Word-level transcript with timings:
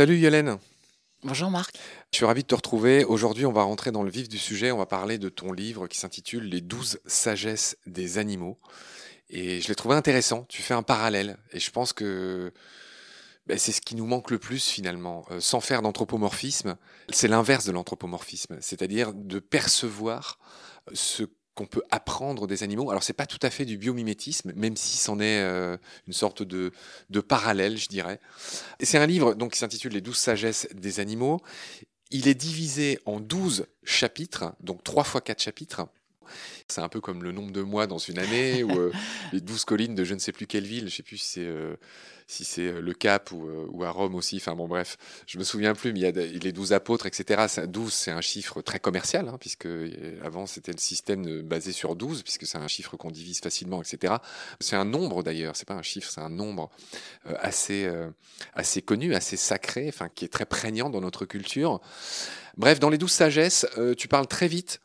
Salut 0.00 0.16
Yolène. 0.16 0.56
Bonjour 1.24 1.50
Marc. 1.50 1.76
Je 2.10 2.16
suis 2.16 2.24
ravi 2.24 2.40
de 2.40 2.46
te 2.46 2.54
retrouver. 2.54 3.04
Aujourd'hui, 3.04 3.44
on 3.44 3.52
va 3.52 3.64
rentrer 3.64 3.92
dans 3.92 4.02
le 4.02 4.10
vif 4.10 4.30
du 4.30 4.38
sujet. 4.38 4.72
On 4.72 4.78
va 4.78 4.86
parler 4.86 5.18
de 5.18 5.28
ton 5.28 5.52
livre 5.52 5.88
qui 5.88 5.98
s'intitule 5.98 6.44
Les 6.44 6.62
douze 6.62 7.00
sagesses 7.04 7.76
des 7.84 8.16
animaux. 8.16 8.58
Et 9.28 9.60
je 9.60 9.68
l'ai 9.68 9.74
trouvé 9.74 9.96
intéressant. 9.96 10.46
Tu 10.48 10.62
fais 10.62 10.72
un 10.72 10.82
parallèle. 10.82 11.36
Et 11.52 11.60
je 11.60 11.70
pense 11.70 11.92
que 11.92 12.50
ben, 13.46 13.58
c'est 13.58 13.72
ce 13.72 13.82
qui 13.82 13.94
nous 13.94 14.06
manque 14.06 14.30
le 14.30 14.38
plus 14.38 14.66
finalement. 14.66 15.26
Euh, 15.32 15.38
sans 15.38 15.60
faire 15.60 15.82
d'anthropomorphisme, 15.82 16.78
c'est 17.10 17.28
l'inverse 17.28 17.66
de 17.66 17.72
l'anthropomorphisme. 17.72 18.56
C'est-à-dire 18.62 19.12
de 19.12 19.38
percevoir 19.38 20.38
ce 20.94 21.24
qu'on 21.60 21.66
peut 21.66 21.82
apprendre 21.90 22.46
des 22.46 22.62
animaux. 22.62 22.88
Alors 22.88 23.02
c'est 23.02 23.12
pas 23.12 23.26
tout 23.26 23.38
à 23.42 23.50
fait 23.50 23.66
du 23.66 23.76
biomimétisme, 23.76 24.50
même 24.56 24.78
si 24.78 24.96
c'en 24.96 25.20
est 25.20 25.40
euh, 25.40 25.76
une 26.06 26.14
sorte 26.14 26.42
de, 26.42 26.72
parallèle, 27.20 27.76
je 27.76 27.86
dirais. 27.86 28.18
C'est 28.80 28.96
un 28.96 29.04
livre 29.04 29.34
donc 29.34 29.52
qui 29.52 29.58
s'intitule 29.58 29.92
Les 29.92 30.00
douze 30.00 30.16
sagesses 30.16 30.68
des 30.72 31.00
animaux. 31.00 31.42
Il 32.10 32.28
est 32.28 32.34
divisé 32.34 32.98
en 33.04 33.20
douze 33.20 33.66
chapitres, 33.84 34.54
donc 34.60 34.82
trois 34.82 35.04
fois 35.04 35.20
quatre 35.20 35.42
chapitres. 35.42 35.86
C'est 36.68 36.80
un 36.80 36.88
peu 36.88 37.00
comme 37.00 37.22
le 37.22 37.32
nombre 37.32 37.52
de 37.52 37.62
mois 37.62 37.86
dans 37.86 37.98
une 37.98 38.18
année, 38.18 38.62
ou 38.62 38.70
euh, 38.70 38.92
les 39.32 39.40
douze 39.40 39.64
collines 39.64 39.94
de 39.94 40.04
je 40.04 40.14
ne 40.14 40.18
sais 40.18 40.32
plus 40.32 40.46
quelle 40.46 40.66
ville, 40.66 40.80
je 40.80 40.84
ne 40.84 40.90
sais 40.90 41.02
plus 41.02 41.18
si 41.18 41.26
c'est 41.26 41.46
euh, 41.46 41.76
si 42.26 42.44
c'est 42.44 42.68
euh, 42.68 42.80
le 42.80 42.94
Cap 42.94 43.32
ou, 43.32 43.82
à 43.82 43.90
Rome 43.90 44.14
aussi, 44.14 44.36
enfin 44.36 44.54
bon 44.54 44.68
bref, 44.68 44.96
je 45.26 45.36
me 45.38 45.42
souviens 45.42 45.74
plus, 45.74 45.92
mais 45.92 46.00
il 46.00 46.02
y 46.02 46.06
a 46.06 46.10
les 46.12 46.52
douze 46.52 46.72
apôtres, 46.72 47.06
etc. 47.06 47.46
12, 47.66 47.92
c'est 47.92 48.12
un 48.12 48.20
chiffre 48.20 48.62
très 48.62 48.78
commercial, 48.78 49.28
hein, 49.28 49.36
puisque 49.40 49.68
avant 50.22 50.46
c'était 50.46 50.72
le 50.72 50.78
système 50.78 51.42
basé 51.42 51.72
sur 51.72 51.96
12, 51.96 52.22
puisque 52.22 52.46
c'est 52.46 52.58
un 52.58 52.68
chiffre 52.68 52.96
qu'on 52.96 53.10
divise 53.10 53.40
facilement, 53.40 53.82
etc. 53.82 54.14
C'est 54.60 54.76
un 54.76 54.84
nombre 54.84 55.24
d'ailleurs, 55.24 55.56
c'est 55.56 55.66
pas 55.66 55.74
un 55.74 55.82
chiffre, 55.82 56.10
c'est 56.10 56.20
un 56.20 56.28
nombre 56.28 56.70
assez, 57.24 57.90
assez 58.54 58.80
connu, 58.80 59.14
assez 59.14 59.36
sacré, 59.36 59.86
enfin 59.88 60.08
qui 60.08 60.24
est 60.24 60.28
très 60.28 60.46
prégnant 60.46 60.88
dans 60.88 61.00
notre 61.00 61.24
culture. 61.24 61.80
Bref, 62.56 62.78
dans 62.78 62.90
les 62.90 62.98
douze 62.98 63.12
sagesses, 63.12 63.66
tu 63.96 64.06
parles 64.06 64.28
très 64.28 64.46
vite 64.46 64.80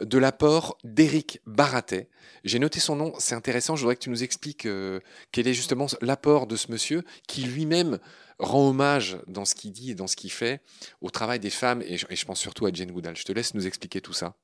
de 0.00 0.18
l'apport 0.18 0.78
d'Éric 0.84 1.40
Baratet. 1.46 2.08
J'ai 2.44 2.58
noté 2.58 2.80
son 2.80 2.96
nom, 2.96 3.12
c'est 3.18 3.34
intéressant, 3.34 3.76
je 3.76 3.82
voudrais 3.82 3.96
que 3.96 4.02
tu 4.02 4.10
nous 4.10 4.22
expliques 4.22 4.66
euh, 4.66 5.00
quel 5.32 5.48
est 5.48 5.54
justement 5.54 5.86
l'apport 6.00 6.46
de 6.46 6.56
ce 6.56 6.70
monsieur 6.70 7.02
qui 7.26 7.42
lui-même 7.42 7.98
rend 8.38 8.68
hommage 8.68 9.18
dans 9.26 9.44
ce 9.44 9.54
qu'il 9.54 9.72
dit 9.72 9.90
et 9.90 9.94
dans 9.94 10.06
ce 10.06 10.16
qu'il 10.16 10.30
fait 10.30 10.60
au 11.00 11.10
travail 11.10 11.40
des 11.40 11.50
femmes, 11.50 11.82
et 11.82 11.96
je, 11.96 12.06
et 12.08 12.16
je 12.16 12.24
pense 12.24 12.40
surtout 12.40 12.66
à 12.66 12.72
Jane 12.72 12.92
Goodall. 12.92 13.16
Je 13.16 13.24
te 13.24 13.32
laisse 13.32 13.54
nous 13.54 13.66
expliquer 13.66 14.00
tout 14.00 14.12
ça. 14.12 14.36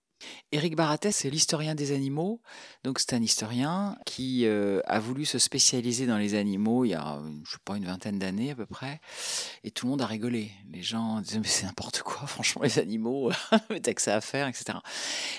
Éric 0.53 0.77
Baratet, 0.77 1.11
c'est 1.11 1.31
l'historien 1.31 1.75
des 1.75 1.93
animaux. 1.93 2.41
Donc, 2.85 3.01
c'est 3.01 3.13
un 3.13 3.23
historien 3.23 3.97
qui 4.07 4.47
euh, 4.47 4.81
a 4.87 5.01
voulu 5.01 5.25
se 5.25 5.39
spécialiser 5.39 6.07
dans 6.07 6.19
les 6.19 6.35
animaux 6.35 6.85
il 6.85 6.91
y 6.91 6.95
a, 6.95 7.21
je 7.45 7.53
sais 7.53 7.59
pas, 7.65 7.77
une 7.77 7.87
vingtaine 7.87 8.19
d'années 8.19 8.53
à 8.53 8.55
peu 8.55 8.67
près. 8.67 9.01
Et 9.65 9.71
tout 9.71 9.87
le 9.87 9.91
monde 9.91 10.03
a 10.03 10.07
rigolé. 10.07 10.53
Les 10.73 10.83
gens 10.83 11.21
disaient, 11.23 11.41
mais 11.41 11.49
c'est 11.49 11.67
n'importe 11.67 12.03
quoi, 12.03 12.27
franchement, 12.27 12.63
les 12.63 12.79
animaux, 12.79 13.31
t'as 13.83 13.95
que 13.95 14.03
ça 14.03 14.15
à 14.17 14.21
faire, 14.21 14.47
etc. 14.47 14.79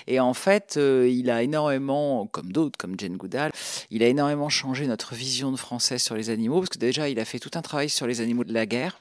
Et 0.06 0.20
en 0.20 0.34
fait, 0.34 0.76
euh, 0.76 1.08
il 1.08 1.30
a 1.30 1.42
énormément, 1.42 2.26
comme 2.26 2.52
d'autres, 2.52 2.76
comme 2.78 2.98
Jane 2.98 3.16
Goodall, 3.16 3.52
il 3.90 4.02
a 4.02 4.08
énormément 4.08 4.48
changé 4.48 4.86
notre 4.86 5.14
vision 5.14 5.50
de 5.50 5.56
français 5.56 5.98
sur 5.98 6.14
les 6.14 6.30
animaux. 6.30 6.60
Parce 6.60 6.70
que 6.70 6.78
déjà, 6.78 7.08
il 7.08 7.18
a 7.18 7.24
fait 7.24 7.38
tout 7.38 7.50
un 7.54 7.62
travail 7.62 7.88
sur 7.88 8.06
les 8.06 8.20
animaux 8.20 8.44
de 8.44 8.52
la 8.52 8.66
guerre. 8.66 9.00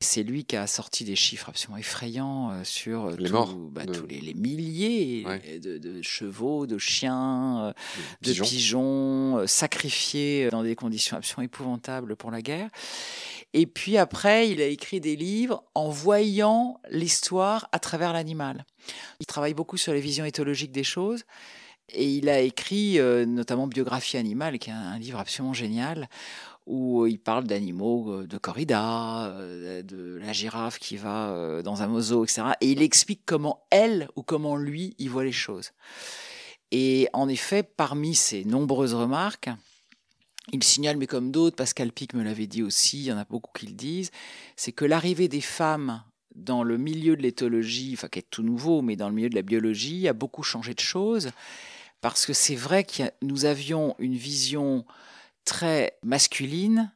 C'est 0.00 0.22
lui 0.22 0.44
qui 0.44 0.56
a 0.56 0.66
sorti 0.66 1.04
des 1.04 1.16
chiffres 1.16 1.48
absolument 1.48 1.78
effrayants 1.78 2.50
euh, 2.50 2.64
sur 2.64 3.10
les 3.12 3.30
bah, 3.30 3.86
tous 3.86 4.06
les, 4.06 4.34
milliers 4.34 5.24
de, 5.58 6.02
chevaux, 6.02 6.66
de 6.66 6.76
chiens, 6.76 7.68
euh, 7.68 7.72
de 8.20 8.32
pigeons, 8.34 9.38
euh, 9.38 9.46
sacrifiés 9.46 10.50
dans 10.50 10.62
des 10.62 10.76
conditions 10.76 11.16
absolument 11.16 11.46
épouvantables 11.46 12.14
pour 12.14 12.30
la 12.30 12.42
guerre. 12.42 12.68
Et 13.54 13.64
puis 13.64 13.96
après, 13.96 14.50
il 14.50 14.60
a 14.60 14.66
écrit 14.66 15.00
des 15.00 15.16
livres 15.16 15.64
en 15.74 15.88
voyant 15.88 16.78
l'histoire 16.90 17.66
à 17.72 17.78
travers 17.78 18.12
l'animal. 18.12 18.66
Il 19.20 19.24
travaille 19.24 19.54
beaucoup 19.54 19.78
sur 19.78 19.94
les 19.94 20.00
visions 20.00 20.26
éthologiques 20.26 20.72
des 20.72 20.84
choses. 20.84 21.24
Et 21.94 22.04
il 22.04 22.28
a 22.28 22.40
écrit 22.40 22.98
notamment 22.98 23.68
Biographie 23.68 24.16
animale, 24.16 24.58
qui 24.58 24.70
est 24.70 24.72
un 24.72 24.98
livre 24.98 25.20
absolument 25.20 25.54
génial, 25.54 26.08
où 26.66 27.06
il 27.06 27.18
parle 27.18 27.44
d'animaux, 27.44 28.12
euh, 28.12 28.26
de 28.26 28.38
corrida, 28.38 29.26
euh, 29.28 29.82
de 29.82 30.18
la 30.20 30.32
girafe 30.32 30.78
qui 30.78 30.96
va 30.96 31.30
euh, 31.30 31.62
dans 31.62 31.82
un 31.82 31.86
mozo, 31.86 32.24
etc. 32.24 32.42
Et 32.60 32.72
il 32.72 32.82
explique 32.82 33.22
comment 33.24 33.64
elle 33.70 34.08
ou 34.16 34.22
comment 34.22 34.56
lui 34.56 34.94
il 34.98 35.08
voit 35.08 35.24
les 35.24 35.32
choses. 35.32 35.70
Et 36.72 37.08
en 37.12 37.28
effet, 37.28 37.62
parmi 37.62 38.16
ces 38.16 38.44
nombreuses 38.44 38.94
remarques, 38.94 39.48
il 40.52 40.62
signale, 40.62 40.96
mais 40.96 41.06
comme 41.06 41.30
d'autres, 41.30 41.56
Pascal 41.56 41.92
Pic 41.92 42.14
me 42.14 42.22
l'avait 42.22 42.48
dit 42.48 42.62
aussi, 42.62 42.98
il 42.98 43.04
y 43.06 43.12
en 43.12 43.18
a 43.18 43.24
beaucoup 43.24 43.50
qui 43.56 43.66
le 43.66 43.72
disent, 43.72 44.10
c'est 44.56 44.72
que 44.72 44.84
l'arrivée 44.84 45.28
des 45.28 45.40
femmes 45.40 46.02
dans 46.34 46.62
le 46.62 46.76
milieu 46.76 47.16
de 47.16 47.22
l'éthologie, 47.22 47.92
enfin 47.94 48.08
qui 48.08 48.18
est 48.18 48.30
tout 48.30 48.42
nouveau, 48.42 48.82
mais 48.82 48.96
dans 48.96 49.08
le 49.08 49.14
milieu 49.14 49.30
de 49.30 49.34
la 49.34 49.42
biologie, 49.42 50.06
a 50.08 50.12
beaucoup 50.12 50.42
changé 50.42 50.74
de 50.74 50.80
choses, 50.80 51.30
parce 52.00 52.26
que 52.26 52.32
c'est 52.32 52.56
vrai 52.56 52.84
que 52.84 53.04
nous 53.22 53.44
avions 53.44 53.94
une 53.98 54.16
vision 54.16 54.84
très 55.46 55.96
masculine 56.02 56.92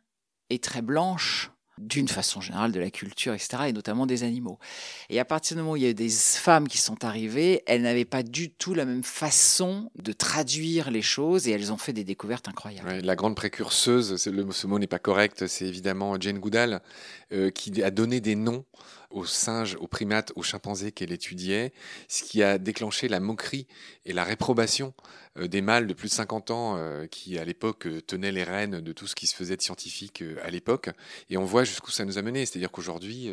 et 0.50 0.58
très 0.58 0.82
blanche 0.82 1.50
d'une 1.80 2.08
façon 2.08 2.42
générale 2.42 2.72
de 2.72 2.80
la 2.80 2.90
culture, 2.90 3.32
etc., 3.32 3.64
et 3.68 3.72
notamment 3.72 4.04
des 4.04 4.22
animaux. 4.22 4.58
Et 5.08 5.18
à 5.18 5.24
partir 5.24 5.56
du 5.56 5.62
moment 5.62 5.72
où 5.72 5.76
il 5.76 5.82
y 5.82 5.86
a 5.86 5.90
eu 5.90 5.94
des 5.94 6.10
femmes 6.10 6.68
qui 6.68 6.76
sont 6.76 7.04
arrivées, 7.04 7.62
elles 7.66 7.80
n'avaient 7.80 8.04
pas 8.04 8.22
du 8.22 8.50
tout 8.50 8.74
la 8.74 8.84
même 8.84 9.02
façon 9.02 9.90
de 9.96 10.12
traduire 10.12 10.90
les 10.90 11.00
choses, 11.00 11.48
et 11.48 11.52
elles 11.52 11.72
ont 11.72 11.78
fait 11.78 11.94
des 11.94 12.04
découvertes 12.04 12.48
incroyables. 12.48 13.00
la 13.02 13.16
grande 13.16 13.34
précurseuse, 13.34 14.26
le, 14.26 14.52
ce 14.52 14.66
mot 14.66 14.78
n'est 14.78 14.86
pas 14.86 14.98
correct, 14.98 15.46
c'est 15.46 15.66
évidemment 15.66 16.20
Jane 16.20 16.38
Goodall, 16.38 16.82
euh, 17.32 17.50
qui 17.50 17.82
a 17.82 17.90
donné 17.90 18.20
des 18.20 18.34
noms 18.34 18.66
aux 19.10 19.24
singes, 19.24 19.76
aux 19.80 19.88
primates, 19.88 20.32
aux 20.36 20.42
chimpanzés 20.42 20.92
qu'elle 20.92 21.12
étudiait, 21.12 21.72
ce 22.08 22.22
qui 22.22 22.42
a 22.42 22.58
déclenché 22.58 23.08
la 23.08 23.20
moquerie 23.20 23.66
et 24.04 24.12
la 24.12 24.22
réprobation 24.22 24.94
des 25.36 25.60
mâles 25.60 25.86
de 25.86 25.94
plus 25.94 26.08
de 26.08 26.14
50 26.14 26.50
ans 26.50 26.76
euh, 26.76 27.06
qui, 27.06 27.38
à 27.38 27.44
l'époque, 27.44 27.86
euh, 27.86 28.00
tenaient 28.00 28.32
les 28.32 28.42
rênes 28.42 28.80
de 28.80 28.92
tout 28.92 29.06
ce 29.06 29.14
qui 29.14 29.26
se 29.26 29.34
faisait 29.34 29.56
de 29.56 29.62
scientifique 29.62 30.24
à 30.42 30.50
l'époque. 30.50 30.90
Et 31.28 31.36
on 31.36 31.44
voit 31.44 31.64
jusqu'où 31.64 31.90
ça 31.90 32.04
nous 32.04 32.18
a 32.18 32.22
mené. 32.22 32.44
C'est-à-dire 32.46 32.70
qu'aujourd'hui, 32.70 33.32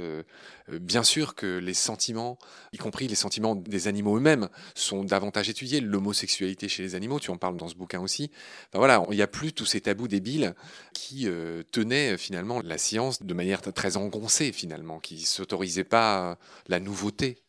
bien 0.69 1.03
sûr 1.03 1.36
que 1.36 1.57
les 1.57 1.74
sentiments, 1.74 2.38
y 2.72 2.78
compris 2.78 3.07
les 3.07 3.16
sentiments 3.16 3.56
des 3.56 3.88
animaux 3.88 4.18
eux-mêmes, 4.18 4.50
sont 4.75 5.03
davantage 5.03 5.50
étudiés. 5.50 5.81
L'homosexualité 5.81 6.69
chez 6.69 6.84
les 6.84 6.96
animaux, 6.96 7.19
tu 7.19 7.31
en 7.31 7.38
parles 7.38 7.57
dans 7.57 7.68
ce 7.68 7.75
bouquin 7.75 8.00
aussi. 8.00 8.31
Enfin, 8.69 8.80
voilà, 8.80 9.03
il 9.09 9.16
n'y 9.16 9.22
a 9.22 9.28
plus 9.28 9.53
tous 9.53 9.66
ces 9.66 9.81
tabous 9.81 10.07
débiles 10.07 10.53
qui 10.94 11.28
tenaient 11.72 12.18
finalement 12.18 12.62
la 12.62 12.78
science 12.78 13.24
de 13.24 13.34
manière 13.34 13.62
très 13.62 13.97
engoncée, 13.97 14.52
finalement, 14.52 15.00
qui 15.00 15.22
s'autorisaient 15.22 15.84
pas 15.84 16.38
la 16.68 16.80
nouveauté 16.80 17.44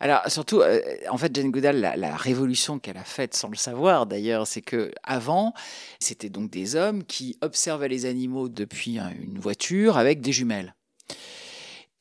alors 0.00 0.22
surtout, 0.28 0.60
euh, 0.60 0.80
en 1.08 1.16
fait, 1.16 1.34
Jane 1.34 1.50
Goodall, 1.50 1.80
la, 1.80 2.16
révolution 2.16 2.78
qu'elle 2.78 2.96
a 2.96 3.04
faite, 3.04 3.34
sans 3.34 3.48
le 3.48 3.56
savoir 3.56 4.06
d'ailleurs, 4.06 4.46
c'est 4.46 4.62
que 4.62 4.92
avant, 5.02 5.54
c'était 6.00 6.28
donc 6.28 6.50
des 6.50 6.76
hommes 6.76 7.04
qui 7.04 7.36
observaient 7.40 7.88
les 7.88 8.06
animaux 8.06 8.48
depuis 8.48 8.98
une 8.98 9.38
voiture 9.38 9.96
avec 9.96 10.20
des 10.20 10.32
jumelles. 10.32 10.74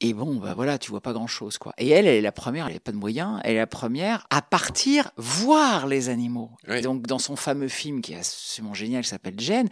Et 0.04 0.14
bon, 0.14 0.36
bah 0.38 0.54
voilà, 0.56 0.80
tu 0.80 0.90
vois 0.90 1.00
pas 1.00 1.14
grand 1.14 1.28
chose, 1.28 1.60
quoi. 1.60 1.74
Et 1.78 1.90
elle, 1.90 2.08
elle 2.08 2.16
est 2.16 2.22
la 2.22 2.32
première, 2.32 2.66
elle 2.66 2.74
n'a 2.74 2.80
pas 2.80 2.92
de 2.92 2.98
moyens, 2.98 3.40
elle 3.44 3.54
est 3.54 3.60
la 3.60 3.68
première 3.68 4.26
à 4.32 4.42
partir 4.42 5.12
voir 5.16 5.86
les 5.86 6.10
animaux. 6.10 6.50
Donc, 6.82 7.06
dans 7.06 7.20
son 7.20 7.36
fameux 7.36 7.68
film 7.68 8.02
qui 8.02 8.14
est 8.14 8.18
absolument 8.18 8.74
génial, 8.74 9.04
qui 9.04 9.10
s'appelle 9.10 9.36
Jane, 9.38 9.70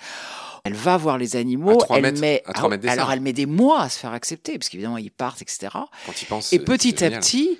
elle 0.65 0.75
va 0.75 0.97
voir 0.97 1.17
les 1.17 1.35
animaux, 1.35 1.79
elle 1.89 2.03
met, 2.19 2.43
alors 2.91 3.11
elle 3.11 3.21
met 3.21 3.33
des 3.33 3.47
mois 3.47 3.81
à 3.81 3.89
se 3.89 3.97
faire 3.97 4.13
accepter, 4.13 4.59
parce 4.59 4.69
qu'évidemment, 4.69 4.97
ils 4.97 5.09
partent, 5.09 5.41
etc. 5.41 5.69
et 6.51 6.59
petit 6.59 7.03
à 7.03 7.09
petit, 7.09 7.57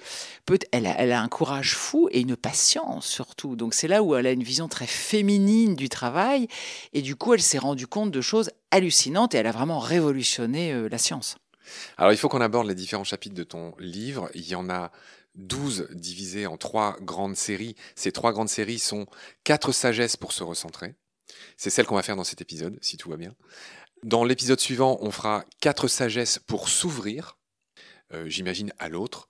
elle, 0.72 0.86
a, 0.86 0.96
elle 1.00 1.12
a 1.12 1.22
un 1.22 1.28
courage 1.28 1.76
fou 1.76 2.08
et 2.12 2.20
une 2.22 2.36
patience 2.36 3.08
surtout. 3.08 3.56
Donc, 3.56 3.74
c'est 3.74 3.88
là 3.88 4.04
où 4.04 4.16
elle 4.16 4.28
a 4.28 4.32
une 4.32 4.44
vision 4.44 4.68
très 4.68 4.88
féminine 4.88 5.76
du 5.76 5.90
travail, 5.90 6.48
et 6.94 7.02
du 7.02 7.16
coup, 7.16 7.34
elle 7.34 7.42
s'est 7.42 7.58
rendue 7.58 7.88
compte 7.88 8.12
de 8.12 8.22
choses 8.22 8.52
hallucinantes, 8.70 9.34
et 9.34 9.40
elle 9.40 9.48
a 9.48 9.52
vraiment 9.52 9.80
révolutionné 9.80 10.72
euh, 10.72 10.88
la 10.88 11.00
science. 11.00 11.38
Alors, 11.98 12.12
il 12.12 12.18
faut 12.18 12.30
qu'on 12.30 12.42
aborde 12.42 12.68
les 12.68 12.76
différents 12.76 13.04
chapitres 13.04 13.36
de 13.36 13.44
ton 13.44 13.74
livre. 13.80 14.30
Il 14.34 14.48
y 14.48 14.56
en 14.56 14.70
a 14.70 14.92
12 15.36 15.88
divisés 15.92 16.48
en 16.48 16.58
trois 16.58 16.98
grandes 17.02 17.36
séries. 17.36 17.76
Ces 17.96 18.12
trois 18.12 18.34
grandes 18.34 18.50
séries 18.50 18.80
sont 18.80 19.06
quatre 19.44 19.72
sagesses 19.72 20.18
pour 20.18 20.32
se 20.32 20.44
recentrer. 20.44 20.96
C'est 21.58 21.70
celle 21.70 21.86
qu'on 21.86 21.96
va 21.96 22.04
faire 22.04 22.16
dans 22.16 22.24
cet 22.24 22.42
épisode, 22.42 22.78
si 22.82 22.98
tout 22.98 23.10
va 23.10 23.18
bien. 23.18 23.36
Dans 24.04 24.24
l'épisode 24.24 24.60
suivant, 24.60 24.98
on 25.02 25.12
fera 25.12 25.46
quatre 25.60 25.88
sagesses 25.88 26.40
pour 26.40 26.70
s'ouvrir, 26.70 27.38
euh, 28.14 28.28
j'imagine, 28.28 28.74
à 28.80 28.90
l'autre. 28.90 29.29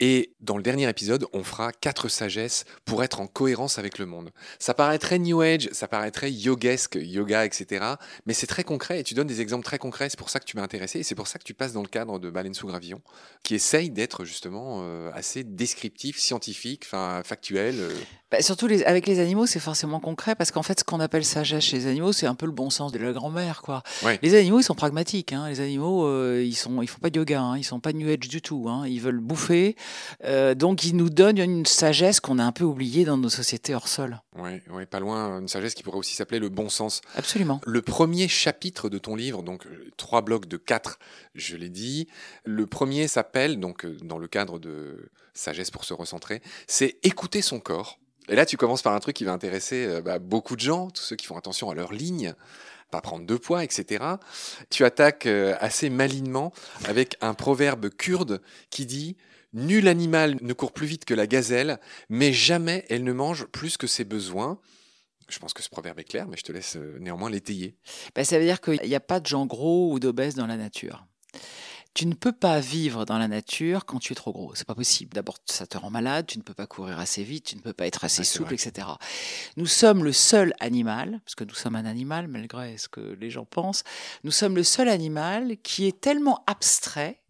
Et 0.00 0.34
dans 0.40 0.56
le 0.56 0.62
dernier 0.62 0.88
épisode, 0.88 1.26
on 1.32 1.44
fera 1.44 1.72
quatre 1.72 2.08
sagesses 2.08 2.64
pour 2.84 3.04
être 3.04 3.20
en 3.20 3.26
cohérence 3.26 3.78
avec 3.78 3.98
le 3.98 4.06
monde. 4.06 4.30
Ça 4.58 4.74
paraîtrait 4.74 5.18
New 5.18 5.40
Age, 5.40 5.68
ça 5.72 5.86
paraîtrait 5.86 6.32
yogesque, 6.32 6.98
yoga, 7.00 7.44
etc. 7.44 7.84
Mais 8.26 8.34
c'est 8.34 8.48
très 8.48 8.64
concret 8.64 9.00
et 9.00 9.04
tu 9.04 9.14
donnes 9.14 9.28
des 9.28 9.40
exemples 9.40 9.64
très 9.64 9.78
concrets. 9.78 10.10
C'est 10.10 10.18
pour 10.18 10.30
ça 10.30 10.40
que 10.40 10.44
tu 10.44 10.56
m'as 10.56 10.64
intéressé 10.64 11.00
et 11.00 11.02
c'est 11.04 11.14
pour 11.14 11.28
ça 11.28 11.38
que 11.38 11.44
tu 11.44 11.54
passes 11.54 11.72
dans 11.72 11.82
le 11.82 11.88
cadre 11.88 12.18
de 12.18 12.28
Baleine 12.28 12.54
sous 12.54 12.66
Gravillon, 12.66 13.00
qui 13.44 13.54
essaye 13.54 13.90
d'être 13.90 14.24
justement 14.24 14.80
euh, 14.82 15.10
assez 15.14 15.44
descriptif, 15.44 16.18
scientifique, 16.18 16.82
enfin 16.86 17.22
factuel. 17.24 17.76
Bah, 18.34 18.42
surtout 18.42 18.66
les, 18.66 18.82
avec 18.82 19.06
les 19.06 19.20
animaux, 19.20 19.46
c'est 19.46 19.60
forcément 19.60 20.00
concret 20.00 20.34
parce 20.34 20.50
qu'en 20.50 20.64
fait, 20.64 20.80
ce 20.80 20.84
qu'on 20.84 20.98
appelle 20.98 21.24
sagesse 21.24 21.62
chez 21.62 21.76
les 21.76 21.86
animaux, 21.86 22.12
c'est 22.12 22.26
un 22.26 22.34
peu 22.34 22.46
le 22.46 22.52
bon 22.52 22.68
sens 22.68 22.90
de 22.90 22.98
la 22.98 23.12
grand-mère, 23.12 23.62
quoi. 23.62 23.84
Les 24.22 24.34
animaux, 24.34 24.58
ils 24.58 24.64
sont 24.64 24.74
pragmatiques. 24.74 25.32
Hein. 25.32 25.48
Les 25.48 25.60
animaux, 25.60 26.04
euh, 26.04 26.42
ils 26.44 26.56
sont, 26.56 26.82
ils 26.82 26.88
font 26.88 26.98
pas 26.98 27.10
de 27.10 27.18
yoga, 27.20 27.40
hein. 27.40 27.56
ils 27.56 27.62
sont 27.62 27.78
pas 27.78 27.92
new 27.92 28.08
age 28.08 28.28
du 28.28 28.42
tout. 28.42 28.66
Hein. 28.68 28.88
Ils 28.88 29.00
veulent 29.00 29.20
bouffer, 29.20 29.76
euh, 30.24 30.56
donc 30.56 30.82
ils 30.82 30.96
nous 30.96 31.10
donnent 31.10 31.38
une 31.38 31.64
sagesse 31.64 32.18
qu'on 32.18 32.40
a 32.40 32.44
un 32.44 32.50
peu 32.50 32.64
oubliée 32.64 33.04
dans 33.04 33.16
nos 33.16 33.28
sociétés 33.28 33.72
hors 33.72 33.86
sol. 33.86 34.20
Oui, 34.36 34.60
ouais, 34.72 34.84
pas 34.84 34.98
loin, 34.98 35.38
une 35.38 35.46
sagesse 35.46 35.74
qui 35.74 35.84
pourrait 35.84 35.98
aussi 35.98 36.16
s'appeler 36.16 36.40
le 36.40 36.48
bon 36.48 36.68
sens. 36.68 37.02
Absolument. 37.14 37.60
Le 37.64 37.82
premier 37.82 38.26
chapitre 38.26 38.88
de 38.88 38.98
ton 38.98 39.14
livre, 39.14 39.44
donc 39.44 39.64
euh, 39.66 39.92
trois 39.96 40.22
blocs 40.22 40.46
de 40.46 40.56
quatre, 40.56 40.98
je 41.36 41.56
l'ai 41.56 41.70
dit. 41.70 42.08
Le 42.44 42.66
premier 42.66 43.06
s'appelle, 43.06 43.60
donc 43.60 43.86
dans 44.02 44.18
le 44.18 44.26
cadre 44.26 44.58
de 44.58 45.08
sagesse 45.34 45.70
pour 45.70 45.84
se 45.84 45.94
recentrer, 45.94 46.42
c'est 46.66 46.98
écouter 47.04 47.40
son 47.40 47.60
corps. 47.60 48.00
Et 48.28 48.36
là, 48.36 48.46
tu 48.46 48.56
commences 48.56 48.82
par 48.82 48.94
un 48.94 49.00
truc 49.00 49.16
qui 49.16 49.24
va 49.24 49.32
intéresser 49.32 49.86
euh, 49.86 50.00
bah, 50.00 50.18
beaucoup 50.18 50.56
de 50.56 50.60
gens, 50.60 50.90
tous 50.90 51.02
ceux 51.02 51.16
qui 51.16 51.26
font 51.26 51.36
attention 51.36 51.70
à 51.70 51.74
leur 51.74 51.92
ligne, 51.92 52.34
pas 52.90 53.00
prendre 53.00 53.26
de 53.26 53.36
poids, 53.36 53.64
etc. 53.64 54.04
Tu 54.70 54.84
attaques 54.84 55.26
euh, 55.26 55.56
assez 55.60 55.90
malinement 55.90 56.52
avec 56.84 57.16
un 57.20 57.34
proverbe 57.34 57.90
kurde 57.90 58.40
qui 58.70 58.86
dit 58.86 59.16
Nul 59.52 59.86
animal 59.86 60.36
ne 60.40 60.52
court 60.52 60.72
plus 60.72 60.86
vite 60.86 61.04
que 61.04 61.14
la 61.14 61.26
gazelle, 61.26 61.78
mais 62.08 62.32
jamais 62.32 62.84
elle 62.88 63.04
ne 63.04 63.12
mange 63.12 63.46
plus 63.46 63.76
que 63.76 63.86
ses 63.86 64.04
besoins. 64.04 64.58
Je 65.28 65.38
pense 65.38 65.54
que 65.54 65.62
ce 65.62 65.68
proverbe 65.68 66.00
est 66.00 66.04
clair, 66.04 66.26
mais 66.26 66.36
je 66.36 66.42
te 66.42 66.52
laisse 66.52 66.76
euh, 66.76 66.98
néanmoins 66.98 67.30
l'étayer. 67.30 67.76
Bah, 68.14 68.24
ça 68.24 68.38
veut 68.38 68.44
dire 68.44 68.60
qu'il 68.60 68.80
n'y 68.82 68.94
a 68.94 69.00
pas 69.00 69.20
de 69.20 69.26
gens 69.26 69.46
gros 69.46 69.92
ou 69.92 70.00
d'obèses 70.00 70.34
dans 70.34 70.46
la 70.46 70.56
nature 70.56 71.06
tu 71.94 72.06
ne 72.06 72.14
peux 72.14 72.32
pas 72.32 72.58
vivre 72.58 73.04
dans 73.04 73.18
la 73.18 73.28
nature 73.28 73.86
quand 73.86 74.00
tu 74.00 74.12
es 74.12 74.16
trop 74.16 74.32
gros. 74.32 74.52
C'est 74.54 74.66
pas 74.66 74.74
possible. 74.74 75.14
D'abord, 75.14 75.38
ça 75.46 75.66
te 75.66 75.78
rend 75.78 75.90
malade, 75.90 76.26
tu 76.26 76.38
ne 76.38 76.42
peux 76.42 76.54
pas 76.54 76.66
courir 76.66 76.98
assez 76.98 77.22
vite, 77.22 77.46
tu 77.46 77.56
ne 77.56 77.60
peux 77.60 77.72
pas 77.72 77.86
être 77.86 78.04
assez 78.04 78.24
souple, 78.24 78.54
etc. 78.54 78.88
Nous 79.56 79.66
sommes 79.66 80.02
le 80.02 80.12
seul 80.12 80.54
animal, 80.58 81.20
parce 81.24 81.36
que 81.36 81.44
nous 81.44 81.54
sommes 81.54 81.76
un 81.76 81.84
animal, 81.84 82.26
malgré 82.26 82.76
ce 82.78 82.88
que 82.88 83.16
les 83.20 83.30
gens 83.30 83.44
pensent, 83.44 83.84
nous 84.24 84.32
sommes 84.32 84.56
le 84.56 84.64
seul 84.64 84.88
animal 84.88 85.56
qui 85.62 85.86
est 85.86 86.00
tellement 86.00 86.42
abstrait 86.48 87.20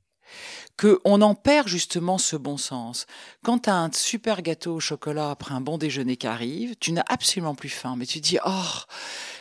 qu'on 0.78 1.20
en 1.20 1.34
perd 1.34 1.69
justement 1.69 2.19
ce 2.19 2.34
bon 2.34 2.56
sens. 2.56 3.06
Quand 3.44 3.60
tu 3.60 3.70
as 3.70 3.76
un 3.76 3.93
super 3.93 4.43
gâteau 4.43 4.76
au 4.76 4.81
chocolat 4.81 5.31
après 5.31 5.55
un 5.55 5.60
bon 5.60 5.78
déjeuner 5.78 6.17
qui 6.17 6.26
arrive, 6.26 6.75
tu 6.81 6.93
n'as 6.93 7.05
absolument 7.08 7.55
plus 7.55 7.69
faim, 7.69 7.94
mais 7.96 8.06
tu 8.06 8.20
dis, 8.20 8.38
oh, 8.44 8.78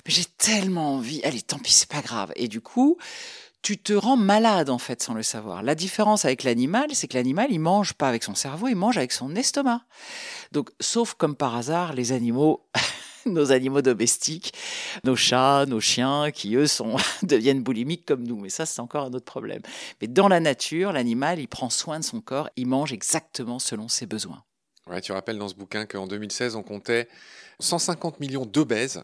mais 0.06 0.14
j'ai 0.14 0.26
tellement 0.26 0.96
envie, 0.96 1.24
allez, 1.24 1.42
tant 1.42 1.58
pis, 1.60 1.72
c'est 1.72 1.90
pas 1.90 2.02
grave. 2.02 2.32
Et 2.36 2.48
du 2.48 2.62
coup, 2.62 2.98
tu 3.64 3.78
te 3.78 3.94
rends 3.94 4.18
malade 4.18 4.70
en 4.70 4.78
fait 4.78 5.02
sans 5.02 5.14
le 5.14 5.24
savoir. 5.24 5.64
La 5.64 5.74
différence 5.74 6.26
avec 6.26 6.44
l'animal, 6.44 6.90
c'est 6.94 7.08
que 7.08 7.16
l'animal, 7.16 7.48
il 7.50 7.60
mange 7.60 7.94
pas 7.94 8.10
avec 8.10 8.24
son 8.24 8.36
cerveau, 8.36 8.68
il 8.68 8.76
mange 8.76 8.98
avec 8.98 9.14
son 9.14 9.36
estomac. 9.36 9.82
Donc, 10.52 10.70
sauf 10.82 11.14
comme 11.14 11.36
par 11.36 11.56
hasard, 11.56 11.94
les 11.94 12.12
animaux, 12.12 12.68
nos 13.26 13.54
animaux 13.54 13.82
domestiques, 13.82 14.54
nos 15.06 15.16
chats, 15.16 15.66
nos 15.66 15.80
chiens, 15.80 16.30
qui 16.32 16.56
eux 16.56 16.68
sont 16.68 16.98
deviennent 17.24 17.64
boulimiques 17.64 18.06
comme 18.06 18.28
nous. 18.28 18.38
Mais 18.38 18.50
ça, 18.50 18.66
c'est 18.66 18.82
encore 18.82 19.06
un 19.06 19.14
autre 19.14 19.26
problème. 19.26 19.62
Mais 20.02 20.08
dans 20.08 20.28
la 20.28 20.42
nature, 20.42 20.92
l'animal, 20.92 21.40
il 21.40 21.48
prend 21.48 21.70
soin 21.70 22.00
de 22.00 22.04
son 22.04 22.20
corps, 22.20 22.50
il 22.58 22.68
mange 22.68 22.92
exactement 22.92 23.60
selon 23.60 23.88
ses 23.88 24.06
besoins. 24.06 24.44
Ouais, 24.88 25.00
tu 25.00 25.14
rappelles 25.14 25.38
dans 25.38 25.48
ce 25.48 25.56
bouquin 25.56 25.86
qu'en 25.86 26.06
2016, 26.06 26.58
on 26.58 26.64
comptait 26.64 27.08
150 27.62 28.20
millions 28.20 28.46
d'obèses 28.46 29.04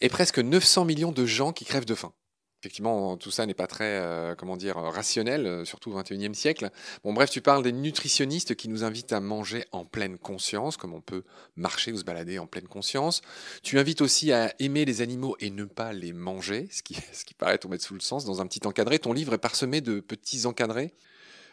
et 0.00 0.08
presque 0.08 0.38
900 0.38 0.86
millions 0.86 1.12
de 1.12 1.26
gens 1.26 1.52
qui 1.52 1.66
crèvent 1.66 1.84
de 1.84 1.94
faim. 1.94 2.14
Effectivement, 2.60 3.16
tout 3.16 3.30
ça 3.30 3.46
n'est 3.46 3.54
pas 3.54 3.66
très, 3.66 3.98
euh, 4.00 4.34
comment 4.34 4.58
dire, 4.58 4.76
rationnel, 4.76 5.46
euh, 5.46 5.64
surtout 5.64 5.92
au 5.92 5.98
XXIe 5.98 6.34
siècle. 6.34 6.68
Bon, 7.02 7.14
bref, 7.14 7.30
tu 7.30 7.40
parles 7.40 7.62
des 7.62 7.72
nutritionnistes 7.72 8.54
qui 8.54 8.68
nous 8.68 8.84
invitent 8.84 9.14
à 9.14 9.20
manger 9.20 9.64
en 9.72 9.86
pleine 9.86 10.18
conscience, 10.18 10.76
comme 10.76 10.92
on 10.92 11.00
peut 11.00 11.22
marcher 11.56 11.90
ou 11.90 11.96
se 11.96 12.04
balader 12.04 12.38
en 12.38 12.46
pleine 12.46 12.68
conscience. 12.68 13.22
Tu 13.62 13.78
invites 13.78 14.02
aussi 14.02 14.30
à 14.30 14.52
aimer 14.58 14.84
les 14.84 15.00
animaux 15.00 15.36
et 15.40 15.48
ne 15.48 15.64
pas 15.64 15.94
les 15.94 16.12
manger, 16.12 16.68
ce 16.70 16.82
qui, 16.82 16.98
ce 17.14 17.24
qui 17.24 17.32
paraît 17.32 17.56
tomber 17.56 17.78
sous 17.78 17.94
le 17.94 18.00
sens 18.00 18.26
dans 18.26 18.42
un 18.42 18.46
petit 18.46 18.66
encadré. 18.66 18.98
Ton 18.98 19.14
livre 19.14 19.32
est 19.32 19.38
parsemé 19.38 19.80
de 19.80 20.00
petits 20.00 20.44
encadrés. 20.44 20.92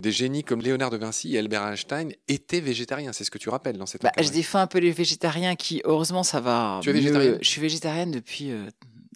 Des 0.01 0.12
génies 0.12 0.44
comme 0.44 0.62
Léonard 0.62 0.89
de 0.89 0.98
Vinci 0.98 1.36
et 1.36 1.39
Albert 1.39 1.65
Einstein 1.65 2.12
étaient 2.27 2.60
végétariens, 2.60 3.13
c'est 3.13 3.24
ce 3.24 3.31
que 3.31 3.38
tu 3.39 3.50
rappelles 3.50 3.77
dans 3.77 3.86
cette 3.86 4.03
bah, 4.03 4.12
Je 4.19 4.30
défends 4.30 4.60
un 4.60 4.68
peu 4.68 4.80
les 4.80 4.92
végétariens 4.92 5.56
qui, 5.56 5.81
heureusement, 5.86 6.24
ça 6.24 6.42
va. 6.42 6.81
Tu 6.83 6.89
es 6.89 6.94
végétarienne 6.94 7.38
Je 7.42 7.50
suis 7.50 7.62
végétarienne 7.62 8.12
depuis 8.12 8.51
euh, 8.51 8.68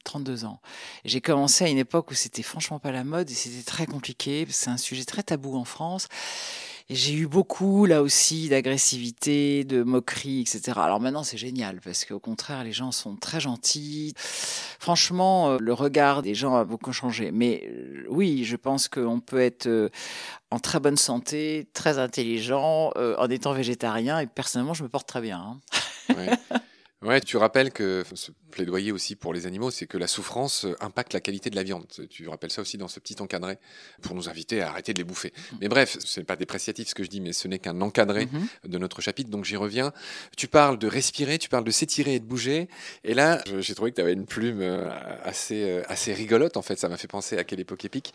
32 0.03 0.45
ans. 0.45 0.59
J'ai 1.05 1.21
commencé 1.21 1.65
à 1.65 1.67
une 1.67 1.77
époque 1.77 2.11
où 2.11 2.13
c'était 2.13 2.43
franchement 2.43 2.79
pas 2.79 2.91
la 2.91 3.03
mode 3.03 3.29
et 3.29 3.33
c'était 3.33 3.63
très 3.63 3.85
compliqué. 3.85 4.45
C'est 4.49 4.69
un 4.69 4.77
sujet 4.77 5.05
très 5.05 5.23
tabou 5.23 5.55
en 5.55 5.65
France. 5.65 6.07
Et 6.91 6.95
j'ai 6.95 7.13
eu 7.13 7.25
beaucoup, 7.25 7.85
là 7.85 8.01
aussi, 8.01 8.49
d'agressivité, 8.49 9.63
de 9.63 9.81
moquerie, 9.81 10.41
etc. 10.41 10.73
Alors 10.75 10.99
maintenant, 10.99 11.23
c'est 11.23 11.37
génial 11.37 11.79
parce 11.79 12.03
qu'au 12.03 12.19
contraire, 12.19 12.65
les 12.65 12.73
gens 12.73 12.91
sont 12.91 13.15
très 13.15 13.39
gentils. 13.39 14.13
Franchement, 14.17 15.51
euh, 15.51 15.57
le 15.57 15.71
regard 15.73 16.21
des 16.21 16.35
gens 16.35 16.55
a 16.55 16.65
beaucoup 16.65 16.91
changé. 16.91 17.31
Mais 17.31 17.63
euh, 17.71 18.03
oui, 18.09 18.43
je 18.43 18.57
pense 18.57 18.89
qu'on 18.89 19.21
peut 19.21 19.39
être 19.39 19.67
euh, 19.67 19.87
en 20.49 20.59
très 20.59 20.81
bonne 20.81 20.97
santé, 20.97 21.69
très 21.73 21.97
intelligent, 21.97 22.91
en 22.97 23.29
étant 23.29 23.53
végétarien. 23.53 24.19
Et 24.19 24.27
personnellement, 24.27 24.73
je 24.73 24.83
me 24.83 24.89
porte 24.89 25.07
très 25.07 25.21
bien. 25.21 25.39
Hein. 25.39 25.59
Ouais, 26.17 26.29
tu 27.25 27.37
rappelles 27.37 27.71
que 27.71 28.03
ce 28.13 28.31
plaidoyer 28.51 28.91
aussi 28.91 29.15
pour 29.15 29.33
les 29.33 29.47
animaux, 29.47 29.71
c'est 29.71 29.87
que 29.87 29.97
la 29.97 30.07
souffrance 30.07 30.65
euh, 30.65 30.75
impacte 30.81 31.13
la 31.13 31.19
qualité 31.19 31.49
de 31.49 31.55
la 31.55 31.63
viande. 31.63 31.85
Tu 32.09 32.27
rappelles 32.27 32.51
ça 32.51 32.61
aussi 32.61 32.77
dans 32.77 32.87
ce 32.87 32.99
petit 32.99 33.15
encadré 33.19 33.57
pour 34.01 34.13
nous 34.13 34.29
inviter 34.29 34.61
à 34.61 34.69
arrêter 34.69 34.93
de 34.93 34.99
les 34.99 35.03
bouffer. 35.03 35.33
Mm. 35.33 35.55
Mais 35.61 35.67
bref, 35.69 35.97
ce 36.03 36.19
n'est 36.19 36.25
pas 36.25 36.35
dépréciatif 36.35 36.89
ce 36.89 36.95
que 36.95 37.03
je 37.03 37.09
dis, 37.09 37.21
mais 37.21 37.33
ce 37.33 37.47
n'est 37.47 37.59
qu'un 37.59 37.81
encadré 37.81 38.25
mm-hmm. 38.25 38.69
de 38.69 38.77
notre 38.77 39.01
chapitre, 39.01 39.29
donc 39.29 39.45
j'y 39.45 39.55
reviens. 39.55 39.93
Tu 40.37 40.47
parles 40.47 40.77
de 40.77 40.87
respirer, 40.87 41.39
tu 41.39 41.49
parles 41.49 41.63
de 41.63 41.71
s'étirer 41.71 42.15
et 42.15 42.19
de 42.19 42.25
bouger. 42.25 42.67
Et 43.03 43.13
là, 43.13 43.43
j'ai 43.59 43.73
trouvé 43.73 43.91
que 43.91 43.95
tu 43.95 44.01
avais 44.01 44.13
une 44.13 44.25
plume 44.25 44.61
euh, 44.61 44.89
assez, 45.23 45.63
euh, 45.63 45.83
assez 45.87 46.13
rigolote, 46.13 46.57
en 46.57 46.61
fait. 46.61 46.77
Ça 46.77 46.89
m'a 46.89 46.97
fait 46.97 47.07
penser 47.07 47.37
à 47.37 47.43
quelle 47.43 47.59
époque 47.59 47.85
épique. 47.85 48.13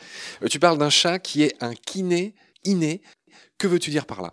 Tu 0.50 0.60
parles 0.60 0.78
d'un 0.78 0.90
chat 0.90 1.18
qui 1.18 1.42
est 1.42 1.56
un 1.60 1.74
kiné 1.74 2.34
inné. 2.64 3.00
Que 3.58 3.66
veux-tu 3.66 3.90
dire 3.90 4.06
par 4.06 4.22
là? 4.22 4.30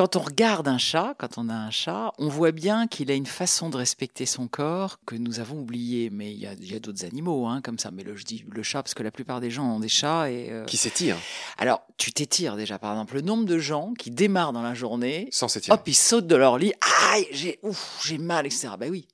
Quand 0.00 0.16
on 0.16 0.20
regarde 0.20 0.66
un 0.66 0.78
chat, 0.78 1.14
quand 1.18 1.36
on 1.36 1.50
a 1.50 1.54
un 1.54 1.70
chat, 1.70 2.14
on 2.16 2.28
voit 2.28 2.52
bien 2.52 2.86
qu'il 2.86 3.10
a 3.10 3.14
une 3.14 3.26
façon 3.26 3.68
de 3.68 3.76
respecter 3.76 4.24
son 4.24 4.48
corps 4.48 4.98
que 5.04 5.14
nous 5.14 5.40
avons 5.40 5.60
oublié. 5.60 6.08
Mais 6.08 6.32
il 6.32 6.38
y 6.38 6.46
a, 6.46 6.80
d'autres 6.80 7.04
animaux 7.04 7.46
hein, 7.46 7.60
comme 7.60 7.78
ça. 7.78 7.90
Mais 7.90 8.02
le, 8.02 8.16
je 8.16 8.24
dis 8.24 8.42
le 8.50 8.62
chat 8.62 8.82
parce 8.82 8.94
que 8.94 9.02
la 9.02 9.10
plupart 9.10 9.42
des 9.42 9.50
gens 9.50 9.74
ont 9.74 9.78
des 9.78 9.90
chats. 9.90 10.30
Et, 10.30 10.50
euh, 10.50 10.64
Qui 10.64 10.78
s'étirent. 10.78 11.18
Alors, 11.58 11.82
tu 11.98 12.12
t'étires 12.12 12.56
déjà. 12.56 12.78
Par 12.78 12.92
exemple, 12.92 13.12
le 13.12 13.20
nombre 13.20 13.44
de 13.44 13.58
gens 13.58 13.92
qui 13.92 14.10
démarrent 14.10 14.54
dans 14.54 14.62
la 14.62 14.72
journée. 14.72 15.28
Sans 15.32 15.48
s'étirer. 15.48 15.74
Hop, 15.74 15.86
ils 15.86 15.92
sautent 15.92 16.26
de 16.26 16.36
leur 16.36 16.56
lit. 16.56 16.72
Aïe, 17.12 17.26
j'ai, 17.32 17.60
j'ai 18.02 18.16
mal, 18.16 18.46
etc. 18.46 18.70
Ben 18.78 18.90
oui 18.90 19.06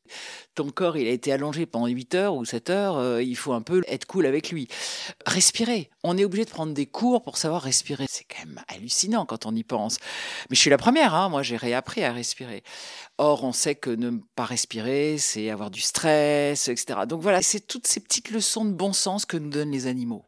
ton 0.57 0.71
corps 0.71 0.97
il 0.97 1.07
a 1.07 1.11
été 1.11 1.33
allongé 1.33 1.67
pendant 1.67 1.87
8 1.87 2.15
heures 2.17 2.35
ou 2.35 2.45
7 2.45 2.71
heures, 2.71 2.97
euh, 2.97 3.23
il 3.23 3.37
faut 3.37 3.53
un 3.53 3.63
peu 3.63 3.83
être 3.87 4.07
cool 4.07 4.27
avec 4.27 4.51
lui. 4.51 4.67
Respirer. 5.27 5.91
On 6.03 6.19
est 6.19 6.25
obligé 6.25 6.45
de 6.45 6.51
prendre 6.51 6.73
des 6.73 6.87
cours 6.87 7.23
pour 7.23 7.37
savoir 7.37 7.63
respirer. 7.63 8.07
C'est 8.09 8.25
quand 8.25 8.45
même 8.47 8.63
hallucinant 8.69 9.27
quand 9.27 9.47
on 9.47 9.55
y 9.55 9.63
pense. 9.63 9.99
Mais 10.51 10.57
je 10.57 10.61
suis 10.61 10.71
la 10.71 10.79
première, 10.79 11.15
hein. 11.15 11.29
moi 11.29 11.43
j'ai 11.43 11.57
réappris 11.57 12.03
à 12.03 12.13
respirer. 12.13 12.65
Or, 13.19 13.45
on 13.45 13.53
sait 13.53 13.75
que 13.75 13.91
ne 13.91 14.19
pas 14.35 14.45
respirer, 14.45 15.19
c'est 15.19 15.51
avoir 15.51 15.71
du 15.71 15.81
stress, 15.81 16.69
etc. 16.69 17.01
Donc 17.07 17.23
voilà, 17.23 17.43
c'est 17.43 17.61
toutes 17.61 17.87
ces 17.87 18.01
petites 18.01 18.31
leçons 18.31 18.65
de 18.65 18.73
bon 18.73 18.93
sens 18.93 19.27
que 19.27 19.37
nous 19.37 19.51
donnent 19.51 19.73
les 19.73 19.87
animaux. 19.87 20.25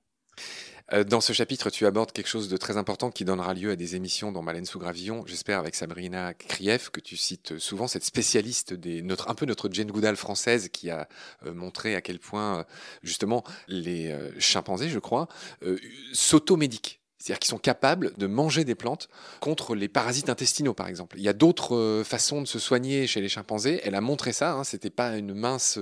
Euh, 0.92 1.04
dans 1.04 1.20
ce 1.20 1.32
chapitre, 1.32 1.70
tu 1.70 1.86
abordes 1.86 2.12
quelque 2.12 2.28
chose 2.28 2.48
de 2.48 2.56
très 2.56 2.76
important 2.76 3.10
qui 3.10 3.24
donnera 3.24 3.52
lieu 3.54 3.70
à 3.70 3.76
des 3.76 3.94
émissions 3.94 4.32
dans 4.32 4.42
Malène 4.42 4.64
sous 4.64 4.78
Gravillon, 4.78 5.24
j'espère 5.26 5.58
avec 5.58 5.74
Sabrina 5.74 6.32
Krief, 6.34 6.88
que 6.90 7.00
tu 7.00 7.16
cites 7.16 7.58
souvent, 7.58 7.88
cette 7.88 8.04
spécialiste 8.04 8.72
des, 8.72 9.02
notre, 9.02 9.28
un 9.28 9.34
peu 9.34 9.44
notre 9.44 9.68
Jane 9.70 9.90
Goodall 9.90 10.16
française 10.16 10.68
qui 10.70 10.90
a 10.90 11.08
euh, 11.44 11.52
montré 11.52 11.94
à 11.94 12.00
quel 12.00 12.18
point, 12.18 12.60
euh, 12.60 12.64
justement, 13.02 13.44
les 13.66 14.14
chimpanzés, 14.38 14.88
je 14.88 14.98
crois, 14.98 15.28
s'automédiquent. 16.12 17.00
C'est-à-dire 17.18 17.40
qu'ils 17.40 17.50
sont 17.50 17.58
capables 17.58 18.12
de 18.16 18.26
manger 18.26 18.64
des 18.64 18.74
plantes 18.74 19.08
contre 19.40 19.74
les 19.74 19.88
parasites 19.88 20.28
intestinaux, 20.28 20.74
par 20.74 20.86
exemple. 20.86 21.16
Il 21.18 21.24
y 21.24 21.28
a 21.28 21.32
d'autres 21.32 22.02
façons 22.04 22.40
de 22.42 22.46
se 22.46 22.58
soigner 22.58 23.06
chez 23.06 23.20
les 23.20 23.28
chimpanzés. 23.28 23.80
Elle 23.82 23.96
a 23.96 24.00
montré 24.00 24.32
ça, 24.32 24.52
hein, 24.52 24.64
c'était 24.64 24.90
pas 24.90 25.16
une 25.16 25.34
mince 25.34 25.78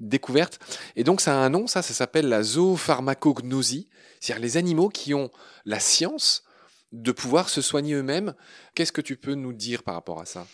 découverte. 0.00 0.58
Et 0.94 1.04
donc 1.04 1.20
ça 1.20 1.32
a 1.32 1.44
un 1.44 1.48
nom, 1.48 1.66
ça, 1.66 1.82
ça 1.82 1.94
s'appelle 1.94 2.28
la 2.28 2.42
zoopharmacognosie. 2.42 3.88
C'est-à-dire 4.20 4.42
les 4.42 4.56
animaux 4.56 4.88
qui 4.88 5.14
ont 5.14 5.30
la 5.64 5.80
science 5.80 6.44
de 6.92 7.12
pouvoir 7.12 7.48
se 7.48 7.60
soigner 7.60 7.94
eux-mêmes. 7.94 8.34
Qu'est-ce 8.74 8.92
que 8.92 9.00
tu 9.00 9.16
peux 9.16 9.34
nous 9.34 9.52
dire 9.52 9.82
par 9.82 9.94
rapport 9.94 10.20
à 10.20 10.26
ça? 10.26 10.46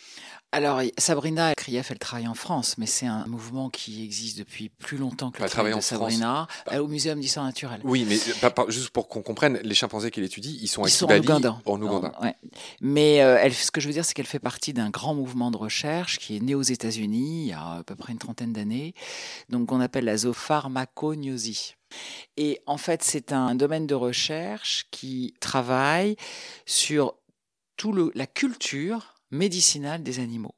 Alors, 0.55 0.83
Sabrina 0.99 1.55
Krief, 1.55 1.91
elle 1.91 1.99
travaille 1.99 2.29
en 2.29 2.35
France, 2.35 2.77
mais 2.77 2.85
c'est 2.85 3.07
un 3.07 3.25
mouvement 3.27 3.71
qui 3.71 4.05
existe 4.05 4.39
depuis 4.39 4.69
plus 4.69 4.99
longtemps 4.99 5.31
que 5.31 5.43
le 5.43 5.49
travail 5.49 5.75
de 5.75 5.81
Sabrina, 5.81 6.47
bah 6.67 6.83
au 6.83 6.89
Muséum 6.89 7.19
d'histoire 7.19 7.47
naturelle. 7.47 7.81
Oui, 7.85 8.07
mais 8.07 8.19
juste 8.69 8.91
pour 8.91 9.09
qu'on 9.09 9.23
comprenne, 9.23 9.59
les 9.63 9.75
chimpanzés 9.75 10.11
qu'elle 10.11 10.25
étudie, 10.25 10.59
ils 10.61 10.69
sont, 10.69 10.85
ils 10.87 10.91
sont 10.91 11.11
en 11.11 11.19
Ouganda. 11.19 11.57
En 11.65 11.81
Ouganda. 11.81 12.13
Mais 12.83 13.23
euh, 13.23 13.39
elle, 13.41 13.55
ce 13.55 13.71
que 13.71 13.81
je 13.81 13.87
veux 13.87 13.95
dire, 13.95 14.05
c'est 14.05 14.13
qu'elle 14.13 14.27
fait 14.27 14.39
partie 14.39 14.75
d'un 14.75 14.91
grand 14.91 15.15
mouvement 15.15 15.51
de 15.51 15.57
recherche 15.57 16.19
qui 16.19 16.37
est 16.37 16.41
né 16.41 16.55
aux 16.55 16.63
États-Unis 16.63 17.45
il 17.45 17.49
y 17.49 17.53
a 17.53 17.79
à 17.79 17.83
peu 17.83 17.97
près 17.97 18.13
une 18.13 18.19
trentaine 18.19 18.53
d'années, 18.53 18.95
donc 19.49 19.69
qu'on 19.69 19.81
appelle 19.81 20.05
la 20.05 20.19
zoopharmacognosie. 20.19 21.77
Et 22.37 22.61
en 22.67 22.77
fait, 22.77 23.03
c'est 23.03 23.33
un 23.33 23.55
domaine 23.55 23.87
de 23.87 23.95
recherche 23.95 24.87
qui 24.91 25.35
travaille 25.41 26.17
sur 26.67 27.15
tout 27.77 27.93
le, 27.93 28.13
la 28.15 28.27
culture 28.27 29.15
médicinale 29.33 30.03
des 30.03 30.21
animaux. 30.21 30.55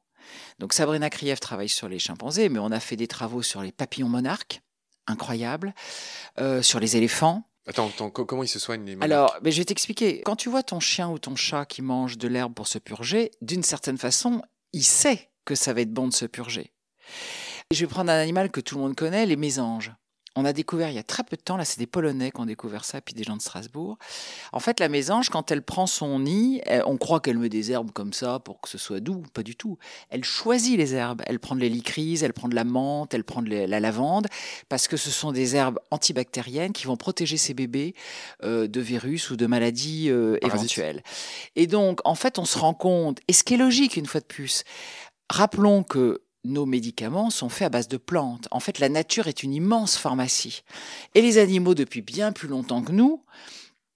Donc 0.59 0.73
Sabrina 0.73 1.11
Krief 1.11 1.41
travaille 1.41 1.69
sur 1.69 1.89
les 1.89 1.99
chimpanzés, 1.99 2.49
mais 2.49 2.59
on 2.59 2.71
a 2.71 2.81
fait 2.81 2.97
des 2.97 3.07
travaux 3.07 3.43
sur 3.43 3.63
les 3.63 3.73
papillons 3.73 4.09
monarques, 4.09 4.61
incroyables, 5.07 5.75
euh, 6.39 6.63
sur 6.63 6.81
les 6.81 6.97
éléphants. 6.97 7.49
Attends, 7.67 7.89
comment 8.11 8.43
ils 8.43 8.49
se 8.49 8.59
soignent 8.59 8.85
les 8.85 8.95
monarques? 8.95 9.11
Alors, 9.11 9.37
mais 9.43 9.51
je 9.51 9.59
vais 9.59 9.65
t'expliquer. 9.65 10.23
Quand 10.23 10.37
tu 10.37 10.51
vois 10.51 10.63
ton 10.63 10.81
chien 10.81 11.09
ou 11.09 11.19
ton 11.19 11.37
chat 11.37 11.65
qui 11.65 11.81
mange 11.81 12.19
de 12.19 12.29
l'herbe 12.29 12.53
pour 12.53 12.69
se 12.69 12.79
purger, 12.79 13.31
d'une 13.41 13.63
certaine 13.63 13.97
façon, 13.97 14.43
il 14.73 14.85
sait 14.85 15.31
que 15.45 15.55
ça 15.55 15.73
va 15.73 15.81
être 15.81 15.93
bon 15.93 16.09
de 16.09 16.13
se 16.13 16.27
purger. 16.27 16.73
Je 17.71 17.81
vais 17.81 17.87
prendre 17.87 18.11
un 18.11 18.21
animal 18.21 18.51
que 18.51 18.61
tout 18.61 18.77
le 18.77 18.83
monde 18.83 18.95
connaît, 18.95 19.25
les 19.25 19.37
mésanges 19.37 19.93
on 20.37 20.45
a 20.45 20.53
découvert 20.53 20.89
il 20.89 20.97
y 20.97 20.99
a 20.99 21.03
très 21.03 21.23
peu 21.23 21.37
de 21.37 21.43
temps, 21.43 21.57
là 21.57 21.65
c'est 21.65 21.79
des 21.79 21.87
Polonais 21.87 22.31
qui 22.31 22.41
ont 22.41 22.47
découvert 22.47 22.85
ça, 22.85 23.01
puis 23.01 23.15
des 23.15 23.25
gens 23.25 23.37
de 23.37 23.43
Strasbourg. 23.43 23.99
En 24.53 24.61
fait, 24.61 24.81
la 24.81 24.89
mésange, 24.89 25.29
quand 25.29 25.51
elle 25.51 25.63
prend 25.63 25.87
son 25.87 26.21
nid, 26.21 26.61
on 26.87 26.97
croit 26.97 27.21
qu'elle 27.21 27.39
met 27.39 27.49
des 27.49 27.73
herbes 27.73 27.91
comme 27.93 28.13
ça 28.13 28.39
pour 28.41 28.61
que 28.61 28.69
ce 28.69 28.79
soit 28.79 29.01
doux, 29.01 29.23
pas 29.33 29.43
du 29.43 29.57
tout. 29.57 29.79
Elle 30.11 30.25
choisit 30.25 30.77
les 30.77 30.95
herbes, 30.95 31.23
elle 31.27 31.39
prend 31.39 31.55
de 31.55 31.61
l'hélicryse, 31.61 32.23
elle 32.23 32.33
prend 32.33 32.49
de 32.49 32.55
la 32.55 32.65
menthe, 32.65 33.15
elle 33.15 33.25
prend 33.25 33.43
de 33.43 33.51
la 33.51 33.81
lavande, 33.81 34.27
parce 34.69 34.89
que 34.89 34.97
ce 34.97 35.11
sont 35.11 35.33
des 35.33 35.57
herbes 35.57 35.79
antibactériennes 35.91 36.73
qui 36.73 36.87
vont 36.87 36.97
protéger 36.97 37.37
ses 37.37 37.55
bébés 37.55 37.95
euh, 38.43 38.67
de 38.67 38.81
virus 38.81 39.31
ou 39.31 39.37
de 39.37 39.47
maladies 39.47 40.11
euh, 40.11 40.39
éventuelles. 40.43 41.03
Et 41.57 41.67
donc, 41.67 42.01
en 42.05 42.15
fait, 42.15 42.39
on 42.39 42.45
se 42.45 42.59
rend 42.59 42.75
compte, 42.75 43.21
et 43.29 43.33
ce 43.33 43.45
qui 43.45 43.55
est 43.55 43.59
logique 43.59 43.97
une 43.97 44.07
fois 44.07 44.21
de 44.21 44.27
plus, 44.27 44.65
rappelons 45.31 45.83
que 45.83 46.24
nos 46.45 46.67
médicaments 46.67 47.31
sont 47.31 47.49
faits 47.49 47.67
à 47.67 47.71
base 47.71 47.89
de 47.89 47.97
plantes. 47.97 48.49
En 48.51 48.61
fait, 48.61 48.79
la 48.79 48.89
nature 48.89 49.27
est 49.27 49.43
une 49.43 49.55
immense 49.55 49.97
pharmacie. 49.97 50.63
Et 51.15 51.23
les 51.23 51.39
animaux, 51.39 51.75
depuis 51.75 52.03
bien 52.03 52.33
plus 52.33 52.49
longtemps 52.49 52.83
que 52.83 52.93
nous, 52.93 53.25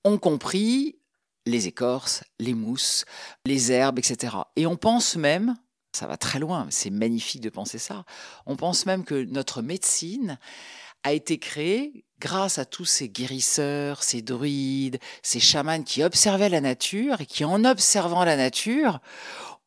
ont 0.04 0.18
compris 0.18 0.98
les 1.46 1.66
écorces, 1.66 2.24
les 2.38 2.54
mousses, 2.54 3.04
les 3.46 3.72
herbes, 3.72 3.98
etc. 3.98 4.36
Et 4.56 4.66
on 4.66 4.76
pense 4.76 5.16
même, 5.16 5.56
ça 5.92 6.06
va 6.06 6.16
très 6.16 6.38
loin, 6.38 6.66
c'est 6.70 6.90
magnifique 6.90 7.40
de 7.40 7.50
penser 7.50 7.78
ça, 7.78 8.04
on 8.46 8.56
pense 8.56 8.86
même 8.86 9.04
que 9.04 9.24
notre 9.24 9.62
médecine 9.62 10.38
a 11.04 11.12
été 11.12 11.38
créée 11.38 12.04
grâce 12.20 12.58
à 12.58 12.64
tous 12.64 12.84
ces 12.84 13.08
guérisseurs, 13.08 14.02
ces 14.02 14.20
druides, 14.22 14.98
ces 15.22 15.40
chamans 15.40 15.82
qui 15.82 16.02
observaient 16.02 16.48
la 16.48 16.60
nature 16.60 17.20
et 17.20 17.26
qui, 17.26 17.44
en 17.44 17.64
observant 17.64 18.24
la 18.24 18.36
nature, 18.36 19.00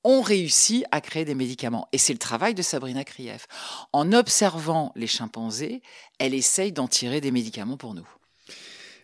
ont 0.03 0.21
réussi 0.21 0.83
à 0.91 1.01
créer 1.01 1.25
des 1.25 1.35
médicaments. 1.35 1.87
Et 1.91 1.97
c'est 1.97 2.13
le 2.13 2.19
travail 2.19 2.53
de 2.53 2.61
Sabrina 2.61 3.03
Krief. 3.03 3.47
En 3.93 4.11
observant 4.13 4.91
les 4.95 5.07
chimpanzés, 5.07 5.81
elle 6.19 6.33
essaye 6.33 6.71
d'en 6.71 6.87
tirer 6.87 7.21
des 7.21 7.31
médicaments 7.31 7.77
pour 7.77 7.93
nous. 7.93 8.07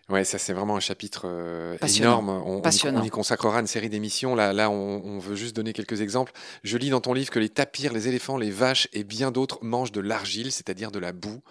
Ouais, 0.09 0.23
ça 0.23 0.37
c'est 0.37 0.53
vraiment 0.53 0.77
un 0.77 0.79
chapitre 0.79 1.23
euh, 1.25 1.77
énorme. 1.97 2.29
On, 2.29 2.61
on, 2.63 3.03
y 3.03 3.09
consacrera 3.09 3.59
une 3.59 3.67
série 3.67 3.89
d'émissions. 3.89 4.35
Là, 4.35 4.53
là 4.53 4.69
on, 4.69 5.19
veut 5.19 5.35
juste 5.35 5.53
donner 5.53 5.73
quelques 5.73 5.99
exemples. 5.99 6.31
Je 6.63 6.77
lis 6.77 6.89
dans 6.89 7.01
ton 7.01 7.11
livre 7.11 7.29
que 7.29 7.39
les 7.39 7.49
tapirs, 7.49 7.91
les 7.91 8.07
éléphants, 8.07 8.37
les 8.37 8.49
vaches 8.49 8.87
et 8.93 9.03
bien 9.03 9.31
d'autres 9.31 9.59
mangent 9.63 9.91
de 9.91 9.99
l'argile, 9.99 10.53
c'est-à-dire 10.53 10.91
de 10.91 10.99
la 10.99 11.11
boue, 11.11 11.41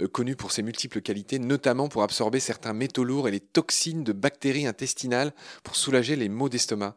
euh, 0.00 0.08
connue 0.08 0.34
pour 0.34 0.50
ses 0.50 0.62
multiples 0.62 1.02
qualités, 1.02 1.38
notamment 1.38 1.88
pour 1.88 2.02
absorber 2.02 2.40
certains 2.40 2.72
métaux 2.72 3.04
lourds 3.04 3.28
et 3.28 3.30
les 3.30 3.40
toxines 3.40 4.02
de 4.02 4.12
bactéries 4.12 4.66
intestinales 4.66 5.34
pour 5.62 5.76
soulager 5.76 6.16
les 6.16 6.30
maux 6.30 6.48
d'estomac 6.48 6.96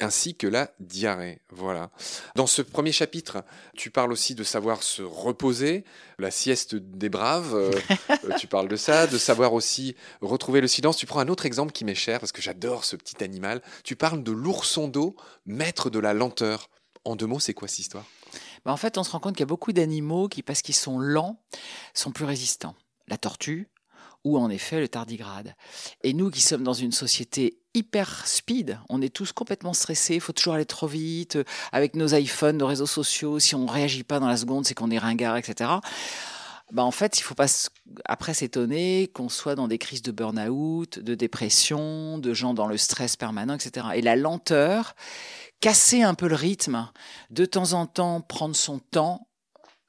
ainsi 0.00 0.34
que 0.34 0.46
la 0.46 0.70
diarrhée. 0.80 1.40
Voilà. 1.50 1.90
Dans 2.34 2.46
ce 2.46 2.62
premier 2.62 2.92
chapitre, 2.92 3.44
tu 3.76 3.90
parles 3.90 4.12
aussi 4.12 4.34
de 4.34 4.44
savoir 4.44 4.82
se 4.82 5.02
reposer, 5.02 5.84
la 6.18 6.30
sieste 6.30 6.74
des 6.74 7.08
braves, 7.08 7.54
euh, 7.54 7.72
tu 8.38 8.46
parles 8.46 8.68
de 8.68 8.76
ça, 8.76 9.06
de 9.06 9.18
savoir 9.18 9.52
aussi 9.52 9.96
retrouver 10.20 10.60
le 10.60 10.68
silence. 10.68 10.96
Tu 10.96 11.06
prends 11.06 11.20
un 11.20 11.28
autre 11.28 11.46
exemple 11.46 11.72
qui 11.72 11.84
m'est 11.84 11.94
cher 11.94 12.20
parce 12.20 12.32
que 12.32 12.42
j'adore 12.42 12.84
ce 12.84 12.96
petit 12.96 13.22
animal. 13.24 13.62
Tu 13.84 13.96
parles 13.96 14.22
de 14.22 14.32
l'ourson 14.32 14.88
d'eau, 14.88 15.16
maître 15.46 15.90
de 15.90 15.98
la 15.98 16.14
lenteur. 16.14 16.68
En 17.04 17.16
deux 17.16 17.26
mots, 17.26 17.40
c'est 17.40 17.54
quoi 17.54 17.68
cette 17.68 17.78
histoire? 17.78 18.04
Bah, 18.64 18.72
En 18.72 18.76
fait, 18.76 18.98
on 18.98 19.04
se 19.04 19.10
rend 19.10 19.20
compte 19.20 19.34
qu'il 19.34 19.42
y 19.42 19.44
a 19.44 19.46
beaucoup 19.46 19.72
d'animaux 19.72 20.28
qui, 20.28 20.42
parce 20.42 20.60
qu'ils 20.60 20.74
sont 20.74 20.98
lents, 20.98 21.40
sont 21.94 22.10
plus 22.10 22.24
résistants. 22.24 22.74
La 23.08 23.16
tortue, 23.16 23.68
ou 24.26 24.38
en 24.38 24.50
effet 24.50 24.80
le 24.80 24.88
tardigrade. 24.88 25.54
Et 26.02 26.12
nous 26.12 26.30
qui 26.30 26.40
sommes 26.40 26.64
dans 26.64 26.72
une 26.72 26.90
société 26.90 27.60
hyper 27.74 28.26
speed, 28.26 28.80
on 28.88 29.00
est 29.00 29.14
tous 29.14 29.32
complètement 29.32 29.72
stressés, 29.72 30.16
il 30.16 30.20
faut 30.20 30.32
toujours 30.32 30.54
aller 30.54 30.66
trop 30.66 30.88
vite, 30.88 31.38
avec 31.70 31.94
nos 31.94 32.08
iPhones, 32.08 32.56
nos 32.56 32.66
réseaux 32.66 32.86
sociaux, 32.86 33.38
si 33.38 33.54
on 33.54 33.66
ne 33.66 33.70
réagit 33.70 34.02
pas 34.02 34.18
dans 34.18 34.26
la 34.26 34.36
seconde, 34.36 34.66
c'est 34.66 34.74
qu'on 34.74 34.90
est 34.90 34.98
ringard, 34.98 35.36
etc. 35.36 35.70
Bah 36.72 36.82
en 36.82 36.90
fait, 36.90 37.18
il 37.18 37.20
ne 37.20 37.24
faut 37.26 37.36
pas 37.36 37.46
après 38.04 38.34
s'étonner 38.34 39.08
qu'on 39.14 39.28
soit 39.28 39.54
dans 39.54 39.68
des 39.68 39.78
crises 39.78 40.02
de 40.02 40.10
burn-out, 40.10 40.98
de 40.98 41.14
dépression, 41.14 42.18
de 42.18 42.34
gens 42.34 42.52
dans 42.52 42.66
le 42.66 42.76
stress 42.76 43.16
permanent, 43.16 43.54
etc. 43.54 43.86
Et 43.94 44.02
la 44.02 44.16
lenteur, 44.16 44.96
casser 45.60 46.02
un 46.02 46.14
peu 46.14 46.26
le 46.26 46.34
rythme, 46.34 46.90
de 47.30 47.44
temps 47.44 47.74
en 47.74 47.86
temps 47.86 48.20
prendre 48.22 48.56
son 48.56 48.80
temps, 48.80 49.28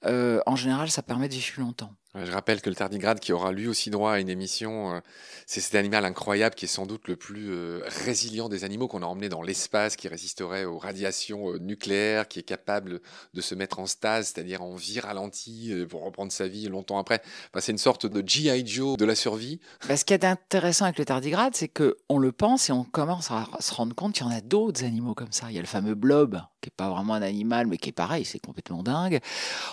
euh, 0.06 0.42
en 0.46 0.56
général, 0.56 0.92
ça 0.92 1.02
permet 1.02 1.28
de 1.28 1.34
vivre 1.34 1.54
plus 1.54 1.64
longtemps. 1.64 1.97
Je 2.26 2.32
rappelle 2.32 2.62
que 2.62 2.70
le 2.70 2.76
tardigrade, 2.76 3.20
qui 3.20 3.32
aura 3.32 3.52
lui 3.52 3.68
aussi 3.68 3.90
droit 3.90 4.14
à 4.14 4.20
une 4.20 4.30
émission, 4.30 4.96
euh, 4.96 5.00
c'est 5.46 5.62
cet 5.62 5.76
animal 5.76 6.04
incroyable 6.06 6.56
qui 6.56 6.66
est 6.66 6.70
sans 6.70 6.86
doute 6.86 7.08
le 7.08 7.16
plus 7.16 7.52
euh, 7.52 7.82
résilient 8.06 8.50
des 8.50 8.64
animaux 8.64 8.88
qu'on 8.88 9.04
a 9.04 9.06
emmené 9.06 9.30
dans 9.30 9.42
l'espace, 9.42 9.96
qui 9.96 10.08
résisterait 10.08 10.66
aux 10.66 10.78
radiations 10.78 11.54
euh, 11.54 11.60
nucléaires, 11.60 12.28
qui 12.28 12.40
est 12.40 12.44
capable 12.44 13.02
de 13.34 13.42
se 13.42 13.56
mettre 13.56 13.80
en 13.80 13.86
stase, 13.86 14.32
c'est-à-dire 14.34 14.64
en 14.64 14.76
vie 14.76 15.00
ralentie 15.00 15.74
pour 15.90 16.04
reprendre 16.04 16.32
sa 16.32 16.48
vie 16.48 16.68
longtemps 16.68 16.98
après. 16.98 17.22
c'est 17.60 17.72
une 17.72 17.78
sorte 17.78 18.06
de 18.06 18.28
G.I. 18.28 18.66
Joe 18.66 18.98
de 18.98 19.06
la 19.06 19.16
survie. 19.16 19.60
Bah, 19.88 19.98
ce 19.98 20.06
qui 20.06 20.14
est 20.14 20.26
intéressant 20.26 20.86
avec 20.86 20.98
le 20.98 21.06
tardigrade, 21.06 21.56
c'est 21.56 21.68
qu'on 21.68 22.18
le 22.18 22.32
pense 22.32 22.70
et 22.70 22.72
on 22.72 22.84
commence 22.84 23.32
à 23.32 23.48
se 23.60 23.74
rendre 23.74 23.96
compte 23.96 24.14
qu'il 24.14 24.26
y 24.26 24.30
en 24.30 24.32
a 24.32 24.42
d'autres 24.42 24.84
animaux 24.84 25.14
comme 25.14 25.32
ça. 25.32 25.48
Il 25.50 25.56
y 25.56 25.60
a 25.60 25.62
le 25.62 25.68
fameux 25.68 25.96
blob, 25.96 26.42
qui 26.68 26.74
n'est 26.74 26.86
pas 26.86 26.90
vraiment 26.90 27.14
un 27.14 27.22
animal, 27.22 27.68
mais 27.68 27.78
qui 27.78 27.90
est 27.90 27.94
pareil, 27.94 28.26
c'est 28.26 28.40
complètement 28.40 28.84
dingue. 28.84 29.20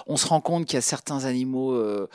On 0.06 0.16
se 0.16 0.26
rend 0.26 0.40
compte 0.40 0.66
qu'il 0.66 0.76
y 0.76 0.78
a 0.78 0.82
certains 0.82 1.24
animaux 1.24 1.72
euh, 1.72 2.08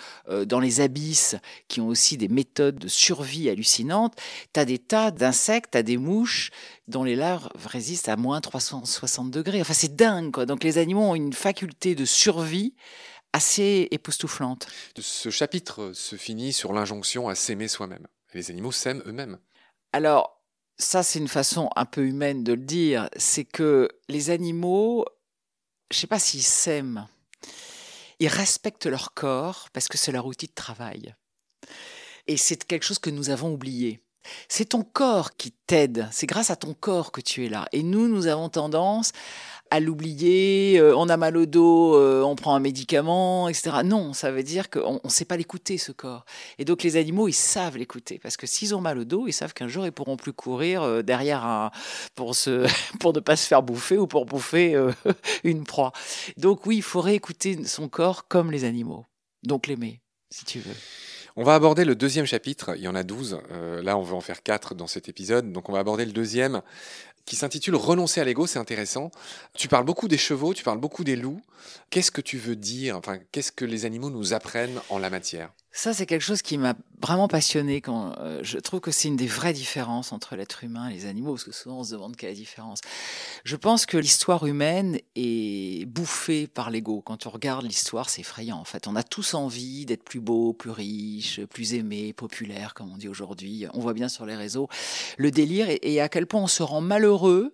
dans 0.45 0.59
les 0.59 0.79
abysses 0.79 1.36
qui 1.67 1.81
ont 1.81 1.88
aussi 1.88 2.17
des 2.17 2.29
méthodes 2.29 2.77
de 2.77 2.88
survie 2.88 3.50
hallucinantes. 3.50 4.15
Tu 4.53 4.59
as 4.59 4.65
des 4.65 4.79
tas 4.79 5.12
d'insectes, 5.12 5.71
tu 5.71 5.77
as 5.77 5.83
des 5.83 5.98
mouches 5.98 6.51
dont 6.88 7.03
les 7.03 7.15
larves 7.15 7.50
résistent 7.65 8.09
à 8.09 8.15
moins 8.15 8.39
360 8.41 9.31
degrés. 9.31 9.62
Enfin, 9.62 9.74
c'est 9.74 9.95
dingue, 9.95 10.31
quoi. 10.31 10.45
Donc 10.45 10.63
les 10.63 10.77
animaux 10.77 11.03
ont 11.03 11.15
une 11.15 11.33
faculté 11.33 11.95
de 11.95 12.05
survie 12.05 12.74
assez 13.33 13.88
époustouflante. 13.91 14.67
Ce 14.98 15.29
chapitre 15.29 15.91
se 15.93 16.15
finit 16.15 16.53
sur 16.53 16.74
l'injonction 16.74 17.27
à 17.27 17.36
s'aimer 17.36 17.67
soi-même. 17.67 18.07
Les 18.33 18.50
animaux 18.50 18.71
s'aiment 18.71 19.03
eux-mêmes. 19.05 19.39
Alors, 19.93 20.38
ça, 20.79 21.03
c'est 21.03 21.19
une 21.19 21.27
façon 21.27 21.69
un 21.75 21.86
peu 21.86 22.05
humaine 22.05 22.43
de 22.43 22.53
le 22.53 22.63
dire. 22.63 23.09
C'est 23.17 23.45
que 23.45 23.89
les 24.07 24.29
animaux, 24.31 25.05
je 25.91 25.98
ne 25.98 26.00
sais 26.01 26.07
pas 26.07 26.19
s'ils 26.19 26.41
s'aiment 26.41 27.07
ils 28.19 28.27
respectent 28.27 28.86
leur 28.86 29.13
corps 29.13 29.69
parce 29.74 29.88
que 29.88 29.98
c'est 29.98 30.12
leur 30.12 30.25
outil 30.25 30.48
de 30.48 30.53
travail. 30.53 31.15
Et 32.27 32.38
c'est 32.38 32.63
quelque 32.65 32.83
chose 32.83 33.00
que 33.00 33.09
nous 33.09 33.29
avons 33.29 33.53
oublié. 33.53 34.01
C'est 34.47 34.69
ton 34.69 34.83
corps 34.83 35.35
qui 35.35 35.53
t'aide, 35.67 36.07
c'est 36.11 36.27
grâce 36.27 36.49
à 36.49 36.55
ton 36.55 36.73
corps 36.73 37.11
que 37.11 37.21
tu 37.21 37.45
es 37.45 37.49
là. 37.49 37.67
Et 37.71 37.83
nous, 37.83 38.07
nous 38.07 38.27
avons 38.27 38.49
tendance 38.49 39.11
à 39.71 39.79
l'oublier, 39.79 40.79
euh, 40.79 40.95
on 40.95 41.09
a 41.09 41.17
mal 41.17 41.38
au 41.38 41.45
dos, 41.45 41.95
euh, 41.95 42.23
on 42.23 42.35
prend 42.35 42.55
un 42.55 42.59
médicament, 42.59 43.47
etc. 43.49 43.77
Non, 43.85 44.13
ça 44.13 44.31
veut 44.31 44.43
dire 44.43 44.69
qu'on 44.69 44.99
ne 45.03 45.09
sait 45.09 45.25
pas 45.25 45.38
l'écouter, 45.38 45.77
ce 45.77 45.91
corps. 45.91 46.25
Et 46.57 46.65
donc 46.65 46.81
les 46.83 46.97
animaux, 46.97 47.27
ils 47.27 47.33
savent 47.33 47.77
l'écouter, 47.77 48.19
parce 48.19 48.35
que 48.35 48.47
s'ils 48.47 48.73
ont 48.73 48.81
mal 48.81 48.97
au 48.97 49.05
dos, 49.05 49.27
ils 49.27 49.33
savent 49.33 49.53
qu'un 49.53 49.67
jour, 49.67 49.85
ils 49.85 49.91
pourront 49.91 50.17
plus 50.17 50.33
courir 50.33 50.81
euh, 50.81 51.01
derrière 51.03 51.45
un, 51.45 51.71
pour, 52.15 52.35
pour 52.99 53.13
ne 53.13 53.19
pas 53.19 53.35
se 53.35 53.47
faire 53.47 53.61
bouffer 53.61 53.97
ou 53.97 54.07
pour 54.07 54.25
bouffer 54.25 54.75
une 55.43 55.63
proie. 55.63 55.91
Donc 56.38 56.65
oui, 56.65 56.77
il 56.77 56.83
faudrait 56.83 57.15
écouter 57.15 57.63
son 57.65 57.89
corps 57.89 58.27
comme 58.27 58.51
les 58.51 58.63
animaux. 58.63 59.05
Donc 59.43 59.67
l'aimer, 59.67 60.01
si 60.31 60.45
tu 60.45 60.59
veux. 60.59 60.75
On 61.36 61.43
va 61.43 61.55
aborder 61.55 61.86
le 61.86 61.95
deuxième 61.95 62.25
chapitre, 62.25 62.74
il 62.75 62.81
y 62.81 62.88
en 62.88 62.95
a 62.95 63.03
12, 63.03 63.39
là 63.83 63.98
on 63.98 64.03
veut 64.03 64.15
en 64.15 64.21
faire 64.21 64.43
4 64.43 64.75
dans 64.75 64.88
cet 64.88 65.09
épisode, 65.09 65.51
donc 65.51 65.69
on 65.69 65.74
va 65.74 65.79
aborder 65.79 66.05
le 66.05 66.12
deuxième 66.12 66.62
qui 67.25 67.36
s'intitule 67.36 67.75
Renoncer 67.75 68.19
à 68.19 68.24
l'ego, 68.24 68.48
c'est 68.48 68.57
intéressant. 68.57 69.12
Tu 69.53 69.67
parles 69.67 69.86
beaucoup 69.86 70.07
des 70.07 70.17
chevaux, 70.17 70.55
tu 70.55 70.63
parles 70.63 70.79
beaucoup 70.79 71.03
des 71.03 71.15
loups. 71.15 71.41
Qu'est-ce 71.91 72.12
que 72.12 72.21
tu 72.21 72.39
veux 72.39 72.55
dire? 72.55 72.98
Enfin, 72.98 73.19
qu'est-ce 73.31 73.51
que 73.51 73.65
les 73.65 73.86
animaux 73.86 74.09
nous 74.09 74.33
apprennent 74.33 74.81
en 74.89 74.98
la 74.98 75.12
matière? 75.12 75.51
Ça, 75.71 75.93
c'est 75.93 76.07
quelque 76.07 76.23
chose 76.23 76.41
qui 76.41 76.57
m'a 76.57 76.73
vraiment 77.01 77.27
passionné 77.27 77.79
quand 77.79 78.13
euh, 78.17 78.39
je 78.41 78.57
trouve 78.57 78.79
que 78.79 78.89
c'est 78.89 79.07
une 79.07 79.15
des 79.15 79.27
vraies 79.27 79.53
différences 79.53 80.11
entre 80.11 80.35
l'être 80.35 80.63
humain 80.63 80.89
et 80.89 80.93
les 80.93 81.05
animaux, 81.05 81.33
parce 81.33 81.43
que 81.43 81.51
souvent 81.51 81.79
on 81.79 81.83
se 81.83 81.91
demande 81.91 82.15
quelle 82.15 82.29
est 82.29 82.33
la 82.33 82.39
différence. 82.39 82.81
Je 83.43 83.55
pense 83.55 83.85
que 83.85 83.97
l'histoire 83.97 84.47
humaine 84.47 84.99
est 85.15 85.85
bouffée 85.85 86.47
par 86.47 86.71
l'ego. 86.71 87.01
Quand 87.01 87.27
on 87.27 87.29
regarde 87.29 87.65
l'histoire, 87.65 88.09
c'est 88.09 88.21
effrayant. 88.21 88.57
En 88.57 88.65
fait, 88.65 88.88
on 88.88 88.95
a 88.95 89.03
tous 89.03 89.35
envie 89.35 89.85
d'être 89.85 90.03
plus 90.03 90.19
beau, 90.19 90.53
plus 90.53 90.71
riche, 90.71 91.41
plus 91.45 91.75
aimé, 91.75 92.13
populaire, 92.13 92.73
comme 92.73 92.91
on 92.91 92.97
dit 92.97 93.07
aujourd'hui. 93.07 93.67
On 93.73 93.79
voit 93.79 93.93
bien 93.93 94.09
sur 94.09 94.25
les 94.25 94.35
réseaux 94.35 94.69
le 95.17 95.29
délire 95.29 95.67
et 95.69 96.01
à 96.01 96.09
quel 96.09 96.25
point 96.25 96.41
on 96.41 96.47
se 96.47 96.63
rend 96.63 96.81
malheureux 96.81 97.53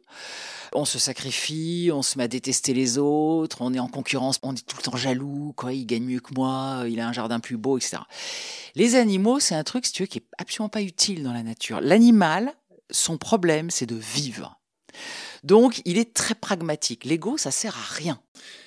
on 0.74 0.86
se 0.86 1.00
sacrifie, 1.00 1.90
on 1.94 2.02
se 2.02 2.18
met 2.18 2.26
à 2.26 2.28
détester 2.28 2.74
les 2.74 2.98
autres, 2.98 3.58
on 3.62 3.74
est 3.74 3.80
en 3.80 3.88
concurrence, 3.88 4.40
on 4.44 4.54
est 4.54 4.66
tout 4.66 4.78
le 4.78 4.84
temps 4.84 4.98
jaloux, 4.98 5.54
quoi, 5.56 5.74
il 5.74 5.86
gagne 5.86 6.04
mieux 6.04 6.20
que 6.20 6.34
moi, 6.34 6.84
il 6.88 7.00
a 7.00 7.08
un 7.08 7.14
jardin 7.14 7.40
plus 7.40 7.58
beau, 7.58 7.78
etc. 7.78 7.98
Les 8.76 8.96
animaux, 8.96 9.40
c'est 9.40 9.56
un 9.56 9.64
truc, 9.64 9.86
si 9.86 9.94
tu 9.94 10.04
veux, 10.04 10.08
qui 10.08 10.20
est 10.20 10.26
absolument 10.38 10.70
pas 10.70 10.82
utile 10.82 11.24
dans 11.24 11.34
la 11.34 11.44
nature. 11.44 11.82
L'animal, 11.82 12.54
son 12.92 13.18
problème, 13.18 13.70
c'est 13.70 13.86
de 13.86 13.96
vivre. 13.96 14.60
Donc, 15.46 15.82
il 15.86 16.00
est 16.00 16.14
très 16.14 16.34
pragmatique. 16.34 17.06
L'ego, 17.06 17.38
ça 17.38 17.52
sert 17.52 17.78
à 17.78 17.94
rien. 17.94 18.20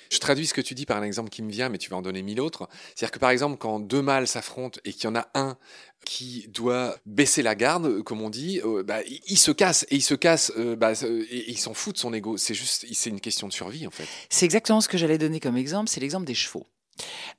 Je 0.09 0.17
traduis 0.17 0.47
ce 0.47 0.53
que 0.53 0.61
tu 0.61 0.73
dis 0.73 0.85
par 0.85 0.97
un 0.97 1.03
exemple 1.03 1.29
qui 1.29 1.43
me 1.43 1.51
vient, 1.51 1.69
mais 1.69 1.77
tu 1.77 1.89
vas 1.89 1.97
en 1.97 2.01
donner 2.01 2.23
mille 2.23 2.39
autres. 2.39 2.67
C'est-à-dire 2.95 3.11
que 3.11 3.19
par 3.19 3.29
exemple, 3.29 3.57
quand 3.57 3.79
deux 3.79 4.01
mâles 4.01 4.27
s'affrontent 4.27 4.79
et 4.85 4.93
qu'il 4.93 5.03
y 5.03 5.07
en 5.07 5.15
a 5.15 5.27
un 5.35 5.57
qui 6.05 6.47
doit 6.47 6.95
baisser 7.05 7.43
la 7.43 7.53
garde, 7.53 8.01
comme 8.03 8.21
on 8.21 8.29
dit, 8.29 8.61
euh, 8.63 8.81
bah, 8.81 9.01
il, 9.27 9.37
se 9.37 9.51
casse 9.51 9.85
et 9.89 9.97
il 9.97 10.01
se 10.01 10.15
casse, 10.15 10.53
euh, 10.57 10.77
bah, 10.77 10.93
et 10.93 11.51
il 11.51 11.57
s'en 11.57 11.73
fout 11.73 11.95
de 11.95 11.99
son 11.99 12.13
ego. 12.13 12.37
C'est 12.37 12.53
juste, 12.53 12.85
c'est 12.91 13.09
une 13.09 13.19
question 13.19 13.47
de 13.47 13.53
survie 13.53 13.85
en 13.85 13.91
fait. 13.91 14.07
C'est 14.29 14.45
exactement 14.45 14.79
ce 14.79 14.87
que 14.87 14.97
j'allais 14.97 15.17
donner 15.17 15.41
comme 15.41 15.57
exemple. 15.57 15.89
C'est 15.89 15.99
l'exemple 15.99 16.25
des 16.25 16.33
chevaux. 16.33 16.65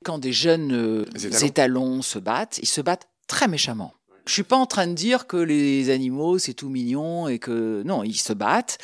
Quand 0.05 0.19
des 0.19 0.33
jeunes 0.33 0.73
euh, 0.73 1.07
étalons 1.43 2.03
se 2.03 2.19
battent, 2.19 2.61
ils 2.63 2.69
se 2.69 2.83
battent 2.83 3.09
très 3.27 3.49
méchamment. 3.49 3.95
Je 4.31 4.35
suis 4.35 4.45
pas 4.45 4.57
en 4.57 4.67
train 4.67 4.87
de 4.87 4.93
dire 4.93 5.27
que 5.27 5.37
les 5.37 5.91
animaux 5.91 6.39
c'est 6.39 6.55
tout 6.55 6.69
mignon 6.69 7.27
et 7.27 7.41
que 7.41 7.83
non, 7.85 8.05
ils 8.05 8.15
se 8.15 8.33
battent, 8.33 8.79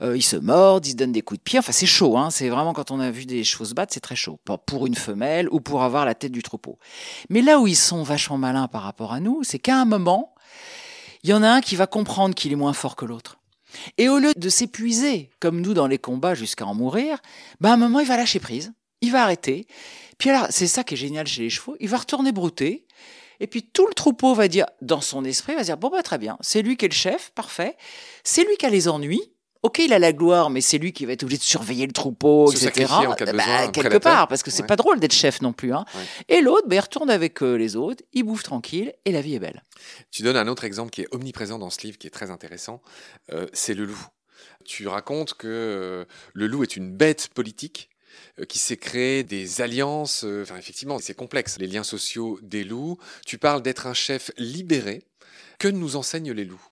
euh, 0.00 0.16
ils 0.16 0.22
se 0.22 0.36
mordent, 0.36 0.86
ils 0.86 0.92
se 0.92 0.96
donnent 0.96 1.10
des 1.10 1.22
coups 1.22 1.40
de 1.40 1.42
pied. 1.42 1.58
Enfin, 1.58 1.72
c'est 1.72 1.86
chaud. 1.86 2.16
Hein. 2.16 2.30
C'est 2.30 2.48
vraiment 2.48 2.72
quand 2.72 2.92
on 2.92 3.00
a 3.00 3.10
vu 3.10 3.26
des 3.26 3.42
se 3.42 3.74
battre, 3.74 3.92
c'est 3.92 3.98
très 3.98 4.14
chaud. 4.14 4.38
Pour 4.64 4.86
une 4.86 4.94
femelle 4.94 5.48
ou 5.50 5.58
pour 5.58 5.82
avoir 5.82 6.04
la 6.04 6.14
tête 6.14 6.30
du 6.30 6.44
troupeau. 6.44 6.78
Mais 7.30 7.42
là 7.42 7.58
où 7.58 7.66
ils 7.66 7.74
sont 7.74 8.04
vachement 8.04 8.38
malins 8.38 8.68
par 8.68 8.82
rapport 8.82 9.12
à 9.12 9.18
nous, 9.18 9.42
c'est 9.42 9.58
qu'à 9.58 9.76
un 9.76 9.86
moment, 9.86 10.36
il 11.24 11.30
y 11.30 11.32
en 11.32 11.42
a 11.42 11.50
un 11.50 11.60
qui 11.60 11.74
va 11.74 11.88
comprendre 11.88 12.36
qu'il 12.36 12.52
est 12.52 12.56
moins 12.56 12.72
fort 12.72 12.94
que 12.94 13.04
l'autre. 13.04 13.38
Et 13.98 14.08
au 14.08 14.20
lieu 14.20 14.30
de 14.36 14.48
s'épuiser 14.48 15.30
comme 15.40 15.60
nous 15.62 15.74
dans 15.74 15.88
les 15.88 15.98
combats 15.98 16.36
jusqu'à 16.36 16.64
en 16.64 16.74
mourir, 16.74 17.18
ben 17.60 17.70
à 17.70 17.72
un 17.72 17.76
moment 17.76 17.98
il 17.98 18.06
va 18.06 18.16
lâcher 18.16 18.38
prise, 18.38 18.72
il 19.00 19.10
va 19.10 19.24
arrêter. 19.24 19.66
Puis 20.18 20.30
alors, 20.30 20.46
c'est 20.50 20.68
ça 20.68 20.84
qui 20.84 20.94
est 20.94 20.96
génial 20.96 21.26
chez 21.26 21.42
les 21.42 21.50
chevaux, 21.50 21.74
il 21.80 21.88
va 21.88 21.96
retourner 21.96 22.30
brouter 22.30 22.86
et 23.42 23.48
puis 23.48 23.64
tout 23.64 23.88
le 23.88 23.92
troupeau 23.92 24.34
va 24.34 24.46
dire, 24.46 24.66
dans 24.82 25.00
son 25.00 25.24
esprit, 25.24 25.56
va 25.56 25.64
dire, 25.64 25.76
bon 25.76 25.88
bah 25.88 26.04
très 26.04 26.16
bien, 26.16 26.38
c'est 26.40 26.62
lui 26.62 26.76
qui 26.76 26.84
est 26.84 26.88
le 26.88 26.94
chef, 26.94 27.32
parfait. 27.34 27.76
C'est 28.22 28.44
lui 28.44 28.56
qui 28.56 28.64
a 28.64 28.70
les 28.70 28.86
ennuis. 28.88 29.32
Ok, 29.64 29.80
il 29.80 29.92
a 29.92 29.98
la 29.98 30.12
gloire, 30.12 30.48
mais 30.48 30.60
c'est 30.60 30.78
lui 30.78 30.92
qui 30.92 31.06
va 31.06 31.12
être 31.12 31.24
obligé 31.24 31.38
de 31.38 31.42
surveiller 31.42 31.86
le 31.86 31.92
troupeau, 31.92 32.52
etc. 32.52 32.86
Bah, 33.34 33.68
quelque 33.72 33.98
part, 33.98 34.28
parce 34.28 34.44
que 34.44 34.52
c'est 34.52 34.66
pas 34.66 34.76
drôle 34.76 35.00
d'être 35.00 35.12
chef 35.12 35.40
non 35.40 35.52
plus. 35.52 35.72
Hein. 35.72 35.84
Et 36.28 36.40
l'autre, 36.40 36.68
bah, 36.68 36.76
il 36.76 36.80
retourne 36.80 37.10
avec 37.10 37.42
euh, 37.42 37.54
les 37.54 37.74
autres, 37.74 38.04
il 38.12 38.22
bouffe 38.22 38.44
tranquille, 38.44 38.92
et 39.04 39.12
la 39.12 39.20
vie 39.20 39.34
est 39.34 39.40
belle. 39.40 39.64
Tu 40.12 40.22
donnes 40.22 40.36
un 40.36 40.46
autre 40.46 40.62
exemple 40.62 40.90
qui 40.90 41.02
est 41.02 41.08
omniprésent 41.12 41.58
dans 41.58 41.70
ce 41.70 41.80
livre, 41.82 41.98
qui 41.98 42.06
est 42.06 42.10
très 42.10 42.30
intéressant. 42.30 42.80
Euh, 43.32 43.46
c'est 43.52 43.74
le 43.74 43.84
loup. 43.86 44.06
Tu 44.64 44.86
racontes 44.86 45.34
que 45.34 45.48
euh, 45.48 46.04
le 46.32 46.46
loup 46.46 46.62
est 46.62 46.76
une 46.76 46.92
bête 46.92 47.28
politique 47.28 47.88
qui 48.48 48.58
s'est 48.58 48.76
créé 48.76 49.22
des 49.24 49.60
alliances. 49.60 50.24
Euh, 50.24 50.42
enfin, 50.42 50.56
effectivement, 50.56 50.98
c'est 50.98 51.14
complexe. 51.14 51.58
Les 51.58 51.66
liens 51.66 51.84
sociaux 51.84 52.38
des 52.42 52.64
loups. 52.64 52.98
Tu 53.26 53.38
parles 53.38 53.62
d'être 53.62 53.86
un 53.86 53.94
chef 53.94 54.30
libéré. 54.38 55.02
Que 55.58 55.68
nous 55.68 55.96
enseignent 55.96 56.32
les 56.32 56.44
loups? 56.44 56.66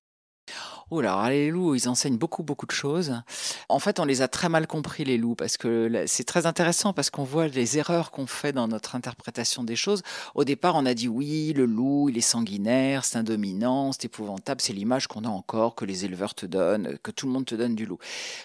Oh 0.92 1.00
là, 1.00 1.30
les 1.30 1.50
loups, 1.50 1.76
ils 1.76 1.88
enseignent 1.88 2.18
beaucoup, 2.18 2.42
beaucoup 2.42 2.66
de 2.66 2.72
choses. 2.72 3.22
En 3.68 3.78
fait, 3.78 4.00
on 4.00 4.04
les 4.04 4.22
a 4.22 4.28
très 4.28 4.48
mal 4.48 4.66
compris, 4.66 5.04
les 5.04 5.18
loups, 5.18 5.36
parce 5.36 5.56
que 5.56 6.04
c'est 6.08 6.24
très 6.24 6.46
intéressant, 6.46 6.92
parce 6.92 7.10
qu'on 7.10 7.22
voit 7.22 7.46
les 7.46 7.78
erreurs 7.78 8.10
qu'on 8.10 8.26
fait 8.26 8.52
dans 8.52 8.66
notre 8.66 8.96
interprétation 8.96 9.62
des 9.62 9.76
choses. 9.76 10.02
Au 10.34 10.42
départ, 10.42 10.74
on 10.74 10.84
a 10.86 10.94
dit 10.94 11.06
oui, 11.06 11.52
le 11.52 11.64
loup, 11.64 12.08
il 12.08 12.18
est 12.18 12.22
sanguinaire, 12.22 13.04
c'est 13.04 13.18
un 13.18 13.22
dominant, 13.22 13.92
c'est 13.92 14.06
épouvantable, 14.06 14.60
c'est 14.60 14.72
l'image 14.72 15.06
qu'on 15.06 15.24
a 15.24 15.28
encore, 15.28 15.76
que 15.76 15.84
les 15.84 16.04
éleveurs 16.04 16.34
te 16.34 16.44
donnent, 16.46 16.98
que 17.04 17.12
tout 17.12 17.26
le 17.26 17.32
monde 17.32 17.46
te 17.46 17.54
donne 17.54 17.76
du 17.76 17.86
loup. 17.86 17.98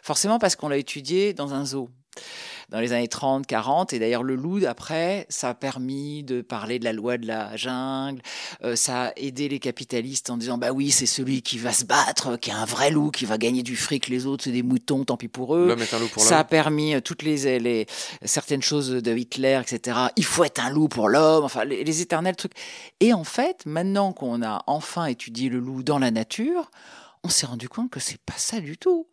Forcément, 0.04 0.38
parce 0.38 0.56
qu'on 0.56 0.70
l'a 0.70 0.78
étudié 0.78 1.34
dans 1.34 1.56
un 1.56 1.66
zoo 1.66 1.90
dans 2.70 2.80
les 2.80 2.94
années 2.94 3.08
30, 3.08 3.46
40. 3.46 3.94
Et 3.94 4.00
d'ailleurs, 4.00 4.24
le 4.24 4.36
loup, 4.36 4.60
après, 4.68 5.26
ça 5.30 5.50
a 5.50 5.54
permis 5.54 6.24
de 6.24 6.42
parler 6.42 6.80
de 6.80 6.86
la 6.86 6.94
loi 6.94 7.18
de 7.18 7.28
la 7.28 7.56
jungle. 7.56 8.22
Euh, 8.64 8.76
ça 8.76 9.06
a 9.06 9.12
aidé 9.18 9.50
les 9.50 9.60
capitalistes 9.60 10.30
en 10.30 10.38
disant, 10.38 10.58
bah 10.58 10.72
oui, 10.72 10.92
c'est 10.92 11.06
celui 11.06 11.42
qui 11.42 11.58
va 11.58 11.72
se 11.72 11.86
battre, 11.86 12.38
qui 12.38 12.50
est 12.50 12.54
un 12.54 12.66
vrai 12.66 12.92
loup, 12.92 13.12
qui 13.12 13.26
va 13.26 13.38
gagner 13.38 13.64
du 13.64 13.76
fric. 13.76 14.08
Les 14.08 14.26
autres, 14.26 14.46
c'est 14.46 14.52
des 14.52 14.64
moutons, 14.64 15.04
tant 15.06 15.18
pis 15.18 15.28
pour 15.28 15.56
eux. 15.56 15.76
est 15.80 15.94
un 15.94 16.00
loup 16.00 16.08
pour 16.08 16.24
ça 16.24 16.40
a 16.40 16.44
permis 16.44 16.96
euh, 16.96 17.02
toutes 17.02 17.24
les, 17.24 17.60
les, 17.60 17.86
certaines 18.24 18.62
choses 18.62 18.90
de 18.90 19.16
Hitler, 19.16 19.60
etc. 19.62 19.98
Il 20.16 20.26
faut 20.26 20.44
être 20.44 20.64
un 20.64 20.70
loup 20.70 20.88
pour 20.88 21.10
l'homme. 21.10 21.44
Enfin, 21.44 21.66
les, 21.66 21.84
les 21.84 22.02
éternels 22.02 22.36
trucs. 22.36 22.54
Et 23.00 23.14
en 23.14 23.24
fait, 23.24 23.66
maintenant 23.66 24.14
qu'on 24.14 24.42
a 24.42 24.64
enfin 24.68 25.06
étudié 25.06 25.50
le 25.50 25.60
loup 25.60 25.84
dans 25.84 26.00
la 26.00 26.12
nature, 26.12 26.72
on 27.26 27.30
s'est 27.30 27.48
rendu 27.48 27.68
compte 27.68 27.90
que 27.90 28.00
c'est 28.00 28.22
pas 28.22 28.38
ça 28.38 28.60
du 28.60 28.78
tout. 28.78 29.08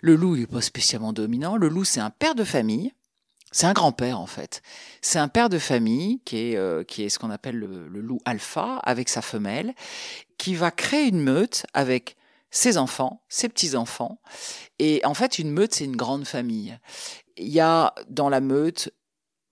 Le 0.00 0.16
loup, 0.16 0.36
il 0.36 0.42
est 0.42 0.46
pas 0.46 0.62
spécialement 0.62 1.12
dominant. 1.12 1.56
Le 1.56 1.68
loup, 1.68 1.84
c'est 1.84 2.00
un 2.00 2.10
père 2.10 2.34
de 2.34 2.44
famille. 2.44 2.92
C'est 3.52 3.66
un 3.66 3.72
grand-père 3.72 4.20
en 4.20 4.26
fait. 4.26 4.62
C'est 5.00 5.18
un 5.18 5.28
père 5.28 5.48
de 5.48 5.58
famille 5.58 6.20
qui 6.24 6.38
est, 6.38 6.56
euh, 6.56 6.82
qui 6.82 7.02
est 7.02 7.08
ce 7.08 7.18
qu'on 7.18 7.30
appelle 7.30 7.56
le, 7.56 7.88
le, 7.88 8.00
loup 8.00 8.20
alpha 8.24 8.76
avec 8.82 9.08
sa 9.08 9.22
femelle, 9.22 9.74
qui 10.36 10.54
va 10.54 10.70
créer 10.70 11.08
une 11.08 11.20
meute 11.20 11.64
avec 11.72 12.16
ses 12.50 12.78
enfants, 12.78 13.22
ses 13.28 13.48
petits-enfants. 13.48 14.20
Et 14.78 15.00
en 15.04 15.14
fait, 15.14 15.38
une 15.38 15.50
meute, 15.50 15.74
c'est 15.74 15.84
une 15.84 15.96
grande 15.96 16.26
famille. 16.26 16.78
Il 17.36 17.48
y 17.48 17.60
a 17.60 17.94
dans 18.08 18.28
la 18.28 18.40
meute 18.40 18.90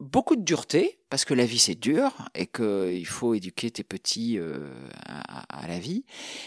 beaucoup 0.00 0.36
de 0.36 0.42
dureté, 0.42 0.98
parce 1.08 1.24
que 1.24 1.34
la 1.34 1.46
vie 1.46 1.58
c'est 1.58 1.74
dur 1.74 2.10
et 2.34 2.46
qu'il 2.46 3.06
faut 3.06 3.34
éduquer 3.34 3.70
tes 3.70 3.84
petits 3.84 4.38
euh, 4.38 4.70
à, 5.06 5.66
la 5.66 5.78
vie. 5.78 6.04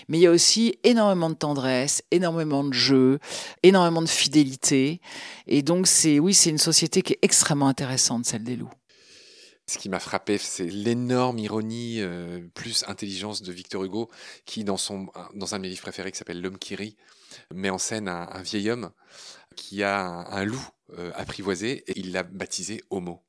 Mais 0.07 0.17
il 0.17 0.21
y 0.21 0.27
a 0.27 0.31
aussi 0.31 0.77
énormément 0.83 1.29
de 1.29 1.35
tendresse, 1.35 2.03
énormément 2.11 2.63
de 2.63 2.73
jeu, 2.73 3.19
énormément 3.63 4.01
de 4.01 4.09
fidélité. 4.09 5.01
Et 5.47 5.61
donc 5.61 5.87
c'est 5.87 6.19
oui, 6.19 6.33
c'est 6.33 6.49
une 6.49 6.57
société 6.57 7.01
qui 7.01 7.13
est 7.13 7.19
extrêmement 7.21 7.67
intéressante, 7.67 8.25
celle 8.25 8.43
des 8.43 8.55
loups. 8.55 8.71
Ce 9.67 9.77
qui 9.77 9.89
m'a 9.89 9.99
frappé, 9.99 10.39
c'est 10.39 10.65
l'énorme 10.65 11.37
ironie 11.37 11.97
euh, 11.99 12.41
plus 12.55 12.83
intelligence 12.87 13.43
de 13.43 13.51
Victor 13.51 13.83
Hugo, 13.83 14.09
qui 14.45 14.63
dans 14.63 14.77
son 14.77 15.07
dans 15.35 15.53
un 15.53 15.57
de 15.57 15.63
mes 15.63 15.69
livres 15.69 15.83
préférés 15.83 16.11
qui 16.11 16.17
s'appelle 16.17 16.41
L'homme 16.41 16.57
qui 16.57 16.75
rit, 16.75 16.97
met 17.53 17.69
en 17.69 17.77
scène 17.77 18.07
un, 18.07 18.41
vieil 18.41 18.71
homme 18.71 18.91
qui 19.55 19.83
a 19.83 19.99
un, 19.99 20.43
loup 20.43 20.67
euh, 20.97 21.11
apprivoisé 21.13 21.83
et 21.87 21.99
il 21.99 22.11
l'a 22.13 22.23
baptisé 22.23 22.81
Homo. 22.89 23.21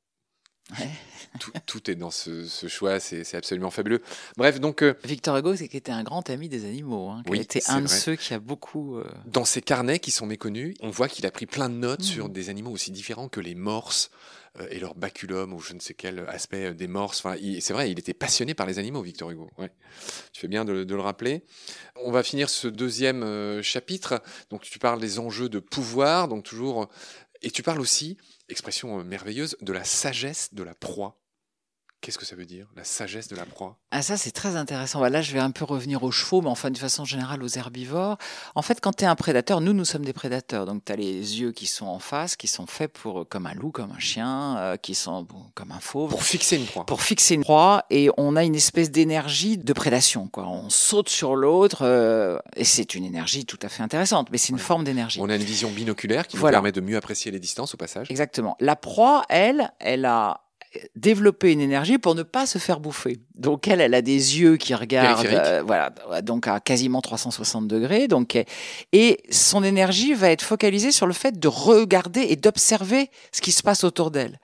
Tout, 1.65 1.89
est 1.89 1.95
dans 1.95 2.11
ce, 2.11 2.45
choix, 2.67 2.99
c'est 2.99 3.35
absolument 3.35 3.71
fabuleux. 3.71 4.01
Bref, 4.35 4.59
donc. 4.59 4.83
Euh, 4.83 4.95
Victor 5.05 5.37
Hugo, 5.37 5.55
c'est 5.55 5.69
qui 5.69 5.77
était 5.77 5.91
un 5.91 6.03
grand 6.03 6.29
ami 6.29 6.49
des 6.49 6.65
animaux, 6.65 7.09
hein, 7.09 7.23
qui 7.25 7.33
a 7.33 7.41
été 7.41 7.61
un 7.67 7.81
de 7.81 7.87
ceux 7.87 8.15
qui 8.15 8.33
a 8.33 8.39
beaucoup. 8.39 8.97
Euh, 8.97 9.05
dans 9.25 9.45
ses 9.45 9.61
carnets 9.61 9.99
qui 9.99 10.11
sont 10.11 10.25
méconnus, 10.25 10.75
on 10.81 10.89
voit 10.89 11.07
qu'il 11.07 11.25
a 11.25 11.31
pris 11.31 11.45
plein 11.45 11.69
de 11.69 11.75
notes 11.75 12.03
sur 12.03 12.27
mmh. 12.27 12.33
des 12.33 12.49
animaux 12.49 12.71
aussi 12.71 12.91
différents 12.91 13.29
que 13.29 13.39
les 13.39 13.55
morses 13.55 14.11
euh, 14.59 14.67
et 14.71 14.79
leur 14.79 14.93
baculum 14.93 15.53
ou 15.53 15.61
je 15.61 15.73
ne 15.73 15.79
sais 15.79 15.93
quel 15.93 16.19
aspect 16.27 16.73
des 16.73 16.87
morses. 16.87 17.23
Enfin, 17.23 17.37
c'est 17.61 17.73
vrai, 17.73 17.89
il 17.89 17.97
était 17.97 18.13
passionné 18.13 18.53
par 18.53 18.65
les 18.65 18.77
animaux, 18.77 19.01
Victor 19.01 19.31
Hugo. 19.31 19.49
Ouais. 19.57 19.71
Tu 20.33 20.41
fais 20.41 20.49
bien 20.49 20.65
de, 20.65 20.83
de, 20.83 20.95
le 20.95 21.01
rappeler. 21.01 21.45
On 21.95 22.11
va 22.11 22.23
finir 22.23 22.49
ce 22.49 22.67
deuxième 22.67 23.61
chapitre. 23.61 24.21
Donc, 24.49 24.63
tu 24.63 24.79
parles 24.79 24.99
des 24.99 25.17
enjeux 25.17 25.47
de 25.47 25.59
pouvoir, 25.59 26.27
donc 26.27 26.43
toujours. 26.43 26.89
Et 27.41 27.51
tu 27.51 27.63
parles 27.63 27.79
aussi 27.79 28.17
expression 28.51 28.99
euh, 28.99 29.03
merveilleuse, 29.03 29.57
de 29.61 29.73
la 29.73 29.83
sagesse 29.83 30.53
de 30.53 30.63
la 30.63 30.75
proie. 30.75 31.20
Qu'est-ce 32.01 32.17
que 32.17 32.25
ça 32.25 32.35
veut 32.35 32.45
dire, 32.45 32.65
la 32.75 32.83
sagesse 32.83 33.27
de 33.27 33.35
la 33.35 33.45
proie? 33.45 33.77
Ah 33.91 34.01
ça 34.01 34.17
c'est 34.17 34.31
très 34.31 34.55
intéressant. 34.55 34.99
Bah, 34.99 35.09
là 35.09 35.21
je 35.21 35.33
vais 35.33 35.39
un 35.39 35.51
peu 35.51 35.65
revenir 35.65 36.01
aux 36.01 36.09
chevaux, 36.09 36.41
mais 36.41 36.49
enfin 36.49 36.71
de 36.71 36.77
façon 36.79 37.05
générale 37.05 37.43
aux 37.43 37.47
herbivores. 37.47 38.17
En 38.55 38.63
fait 38.63 38.81
quand 38.81 38.93
tu 38.93 39.03
es 39.03 39.07
un 39.07 39.15
prédateur, 39.15 39.61
nous 39.61 39.73
nous 39.73 39.85
sommes 39.85 40.03
des 40.03 40.13
prédateurs. 40.13 40.65
Donc 40.65 40.83
tu 40.83 40.91
as 40.91 40.95
les 40.95 41.39
yeux 41.41 41.51
qui 41.51 41.67
sont 41.67 41.85
en 41.85 41.99
face, 41.99 42.35
qui 42.35 42.47
sont 42.47 42.65
faits 42.65 42.91
pour 42.91 43.29
comme 43.29 43.45
un 43.45 43.53
loup, 43.53 43.69
comme 43.69 43.91
un 43.91 43.99
chien, 43.99 44.57
euh, 44.57 44.77
qui 44.77 44.95
sont 44.95 45.27
comme 45.53 45.71
un 45.71 45.79
fauve. 45.79 46.09
Pour 46.09 46.23
fixer 46.23 46.55
une 46.55 46.65
proie. 46.65 46.87
Pour 46.87 47.03
fixer 47.03 47.35
une 47.35 47.43
proie 47.43 47.85
et 47.91 48.09
on 48.17 48.35
a 48.35 48.43
une 48.43 48.55
espèce 48.55 48.89
d'énergie 48.89 49.59
de 49.59 49.73
prédation. 49.73 50.27
Quoi. 50.27 50.47
On 50.47 50.71
saute 50.71 51.09
sur 51.09 51.35
l'autre 51.35 51.83
euh, 51.83 52.39
et 52.55 52.63
c'est 52.63 52.95
une 52.95 53.05
énergie 53.05 53.45
tout 53.45 53.59
à 53.61 53.69
fait 53.69 53.83
intéressante, 53.83 54.29
mais 54.31 54.39
c'est 54.39 54.49
une 54.49 54.57
forme 54.57 54.83
d'énergie. 54.83 55.19
On 55.21 55.29
a 55.29 55.35
une 55.35 55.43
vision 55.43 55.69
binoculaire 55.69 56.25
qui 56.25 56.37
nous 56.37 56.49
permet 56.49 56.71
de 56.71 56.81
mieux 56.81 56.97
apprécier 56.97 57.29
les 57.29 57.39
distances 57.39 57.75
au 57.75 57.77
passage. 57.77 58.09
Exactement. 58.09 58.57
La 58.59 58.75
proie, 58.75 59.23
elle, 59.29 59.71
elle 59.79 60.05
a 60.05 60.41
développer 60.95 61.51
une 61.51 61.59
énergie 61.59 61.97
pour 61.97 62.15
ne 62.15 62.23
pas 62.23 62.45
se 62.45 62.57
faire 62.57 62.79
bouffer. 62.79 63.19
Donc 63.35 63.67
elle, 63.67 63.81
elle 63.81 63.93
a 63.93 64.01
des 64.01 64.39
yeux 64.39 64.57
qui 64.57 64.73
regardent, 64.73 65.25
euh, 65.25 65.63
voilà, 65.65 65.89
donc 66.21 66.47
à 66.47 66.59
quasiment 66.59 67.01
360 67.01 67.67
degrés. 67.67 68.07
Donc 68.07 68.41
et 68.93 69.17
son 69.29 69.63
énergie 69.63 70.13
va 70.13 70.29
être 70.29 70.43
focalisée 70.43 70.91
sur 70.91 71.07
le 71.07 71.13
fait 71.13 71.39
de 71.39 71.47
regarder 71.47 72.21
et 72.29 72.35
d'observer 72.35 73.09
ce 73.31 73.41
qui 73.41 73.51
se 73.51 73.63
passe 73.63 73.83
autour 73.83 74.11
d'elle. 74.11 74.39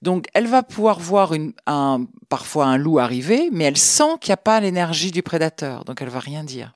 Donc 0.00 0.26
elle 0.32 0.46
va 0.46 0.62
pouvoir 0.62 1.00
voir 1.00 1.34
une, 1.34 1.52
un, 1.66 2.04
parfois 2.28 2.66
un 2.66 2.76
loup 2.76 2.98
arriver, 2.98 3.48
mais 3.50 3.64
elle 3.64 3.76
sent 3.76 4.18
qu'il 4.20 4.30
n'y 4.30 4.34
a 4.34 4.38
pas 4.38 4.60
l'énergie 4.60 5.10
du 5.10 5.22
prédateur, 5.22 5.84
donc 5.84 6.00
elle 6.02 6.08
va 6.08 6.20
rien 6.20 6.44
dire. 6.44 6.74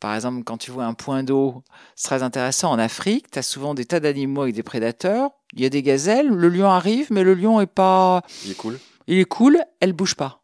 Par 0.00 0.14
exemple, 0.14 0.44
quand 0.44 0.58
tu 0.58 0.70
vois 0.70 0.84
un 0.84 0.94
point 0.94 1.24
d'eau, 1.24 1.62
c'est 1.96 2.08
très 2.08 2.22
intéressant. 2.22 2.70
En 2.70 2.78
Afrique, 2.78 3.30
tu 3.30 3.38
as 3.38 3.42
souvent 3.42 3.74
des 3.74 3.84
tas 3.84 4.00
d'animaux 4.00 4.42
avec 4.42 4.54
des 4.54 4.62
prédateurs. 4.62 5.30
Il 5.54 5.60
y 5.60 5.66
a 5.66 5.70
des 5.70 5.82
gazelles, 5.82 6.28
le 6.28 6.48
lion 6.48 6.68
arrive, 6.68 7.08
mais 7.10 7.24
le 7.24 7.34
lion 7.34 7.60
est 7.60 7.66
pas. 7.66 8.22
Il 8.44 8.52
est 8.52 8.56
cool. 8.56 8.78
Il 9.08 9.18
est 9.18 9.24
cool, 9.24 9.58
elle 9.80 9.92
bouge 9.92 10.14
pas. 10.14 10.42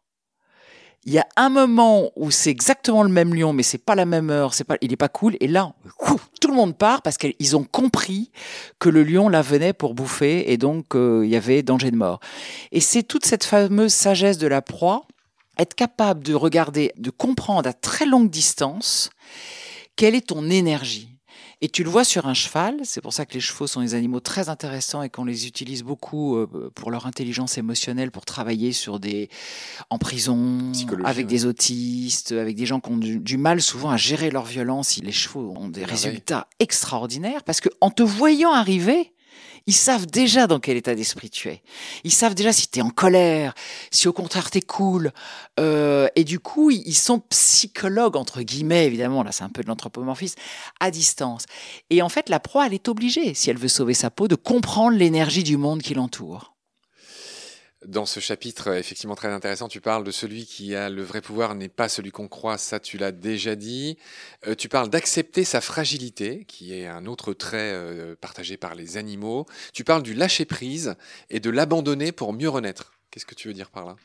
Il 1.07 1.13
y 1.13 1.19
a 1.19 1.27
un 1.35 1.49
moment 1.49 2.09
où 2.15 2.31
c'est 2.31 2.49
exactement 2.49 3.03
le 3.03 3.09
même 3.09 3.35
lion, 3.35 3.53
mais 3.53 3.61
c'est 3.61 3.77
pas 3.77 3.93
la 3.93 4.05
même 4.05 4.31
heure, 4.31 4.55
c'est 4.55 4.63
pas, 4.63 4.75
il 4.81 4.91
est 4.91 4.97
pas 4.97 5.07
cool. 5.07 5.37
Et 5.39 5.47
là, 5.47 5.71
tout 6.41 6.47
le 6.47 6.55
monde 6.55 6.75
part 6.75 7.03
parce 7.03 7.19
qu'ils 7.19 7.55
ont 7.55 7.63
compris 7.63 8.31
que 8.79 8.89
le 8.89 9.03
lion 9.03 9.29
la 9.29 9.43
venait 9.43 9.73
pour 9.73 9.93
bouffer 9.93 10.51
et 10.51 10.57
donc 10.57 10.95
euh, 10.95 11.21
il 11.23 11.29
y 11.29 11.35
avait 11.35 11.61
danger 11.61 11.91
de 11.91 11.95
mort. 11.95 12.19
Et 12.71 12.79
c'est 12.79 13.03
toute 13.03 13.23
cette 13.23 13.43
fameuse 13.43 13.93
sagesse 13.93 14.39
de 14.39 14.47
la 14.47 14.63
proie, 14.63 15.05
être 15.59 15.75
capable 15.75 16.23
de 16.23 16.33
regarder, 16.33 16.91
de 16.97 17.11
comprendre 17.11 17.69
à 17.69 17.73
très 17.73 18.07
longue 18.07 18.31
distance 18.31 19.11
quelle 19.95 20.15
est 20.15 20.27
ton 20.27 20.49
énergie? 20.49 21.09
Et 21.61 21.69
tu 21.69 21.83
le 21.83 21.89
vois 21.89 22.03
sur 22.03 22.27
un 22.27 22.33
cheval, 22.33 22.77
c'est 22.83 23.01
pour 23.01 23.13
ça 23.13 23.25
que 23.25 23.33
les 23.33 23.39
chevaux 23.39 23.65
sont 23.65 23.81
des 23.81 23.95
animaux 23.95 24.19
très 24.19 24.49
intéressants 24.49 25.01
et 25.01 25.09
qu'on 25.09 25.23
les 25.23 25.47
utilise 25.47 25.83
beaucoup 25.83 26.35
euh, 26.35 26.69
pour 26.75 26.91
leur 26.91 27.05
intelligence 27.05 27.57
émotionnelle, 27.57 28.11
pour 28.11 28.25
travailler 28.25 28.73
sur 28.73 28.99
des 28.99 29.29
en 29.89 29.97
prison, 29.97 30.73
avec 31.05 31.27
des 31.27 31.45
autistes, 31.45 32.33
avec 32.33 32.57
des 32.57 32.65
gens 32.65 32.81
qui 32.81 32.91
ont 32.91 32.97
du, 32.97 33.37
mal 33.37 33.61
souvent 33.61 33.89
à 33.89 33.97
gérer 33.97 34.31
leur 34.31 34.43
violence. 34.43 34.99
Les 35.01 35.11
chevaux 35.13 35.55
ont 35.57 35.69
des 35.69 35.85
résultats 35.85 36.47
extraordinaires 36.59 37.43
parce 37.43 37.61
que 37.61 37.69
en 37.79 37.89
te 37.89 38.03
voyant 38.03 38.51
arriver, 38.51 39.13
ils 39.67 39.73
savent 39.73 40.05
déjà 40.05 40.47
dans 40.47 40.59
quel 40.59 40.77
état 40.77 40.95
d'esprit 40.95 41.29
tu 41.29 41.49
es. 41.49 41.61
Ils 42.03 42.13
savent 42.13 42.35
déjà 42.35 42.53
si 42.53 42.67
tu 42.67 42.79
es 42.79 42.81
en 42.81 42.89
colère, 42.89 43.53
si 43.91 44.07
au 44.07 44.13
contraire 44.13 44.51
tu 44.51 44.59
es 44.59 44.61
cool. 44.61 45.11
Euh, 45.59 46.07
et 46.15 46.23
du 46.23 46.39
coup, 46.39 46.71
ils 46.71 46.95
sont 46.95 47.19
psychologues, 47.19 48.15
entre 48.15 48.41
guillemets, 48.41 48.85
évidemment, 48.85 49.23
là 49.23 49.31
c'est 49.31 49.43
un 49.43 49.49
peu 49.49 49.63
de 49.63 49.67
l'anthropomorphisme, 49.67 50.39
à 50.79 50.91
distance. 50.91 51.45
Et 51.89 52.01
en 52.01 52.09
fait, 52.09 52.29
la 52.29 52.39
proie, 52.39 52.67
elle 52.67 52.73
est 52.73 52.87
obligée, 52.87 53.33
si 53.33 53.49
elle 53.49 53.57
veut 53.57 53.67
sauver 53.67 53.93
sa 53.93 54.09
peau, 54.09 54.27
de 54.27 54.35
comprendre 54.35 54.97
l'énergie 54.97 55.43
du 55.43 55.57
monde 55.57 55.81
qui 55.81 55.93
l'entoure. 55.93 56.54
Dans 57.87 58.05
ce 58.05 58.19
chapitre, 58.19 58.69
euh, 58.69 58.79
effectivement 58.79 59.15
très 59.15 59.27
intéressant, 59.27 59.67
tu 59.67 59.79
parles 59.79 60.03
de 60.03 60.11
celui 60.11 60.45
qui 60.45 60.75
a 60.75 60.89
le 60.89 61.03
vrai 61.03 61.21
pouvoir 61.21 61.53
n'est 61.53 61.69
pas 61.69 61.87
celui 61.87 62.11
qu'on 62.11 62.27
croit, 62.27 62.57
ça 62.57 62.79
tu 62.79 62.97
l'as 62.97 63.11
déjà 63.11 63.55
dit. 63.55 63.97
Euh, 64.47 64.55
tu 64.55 64.69
parles 64.69 64.89
d'accepter 64.89 65.43
sa 65.43 65.61
fragilité, 65.61 66.45
qui 66.45 66.73
est 66.73 66.87
un 66.87 67.05
autre 67.05 67.33
trait 67.33 67.71
euh, 67.73 68.15
partagé 68.15 68.57
par 68.57 68.73
les 68.73 68.97
animaux. 68.97 69.45
Tu 69.73 69.83
parles 69.83 70.03
du 70.03 70.15
lâcher-prise 70.15 70.95
et 71.29 71.39
de 71.39 71.49
l'abandonner 71.49 72.11
pour 72.11 72.33
mieux 72.33 72.49
renaître. 72.49 72.93
Qu'est-ce 73.11 73.25
que 73.25 73.35
tu 73.35 73.49
veux 73.49 73.53
dire 73.53 73.69
par 73.69 73.85
là? 73.85 73.95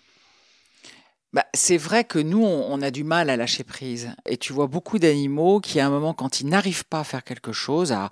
Bah, 1.33 1.47
c'est 1.55 1.77
vrai 1.77 2.03
que 2.05 2.19
nous, 2.19 2.45
on, 2.45 2.83
a 2.83 2.90
du 2.90 3.05
mal 3.05 3.31
à 3.31 3.37
lâcher 3.37 3.62
prise. 3.62 4.11
Et 4.27 4.37
tu 4.37 4.53
vois 4.53 4.66
beaucoup 4.66 4.99
d'animaux 4.99 5.61
qui, 5.61 5.79
à 5.79 5.87
un 5.87 5.90
moment, 5.90 6.12
quand 6.12 6.40
ils 6.40 6.49
n'arrivent 6.49 6.87
pas 6.87 7.01
à 7.01 7.05
faire 7.05 7.23
quelque 7.23 7.53
chose, 7.53 7.93
à, 7.93 8.11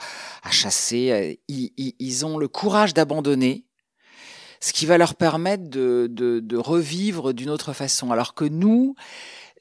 chasser, 0.52 1.40
ils, 1.48 2.26
ont 2.26 2.38
le 2.38 2.46
courage 2.46 2.94
d'abandonner 2.94 3.64
ce 4.60 4.72
qui 4.72 4.86
va 4.86 4.98
leur 4.98 5.14
permettre 5.14 5.64
de, 5.68 6.56
revivre 6.56 7.32
d'une 7.32 7.50
autre 7.50 7.72
façon. 7.72 8.10
Alors 8.10 8.34
que 8.34 8.44
nous, 8.44 8.94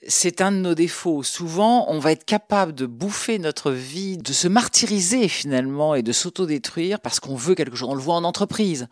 c'est 0.07 0.41
un 0.41 0.51
de 0.51 0.57
nos 0.57 0.75
défauts. 0.75 1.23
Souvent, 1.23 1.86
on 1.89 1.99
va 1.99 2.12
être 2.12 2.25
capable 2.25 2.73
de 2.73 2.86
bouffer 2.86 3.39
notre 3.39 3.71
vie, 3.71 4.17
de 4.17 4.33
se 4.33 4.47
martyriser 4.47 5.27
finalement 5.27 5.95
et 5.95 6.03
de 6.03 6.12
s'autodétruire 6.12 6.99
parce 6.99 7.19
qu'on 7.19 7.36
veut 7.36 7.55
quelque 7.55 7.75
chose. 7.75 7.89
On 7.89 7.95
le 7.95 8.01
voit 8.01 8.15
en 8.15 8.23
entreprise. 8.23 8.88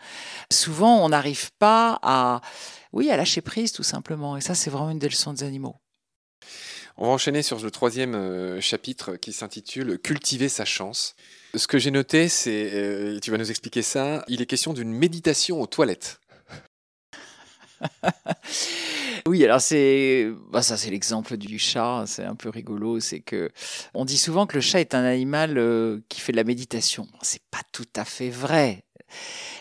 Souvent, 0.52 1.04
on 1.04 1.10
n'arrive 1.10 1.52
pas 1.60 2.00
à, 2.02 2.42
oui, 2.94 3.10
à 3.10 3.18
lâcher 3.18 3.42
prise 3.42 3.72
tout 3.72 3.84
simplement. 3.84 4.38
Et 4.38 4.42
ça, 4.42 4.56
c'est 4.56 4.70
vraiment 4.70 4.92
une 4.92 5.00
des 5.00 5.10
leçons 5.10 5.34
des 5.34 5.44
animaux. 5.44 5.76
On 6.98 7.08
va 7.08 7.12
enchaîner 7.12 7.42
sur 7.42 7.60
le 7.60 7.72
troisième 7.72 8.16
euh, 8.16 8.62
chapitre 8.62 9.18
qui 9.18 9.34
s'intitule 9.34 10.00
Cultiver 10.00 10.48
sa 10.48 10.64
chance. 10.64 11.18
Ce 11.54 11.68
que 11.68 11.78
j'ai 11.78 11.92
noté, 11.92 12.30
c'est, 12.30 12.72
euh, 12.74 13.20
tu 13.20 13.32
vas 13.32 13.38
nous 13.38 13.50
expliquer 13.50 13.82
ça, 13.82 14.24
il 14.30 14.42
est 14.42 14.46
question 14.46 14.72
d'une 14.72 14.94
méditation 14.94 15.62
aux 15.62 15.68
toilettes. 15.68 16.22
oui, 19.28 19.44
alors 19.44 19.60
c'est 19.60 20.32
bah 20.50 20.62
ça 20.62 20.78
c'est 20.78 20.90
l'exemple 20.90 21.36
du 21.36 21.60
chat, 21.60 22.06
c'est 22.08 22.24
un 22.24 22.36
peu 22.36 22.48
rigolo, 22.48 23.02
c'est 23.02 23.20
que 23.20 23.52
on 23.94 24.06
dit 24.06 24.18
souvent 24.18 24.48
que 24.48 24.56
le 24.56 24.62
chat 24.62 24.80
est 24.80 24.96
un 24.96 25.04
animal 25.04 25.58
euh, 25.58 26.00
qui 26.08 26.22
fait 26.22 26.32
de 26.32 26.38
la 26.38 26.46
méditation. 26.46 27.10
C'est 27.22 27.44
pas 27.52 27.62
tout 27.74 27.90
à 27.98 28.06
fait 28.06 28.30
vrai. 28.30 28.86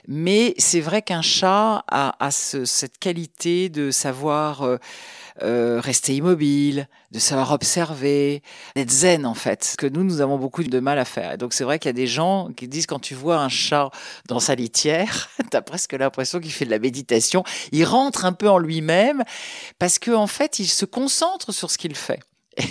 Mais 0.06 0.54
c'est 0.58 0.80
vrai 0.80 1.02
qu'un 1.02 1.22
chat 1.22 1.84
a, 1.88 2.30
cette 2.30 2.98
qualité 2.98 3.68
de 3.68 3.90
savoir 3.90 4.78
rester 5.40 6.14
immobile, 6.14 6.88
de 7.10 7.18
savoir 7.18 7.52
observer, 7.52 8.42
d'être 8.76 8.90
zen 8.90 9.26
en 9.26 9.34
fait, 9.34 9.74
que 9.78 9.86
nous, 9.86 10.04
nous 10.04 10.20
avons 10.20 10.38
beaucoup 10.38 10.62
de 10.62 10.80
mal 10.80 10.98
à 10.98 11.04
faire. 11.04 11.32
Et 11.32 11.36
donc 11.36 11.52
c'est 11.52 11.64
vrai 11.64 11.78
qu'il 11.78 11.88
y 11.88 11.90
a 11.90 11.92
des 11.92 12.06
gens 12.06 12.50
qui 12.56 12.68
disent 12.68 12.86
quand 12.86 13.00
tu 13.00 13.14
vois 13.14 13.38
un 13.38 13.48
chat 13.48 13.90
dans 14.28 14.40
sa 14.40 14.54
litière, 14.54 15.30
tu 15.50 15.56
as 15.56 15.62
presque 15.62 15.92
l'impression 15.92 16.40
qu'il 16.40 16.52
fait 16.52 16.64
de 16.64 16.70
la 16.70 16.78
méditation, 16.78 17.44
il 17.72 17.84
rentre 17.84 18.24
un 18.24 18.32
peu 18.32 18.48
en 18.48 18.58
lui-même 18.58 19.24
parce 19.78 19.98
qu'en 19.98 20.22
en 20.22 20.26
fait, 20.26 20.58
il 20.58 20.66
se 20.66 20.84
concentre 20.84 21.52
sur 21.52 21.70
ce 21.70 21.78
qu'il 21.78 21.94
fait. 21.94 22.20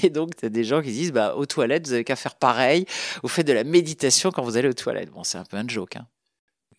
Et 0.03 0.09
donc, 0.09 0.35
tu 0.35 0.45
as 0.45 0.49
des 0.49 0.63
gens 0.63 0.81
qui 0.81 0.91
disent, 0.91 1.11
bah, 1.11 1.35
aux 1.35 1.45
toilettes, 1.45 1.87
vous 1.87 1.93
avez 1.93 2.03
qu'à 2.03 2.15
faire 2.15 2.35
pareil, 2.35 2.85
vous 3.21 3.29
faites 3.29 3.47
de 3.47 3.53
la 3.53 3.63
méditation 3.63 4.31
quand 4.31 4.43
vous 4.43 4.57
allez 4.57 4.69
aux 4.69 4.73
toilettes. 4.73 5.11
Bon, 5.11 5.23
c'est 5.23 5.37
un 5.37 5.45
peu 5.45 5.57
un 5.57 5.67
joke. 5.67 5.97
Hein. 5.97 6.07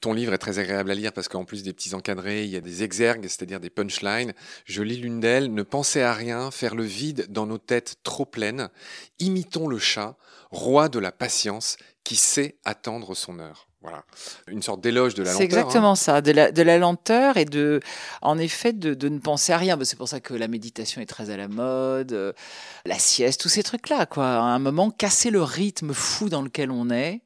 Ton 0.04 0.12
livre 0.12 0.34
est 0.34 0.38
très 0.38 0.58
agréable 0.58 0.90
à 0.90 0.94
lire 0.94 1.14
parce 1.14 1.28
qu'en 1.28 1.46
plus 1.46 1.62
des 1.62 1.72
petits 1.72 1.94
encadrés, 1.94 2.44
il 2.44 2.50
y 2.50 2.56
a 2.56 2.60
des 2.60 2.82
exergues, 2.82 3.22
c'est-à-dire 3.22 3.58
des 3.58 3.70
punchlines. 3.70 4.34
Je 4.66 4.82
lis 4.82 4.98
l'une 4.98 5.18
d'elles. 5.18 5.50
Ne 5.50 5.62
pensez 5.62 6.02
à 6.02 6.12
rien, 6.12 6.50
faire 6.50 6.74
le 6.74 6.82
vide 6.82 7.28
dans 7.30 7.46
nos 7.46 7.56
têtes 7.56 7.94
trop 8.02 8.26
pleines. 8.26 8.68
Imitons 9.18 9.66
le 9.66 9.78
chat, 9.78 10.18
roi 10.50 10.90
de 10.90 10.98
la 10.98 11.10
patience, 11.10 11.78
qui 12.04 12.16
sait 12.16 12.58
attendre 12.66 13.14
son 13.14 13.38
heure. 13.38 13.66
Voilà, 13.80 14.04
une 14.46 14.60
sorte 14.60 14.82
d'éloge 14.82 15.14
de 15.14 15.22
la 15.22 15.30
lenteur. 15.30 15.38
C'est 15.38 15.44
exactement 15.44 15.92
hein. 15.92 15.96
ça, 15.96 16.20
de 16.20 16.32
la, 16.32 16.52
de 16.52 16.60
la, 16.60 16.76
lenteur 16.76 17.38
et 17.38 17.46
de, 17.46 17.80
en 18.20 18.36
effet, 18.36 18.74
de, 18.74 18.92
de 18.92 19.08
ne 19.08 19.20
penser 19.20 19.54
à 19.54 19.56
rien. 19.56 19.78
C'est 19.84 19.96
pour 19.96 20.08
ça 20.08 20.20
que 20.20 20.34
la 20.34 20.48
méditation 20.48 21.00
est 21.00 21.06
très 21.06 21.30
à 21.30 21.38
la 21.38 21.48
mode, 21.48 22.12
euh, 22.12 22.34
la 22.84 22.98
sieste, 22.98 23.40
tous 23.40 23.48
ces 23.48 23.62
trucs-là, 23.62 24.04
quoi. 24.04 24.26
À 24.26 24.40
un 24.40 24.58
moment, 24.58 24.90
casser 24.90 25.30
le 25.30 25.42
rythme 25.42 25.94
fou 25.94 26.28
dans 26.28 26.42
lequel 26.42 26.70
on 26.70 26.90
est 26.90 27.22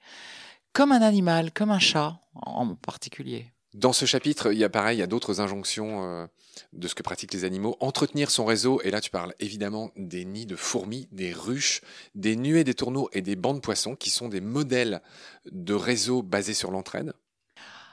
comme 0.72 0.92
un 0.92 1.02
animal, 1.02 1.50
comme 1.50 1.72
un 1.72 1.80
chat 1.80 2.20
en 2.42 2.74
particulier. 2.74 3.52
Dans 3.74 3.92
ce 3.92 4.06
chapitre, 4.06 4.52
il 4.52 4.58
y 4.58 4.64
a 4.64 4.70
pareil, 4.70 4.96
il 4.96 5.00
y 5.00 5.04
a 5.04 5.06
d'autres 5.06 5.40
injonctions 5.40 6.02
euh, 6.04 6.26
de 6.72 6.88
ce 6.88 6.94
que 6.94 7.02
pratiquent 7.02 7.34
les 7.34 7.44
animaux. 7.44 7.76
Entretenir 7.80 8.30
son 8.30 8.46
réseau, 8.46 8.80
et 8.82 8.90
là 8.90 9.00
tu 9.00 9.10
parles 9.10 9.34
évidemment 9.40 9.90
des 9.96 10.24
nids 10.24 10.46
de 10.46 10.56
fourmis, 10.56 11.06
des 11.12 11.32
ruches, 11.32 11.82
des 12.14 12.34
nuées 12.34 12.64
des 12.64 12.74
tourneaux 12.74 13.10
et 13.12 13.20
des 13.20 13.36
bancs 13.36 13.56
de 13.56 13.60
poissons, 13.60 13.94
qui 13.94 14.08
sont 14.08 14.28
des 14.28 14.40
modèles 14.40 15.02
de 15.50 15.74
réseaux 15.74 16.22
basés 16.22 16.54
sur 16.54 16.70
l'entraide. 16.70 17.12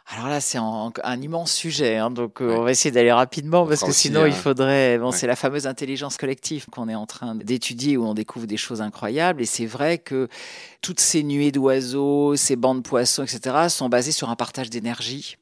Alors 0.08 0.28
là, 0.28 0.40
c'est 0.40 0.60
un, 0.60 1.22
immense 1.22 1.52
sujet, 1.52 1.98
hein, 1.98 2.12
donc 2.12 2.40
euh, 2.40 2.58
on 2.58 2.62
va 2.62 2.72
essayer 2.72 2.92
d'aller 2.92 3.12
rapidement 3.12 3.66
parce 3.66 3.84
que 3.84 3.92
sinon 3.92 4.28
il 4.28 4.34
faudrait. 4.34 5.00
Bon, 5.00 5.12
c'est 5.12 5.26
la 5.26 5.36
fameuse 5.36 5.66
intelligence 5.66 6.18
collective 6.18 6.68
qu'on 6.72 6.88
est 6.90 6.96
en 6.96 7.08
train 7.08 7.34
d'étudier 7.34 7.98
où 7.98 8.06
on 8.06 8.14
découvre 8.14 8.46
des 8.46 8.58
choses 8.58 8.82
incroyables. 8.82 9.42
Et 9.42 9.46
c'est 9.46 9.66
vrai 9.66 9.98
que 9.98 10.28
toutes 10.82 11.00
ces 11.00 11.24
nuées 11.24 11.52
d'oiseaux, 11.52 12.36
ces 12.36 12.56
bancs 12.56 12.78
de 12.78 12.82
poissons, 12.82 13.24
etc., 13.24 13.68
sont 13.70 13.90
basées 13.90 14.12
sur 14.12 14.30
un 14.30 14.36
partage 14.36 14.70
d'énergie. 14.70 15.38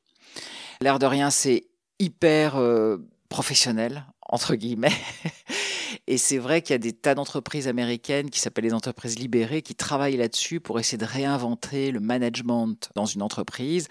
L'air 0.79 0.97
de 0.97 1.07
rien, 1.07 1.29
c'est 1.29 1.65
hyper 1.99 2.55
euh, 2.55 2.97
professionnel 3.27 4.05
entre 4.29 4.55
guillemets. 4.55 4.93
Et 6.07 6.17
c'est 6.17 6.37
vrai 6.37 6.61
qu'il 6.61 6.73
y 6.73 6.75
a 6.75 6.79
des 6.79 6.93
tas 6.93 7.15
d'entreprises 7.15 7.67
américaines 7.67 8.29
qui 8.29 8.39
s'appellent 8.39 8.65
les 8.65 8.73
entreprises 8.73 9.17
libérées 9.17 9.61
qui 9.61 9.75
travaillent 9.75 10.17
là-dessus 10.17 10.59
pour 10.59 10.79
essayer 10.79 10.97
de 10.97 11.05
réinventer 11.05 11.91
le 11.91 11.99
management 11.99 12.89
dans 12.95 13.05
une 13.05 13.21
entreprise 13.21 13.87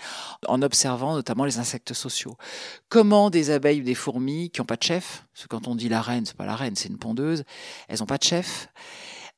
en 0.47 0.63
observant 0.63 1.15
notamment 1.15 1.45
les 1.45 1.59
insectes 1.59 1.93
sociaux. 1.93 2.37
Comment 2.89 3.31
des 3.31 3.51
abeilles 3.51 3.81
ou 3.81 3.85
des 3.85 3.95
fourmis 3.95 4.51
qui 4.51 4.61
n'ont 4.61 4.67
pas 4.67 4.77
de 4.77 4.83
chef, 4.83 5.25
parce 5.33 5.45
que 5.45 5.49
quand 5.49 5.69
on 5.69 5.75
dit 5.75 5.89
la 5.89 6.03
reine, 6.03 6.27
c'est 6.27 6.37
pas 6.37 6.47
la 6.47 6.57
reine, 6.57 6.77
c'est 6.77 6.89
une 6.89 6.99
pondeuse, 6.99 7.45
elles 7.89 8.01
n'ont 8.01 8.07
pas 8.07 8.19
de 8.19 8.25
chef. 8.25 8.69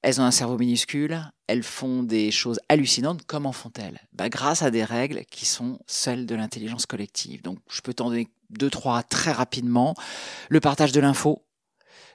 Elles 0.02 0.20
ont 0.20 0.24
un 0.24 0.30
cerveau 0.30 0.58
minuscule, 0.58 1.18
elles 1.46 1.62
font 1.62 2.02
des 2.02 2.30
choses 2.30 2.60
hallucinantes. 2.68 3.22
Comment 3.26 3.52
font-elles? 3.52 3.98
Bah, 4.12 4.28
Grâce 4.28 4.60
à 4.60 4.70
des 4.70 4.84
règles 4.84 5.24
qui 5.30 5.46
sont 5.46 5.78
celles 5.86 6.26
de 6.26 6.34
l'intelligence 6.34 6.84
collective. 6.84 7.40
Donc, 7.40 7.58
je 7.70 7.80
peux 7.80 7.94
t'en 7.94 8.10
donner 8.10 8.28
deux, 8.50 8.68
trois 8.68 9.02
très 9.02 9.32
rapidement. 9.32 9.94
Le 10.50 10.60
partage 10.60 10.92
de 10.92 11.00
l'info. 11.00 11.42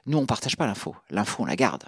Nous, 0.06 0.18
on 0.18 0.26
partage 0.26 0.56
pas 0.56 0.66
l'info. 0.66 0.94
L'info, 1.10 1.42
on 1.42 1.46
la 1.46 1.56
garde. 1.56 1.84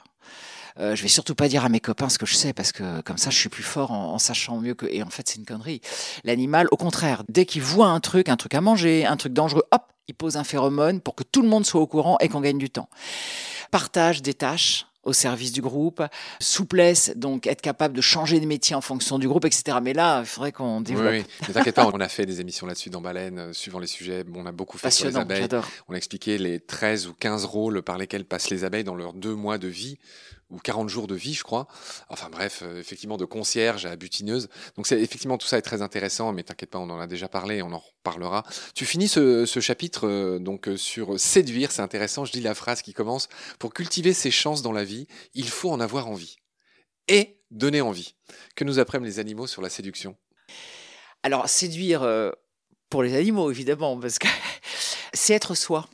Euh, 0.79 0.97
je 0.97 1.03
vais 1.03 1.09
surtout 1.09 1.35
pas 1.35 1.49
dire 1.49 1.65
à 1.65 1.69
mes 1.69 1.81
copains 1.81 2.09
ce 2.09 2.19
que 2.19 2.27
je 2.27 2.35
sais 2.35 2.53
parce 2.53 2.73
que 2.73 3.03
comme 3.03 3.19
ça 3.19 3.29
je 3.29 3.37
suis 3.37 3.51
plus 3.51 3.63
fort 3.63 3.91
en, 3.91 4.19
sachant 4.19 4.59
mieux 4.59 4.75
que 4.75 4.87
et 4.87 5.03
en 5.03 5.11
fait 5.11 5.29
c'est 5.29 5.37
une 5.37 5.45
connerie. 5.45 5.83
L'animal 6.25 6.67
au 6.71 6.77
contraire, 6.77 7.25
dès 7.29 7.45
qu'il 7.45 7.63
voit 7.63 7.89
un 7.89 8.01
truc, 8.01 8.29
un 8.29 8.37
truc 8.37 8.55
à 8.55 8.61
manger, 8.61 9.05
un 9.05 9.17
truc 9.17 9.35
dangereux, 9.35 9.65
hop, 9.71 9.83
il 10.09 10.15
pose 10.15 10.37
un 10.37 10.45
phéromone 10.45 11.01
pour 11.01 11.15
que 11.15 11.25
tout 11.25 11.43
le 11.43 11.49
monde 11.49 11.67
soit 11.67 11.81
au 11.81 11.87
courant 11.87 12.17
et 12.21 12.29
qu'on 12.29 12.41
gagne 12.41 12.59
du 12.59 12.71
temps. 12.71 12.89
Partage 13.71 14.23
des 14.23 14.35
tâches, 14.35 14.87
au 15.03 15.13
service 15.13 15.53
du 15.53 15.61
groupe, 15.61 16.03
souplesse, 16.41 17.13
donc 17.17 17.47
être 17.47 17.61
capable 17.61 17.95
de 17.95 18.01
changer 18.01 18.41
de 18.41 18.47
métier 18.47 18.77
en 18.77 18.81
fonction 18.81 19.19
du 19.19 19.29
groupe, 19.29 19.45
etc. 19.45 19.79
Mais 19.83 19.93
là, 19.93 20.21
il 20.21 20.27
faudrait 20.27 20.53
qu'on 20.53 20.81
développe. 20.81 21.13
Oui, 21.13 21.25
oui. 21.41 21.49
ne 21.49 21.55
t'inquiète 21.55 21.75
pas, 21.75 21.87
on 21.93 22.01
a 22.01 22.09
fait 22.09 22.27
des 22.27 22.41
émissions 22.41 22.67
là-dessus 22.67 22.91
dans 22.91 23.01
Baleine, 23.01 23.39
euh, 23.39 23.53
suivant 23.53 23.79
les 23.79 23.87
sujets. 23.87 24.25
On 24.35 24.47
a 24.47 24.53
beaucoup 24.53 24.79
fait 24.79 24.91
sur 24.91 25.09
les 25.09 25.17
abeilles. 25.17 25.49
On 25.89 25.95
a 25.95 25.97
expliqué 25.97 26.39
les 26.39 26.61
13 26.61 27.09
ou 27.09 27.15
15 27.15 27.45
rôles 27.45 27.83
par 27.83 27.99
lesquels 27.99 28.25
passent 28.25 28.51
les 28.51 28.65
abeilles 28.65 28.85
dans 28.85 28.95
leurs 28.95 29.13
deux 29.13 29.35
mois 29.35 29.59
de 29.59 29.69
vie 29.69 29.99
ou 30.53 30.59
40 30.59 30.89
jours 30.89 31.07
de 31.07 31.15
vie, 31.15 31.35
je 31.35 31.43
crois. 31.43 31.67
Enfin 32.09 32.29
bref, 32.31 32.63
euh, 32.63 32.79
effectivement, 32.79 33.17
de 33.17 33.25
concierge 33.25 33.87
à 33.87 33.97
butineuse. 33.97 34.49
Donc 34.77 34.87
c'est 34.87 35.01
effectivement 35.01 35.39
tout 35.39 35.47
ça 35.47 35.59
est 35.59 35.63
très 35.63 35.83
intéressant, 35.83 36.33
mais 36.33 36.43
t'inquiète 36.43 36.71
pas, 36.71 36.79
on 36.79 36.91
en 36.91 37.01
a 37.01 37.07
déjà 37.07 37.29
parlé, 37.29 37.63
on 37.63 37.73
en 37.73 37.79
reparlera. 37.79 38.45
Tu 38.75 38.85
finis 38.85 39.09
ce, 39.09 39.47
chapitre 39.61 40.07
euh, 40.07 40.39
donc 40.39 40.69
euh, 40.69 40.77
sur 40.77 41.19
séduire, 41.19 41.73
c'est 41.73 41.83
intéressant. 41.83 42.25
Je 42.25 42.33
lis 42.33 42.43
la 42.43 42.55
phrase 42.55 42.83
qui 42.83 42.93
commence 42.93 43.29
pour 43.59 43.73
cultiver 43.73 44.13
ses 44.13 44.31
chances 44.31 44.63
dans 44.63 44.73
la 44.73 44.85
vie, 44.85 45.07
il 45.35 45.49
faut 45.49 45.71
en 45.71 45.81
avoir 45.81 46.09
envie 46.09 46.37
et 47.09 47.41
donner 47.51 47.81
envie. 47.81 48.15
Que 48.55 48.65
nous 48.65 48.79
apprennent 48.79 49.05
les 49.05 49.19
animaux 49.19 49.47
sur 49.47 49.63
la 49.63 49.71
séduction? 49.71 50.17
Alors 51.23 51.49
séduire 51.49 52.07
pour 52.91 53.03
les 53.03 53.17
animaux 53.17 53.51
évidemment, 53.51 53.99
parce 53.99 54.19
que 54.19 54.29
c'est 55.15 55.35
être 55.35 55.55
soi. 55.55 55.89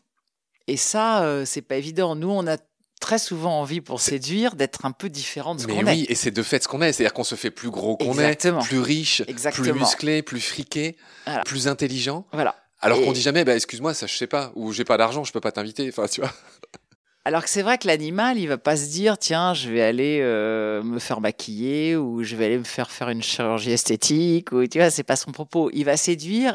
Et 0.66 0.76
ça, 0.76 1.44
c'est 1.46 1.62
pas 1.62 1.76
évident. 1.76 2.14
Nous, 2.14 2.28
on 2.28 2.46
a 2.46 2.58
très 2.98 3.18
souvent 3.18 3.60
envie 3.60 3.80
pour 3.80 4.00
séduire 4.00 4.54
d'être 4.54 4.84
un 4.84 4.92
peu 4.92 5.08
différent 5.08 5.54
de 5.54 5.60
ce 5.60 5.66
qu'on 5.66 5.86
est. 5.86 5.90
oui, 5.90 6.06
et 6.08 6.14
c'est 6.14 6.30
de 6.30 6.42
fait 6.42 6.62
ce 6.62 6.68
qu'on 6.68 6.82
est. 6.82 6.92
C'est-à-dire 6.92 7.12
qu'on 7.12 7.24
se 7.24 7.34
fait 7.34 7.50
plus 7.50 7.70
gros 7.70 7.96
qu'on 7.96 8.18
est, 8.18 8.48
plus 8.62 8.80
riche, 8.80 9.22
plus 9.52 9.72
musclé, 9.72 10.22
plus 10.22 10.40
friqué, 10.40 10.96
plus 11.44 11.68
intelligent. 11.68 12.26
Voilà. 12.32 12.56
Alors 12.80 13.00
qu'on 13.00 13.12
dit 13.12 13.20
jamais, 13.20 13.44
bah, 13.44 13.56
excuse-moi, 13.56 13.92
ça 13.94 14.06
je 14.06 14.16
sais 14.16 14.28
pas, 14.28 14.52
ou 14.54 14.72
j'ai 14.72 14.84
pas 14.84 14.96
d'argent, 14.96 15.24
je 15.24 15.32
peux 15.32 15.40
pas 15.40 15.52
t'inviter. 15.52 15.88
Enfin, 15.88 16.06
tu 16.06 16.20
vois. 16.20 16.32
Alors 17.24 17.42
que 17.42 17.50
c'est 17.50 17.60
vrai 17.60 17.76
que 17.76 17.86
l'animal, 17.86 18.38
il 18.38 18.46
va 18.46 18.56
pas 18.56 18.76
se 18.76 18.86
dire, 18.86 19.18
tiens, 19.18 19.52
je 19.52 19.68
vais 19.68 19.82
aller 19.82 20.20
euh, 20.22 20.82
me 20.82 20.98
faire 20.98 21.20
maquiller 21.20 21.94
ou 21.94 22.22
je 22.22 22.36
vais 22.36 22.46
aller 22.46 22.56
me 22.56 22.64
faire 22.64 22.90
faire 22.90 23.10
une 23.10 23.22
chirurgie 23.22 23.72
esthétique 23.72 24.50
ou 24.52 24.66
tu 24.66 24.78
vois, 24.78 24.88
c'est 24.88 25.02
pas 25.02 25.16
son 25.16 25.30
propos. 25.32 25.68
Il 25.74 25.84
va 25.84 25.98
séduire 25.98 26.54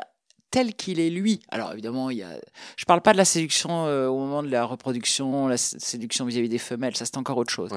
tel 0.54 0.76
qu'il 0.76 1.00
est 1.00 1.10
lui. 1.10 1.40
Alors 1.50 1.74
évidemment, 1.74 2.12
il 2.12 2.20
y 2.20 2.24
a... 2.24 2.40
je 2.78 2.86
parle 2.86 3.02
pas 3.02 3.12
de 3.12 3.18
la 3.18 3.26
séduction 3.26 3.88
euh, 3.88 4.08
au 4.08 4.20
moment 4.20 4.44
de 4.44 4.50
la 4.50 4.66
reproduction, 4.66 5.48
la 5.48 5.58
séduction 5.58 6.26
vis-à-vis 6.26 6.48
des 6.48 6.60
femelles, 6.60 6.96
ça 6.96 7.06
c'est 7.06 7.18
encore 7.18 7.38
autre 7.38 7.52
chose. 7.52 7.72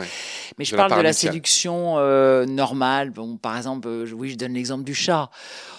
Mais 0.59 0.67
je 0.67 0.77
parle 0.77 0.95
de 0.95 1.01
la 1.01 1.15
séduction 1.15 1.95
euh, 1.97 2.45
normale. 2.45 3.13
Bon, 3.13 3.39
par 3.39 3.57
exemple, 3.57 3.89
oui, 4.13 4.29
je 4.29 4.37
donne 4.37 4.53
l'exemple 4.53 4.85
du 4.85 4.95
chat 4.95 5.31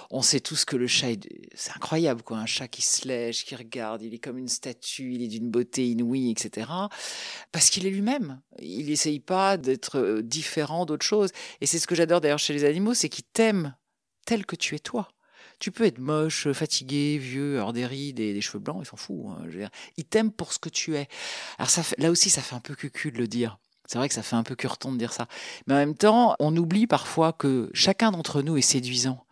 on 0.10 0.21
sait 0.21 0.39
tous 0.39 0.63
que 0.63 0.75
le 0.75 0.88
chat, 0.88 1.07
c'est 1.53 1.71
incroyable, 1.75 2.21
quoi. 2.21 2.38
Un 2.38 2.45
chat 2.45 2.67
qui 2.67 2.81
se 2.81 3.07
lèche, 3.07 3.45
qui 3.45 3.55
regarde, 3.55 4.01
il 4.01 4.13
est 4.13 4.19
comme 4.19 4.38
une 4.38 4.47
statue, 4.47 5.13
il 5.13 5.21
est 5.21 5.27
d'une 5.27 5.49
beauté 5.49 5.86
inouïe, 5.86 6.31
etc. 6.31 6.71
Parce 7.51 7.69
qu'il 7.69 7.86
est 7.86 7.89
lui-même. 7.89 8.41
Il 8.60 8.86
n'essaye 8.86 9.19
pas 9.19 9.57
d'être 9.57 9.99
euh, 9.99 10.21
différent 10.21 10.86
d'autre 10.86 11.05
chose. 11.05 11.31
Et 11.60 11.65
c'est 11.65 11.79
ce 11.79 11.88
que 11.88 11.95
j'adore 11.95 12.21
d'ailleurs 12.21 12.39
chez 12.39 12.53
les 12.53 12.63
animaux, 12.63 12.93
c'est 12.93 13.10
qu'ils 13.10 13.25
t'aiment 13.25 13.75
tel 14.25 14.45
que 14.45 14.55
tu 14.55 14.75
es 14.75 14.79
toi. 14.79 15.10
Tu 15.60 15.72
peux 15.72 15.86
être 15.86 16.00
moche, 16.00 16.52
fatigué, 16.52 17.17
vieux, 17.17 17.58
avoir 17.58 17.74
des 17.74 17.86
rides 17.86 18.20
et 18.20 18.34
des 18.34 18.41
cheveux 18.41 18.60
blancs, 18.60 18.80
ils 18.82 18.86
s'en 18.86 18.98
foutent. 18.98 19.26
Hein, 19.39 19.70
ils 19.98 20.06
t'aiment 20.06 20.32
pour 20.32 20.54
ce 20.54 20.60
que 20.60 20.70
tu 20.70 20.96
es. 20.96 21.08
Alors 21.58 21.70
ça 21.70 21.82
là 21.98 22.12
aussi, 22.12 22.30
ça 22.30 22.41
fait 22.41 22.56
un 22.56 22.60
peu 22.60 22.76
cucu 22.76 23.12
de 23.12 23.17
le 23.17 23.28
dire. 23.28 23.58
C'est 23.88 23.98
vrai 23.98 24.10
que 24.10 24.13
ça 24.13 24.22
fait 24.22 24.36
un 24.36 24.43
peu 24.43 24.56
curton 24.56 24.91
de 24.91 24.98
dire 24.98 25.13
ça. 25.13 25.28
Mais 25.65 25.74
en 25.74 25.78
même 25.78 25.96
temps, 25.96 26.36
on 26.39 26.56
oublie 26.56 26.88
parfois 26.88 27.32
que 27.32 27.70
chacun 27.74 28.12
d'entre 28.12 28.41
nous 28.41 28.58
est 28.58 28.62
séduisant. 28.62 29.26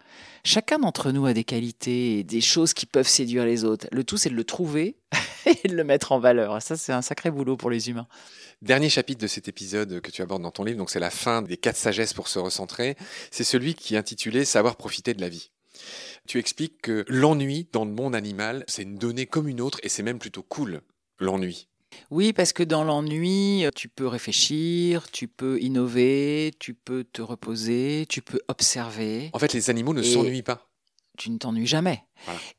Chacun 0.45 0.77
d'entre 0.77 1.11
nous 1.11 1.25
a 1.25 1.33
des 1.33 1.43
qualités 1.43 2.19
et 2.19 2.23
des 2.23 2.39
choses 2.39 2.73
qui 2.73 2.85
peuvent 2.85 3.07
séduire 3.07 3.45
les 3.45 3.63
autres. 3.63 3.87
Le 3.91 4.03
tout, 4.03 4.17
c'est 4.17 4.29
de 4.29 4.35
le 4.35 4.43
trouver 4.43 4.95
et 5.63 5.67
de 5.67 5.75
le 5.75 5.83
mettre 5.83 6.11
en 6.11 6.19
valeur. 6.19 6.61
Ça, 6.61 6.77
c'est 6.77 6.93
un 6.93 7.01
sacré 7.01 7.31
boulot 7.31 7.57
pour 7.57 7.69
les 7.69 7.89
humains. 7.89 8.07
Dernier 8.61 8.89
chapitre 8.89 9.21
de 9.21 9.27
cet 9.27 9.47
épisode 9.47 9.99
que 10.01 10.11
tu 10.11 10.21
abordes 10.21 10.43
dans 10.43 10.51
ton 10.51 10.63
livre, 10.63 10.77
donc 10.77 10.89
c'est 10.89 10.99
la 10.99 11.09
fin 11.09 11.41
des 11.41 11.57
quatre 11.57 11.77
sagesses 11.77 12.13
pour 12.13 12.27
se 12.27 12.39
recentrer. 12.39 12.95
C'est 13.31 13.43
celui 13.43 13.73
qui 13.73 13.95
est 13.95 13.97
intitulé 13.97 14.45
Savoir 14.45 14.77
profiter 14.77 15.13
de 15.13 15.21
la 15.21 15.29
vie. 15.29 15.51
Tu 16.27 16.39
expliques 16.39 16.81
que 16.81 17.05
l'ennui 17.07 17.67
dans 17.71 17.85
le 17.85 17.91
monde 17.91 18.15
animal, 18.15 18.63
c'est 18.67 18.83
une 18.83 18.97
donnée 18.97 19.25
comme 19.25 19.47
une 19.47 19.61
autre 19.61 19.79
et 19.83 19.89
c'est 19.89 20.03
même 20.03 20.19
plutôt 20.19 20.43
cool, 20.43 20.81
l'ennui. 21.19 21.67
Oui, 22.11 22.33
parce 22.33 22.53
que 22.53 22.63
dans 22.63 22.83
l'ennui, 22.83 23.65
tu 23.75 23.87
peux 23.87 24.07
réfléchir, 24.07 25.09
tu 25.11 25.27
peux 25.27 25.59
innover, 25.61 26.51
tu 26.59 26.73
peux 26.73 27.03
te 27.03 27.21
reposer, 27.21 28.05
tu 28.09 28.21
peux 28.21 28.39
observer. 28.47 29.29
En 29.33 29.39
fait, 29.39 29.53
les 29.53 29.69
animaux 29.69 29.93
ne 29.93 30.01
s'ennuient 30.01 30.43
pas. 30.43 30.67
Tu 31.17 31.31
ne 31.31 31.37
t'ennuies 31.37 31.67
jamais. 31.67 32.03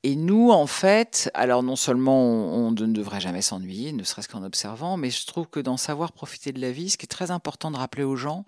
Et 0.02 0.16
nous, 0.16 0.50
en 0.50 0.66
fait, 0.66 1.30
alors 1.34 1.62
non 1.62 1.76
seulement 1.76 2.22
on, 2.22 2.70
ne 2.70 2.86
devrait 2.86 3.20
jamais 3.20 3.42
s'ennuyer, 3.42 3.92
ne 3.92 4.04
serait-ce 4.04 4.28
qu'en 4.28 4.44
observant, 4.44 4.96
mais 4.96 5.10
je 5.10 5.26
trouve 5.26 5.46
que 5.48 5.60
dans 5.60 5.76
savoir 5.76 6.12
profiter 6.12 6.52
de 6.52 6.60
la 6.60 6.70
vie, 6.70 6.90
ce 6.90 6.96
qui 6.96 7.04
est 7.04 7.08
très 7.08 7.30
important 7.30 7.70
de 7.70 7.76
rappeler 7.76 8.04
aux 8.04 8.16
gens, 8.16 8.44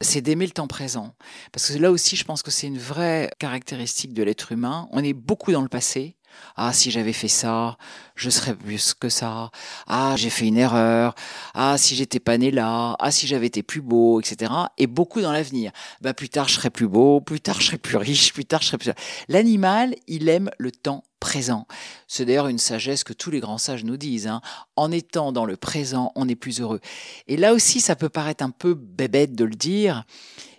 c'est 0.00 0.20
d'aimer 0.20 0.46
le 0.46 0.52
temps 0.52 0.66
présent. 0.66 1.14
Parce 1.52 1.70
que 1.70 1.78
là 1.78 1.90
aussi, 1.90 2.16
je 2.16 2.24
pense 2.24 2.42
que 2.42 2.50
c'est 2.50 2.66
une 2.66 2.78
vraie 2.78 3.30
caractéristique 3.38 4.12
de 4.12 4.22
l'être 4.22 4.52
humain. 4.52 4.88
On 4.90 5.04
est 5.04 5.12
beaucoup 5.12 5.52
dans 5.52 5.62
le 5.62 5.68
passé, 5.68 6.16
ah, 6.56 6.72
si 6.72 6.90
j'avais 6.90 7.12
fait 7.12 7.28
ça, 7.28 7.76
je 8.14 8.30
serais 8.30 8.54
plus 8.54 8.94
que 8.94 9.08
ça. 9.08 9.50
Ah, 9.86 10.14
j'ai 10.16 10.30
fait 10.30 10.46
une 10.46 10.56
erreur. 10.56 11.14
Ah, 11.54 11.76
si 11.78 11.94
j'étais 11.94 12.20
pas 12.20 12.38
né 12.38 12.50
là. 12.50 12.96
Ah, 12.98 13.10
si 13.10 13.26
j'avais 13.26 13.46
été 13.46 13.62
plus 13.62 13.82
beau, 13.82 14.20
etc. 14.20 14.52
Et 14.78 14.86
beaucoup 14.86 15.20
dans 15.20 15.32
l'avenir. 15.32 15.72
Bah, 16.00 16.14
plus 16.14 16.28
tard, 16.28 16.48
je 16.48 16.54
serais 16.54 16.70
plus 16.70 16.88
beau. 16.88 17.20
Plus 17.20 17.40
tard, 17.40 17.60
je 17.60 17.66
serais 17.66 17.78
plus 17.78 17.96
riche. 17.96 18.32
Plus 18.32 18.44
tard, 18.44 18.62
je 18.62 18.68
serais 18.68 18.78
plus. 18.78 18.90
L'animal, 19.28 19.94
il 20.06 20.28
aime 20.28 20.50
le 20.58 20.72
temps 20.72 21.04
présent. 21.20 21.66
C'est 22.08 22.24
d'ailleurs 22.24 22.48
une 22.48 22.58
sagesse 22.58 23.04
que 23.04 23.12
tous 23.12 23.30
les 23.30 23.40
grands 23.40 23.58
sages 23.58 23.84
nous 23.84 23.96
disent. 23.96 24.26
Hein. 24.26 24.40
En 24.76 24.90
étant 24.92 25.32
dans 25.32 25.44
le 25.44 25.56
présent, 25.56 26.12
on 26.14 26.28
est 26.28 26.36
plus 26.36 26.60
heureux. 26.60 26.80
Et 27.26 27.36
là 27.36 27.52
aussi, 27.52 27.80
ça 27.80 27.96
peut 27.96 28.08
paraître 28.08 28.44
un 28.44 28.50
peu 28.50 28.74
bébête 28.74 29.34
de 29.34 29.44
le 29.44 29.54
dire. 29.54 30.04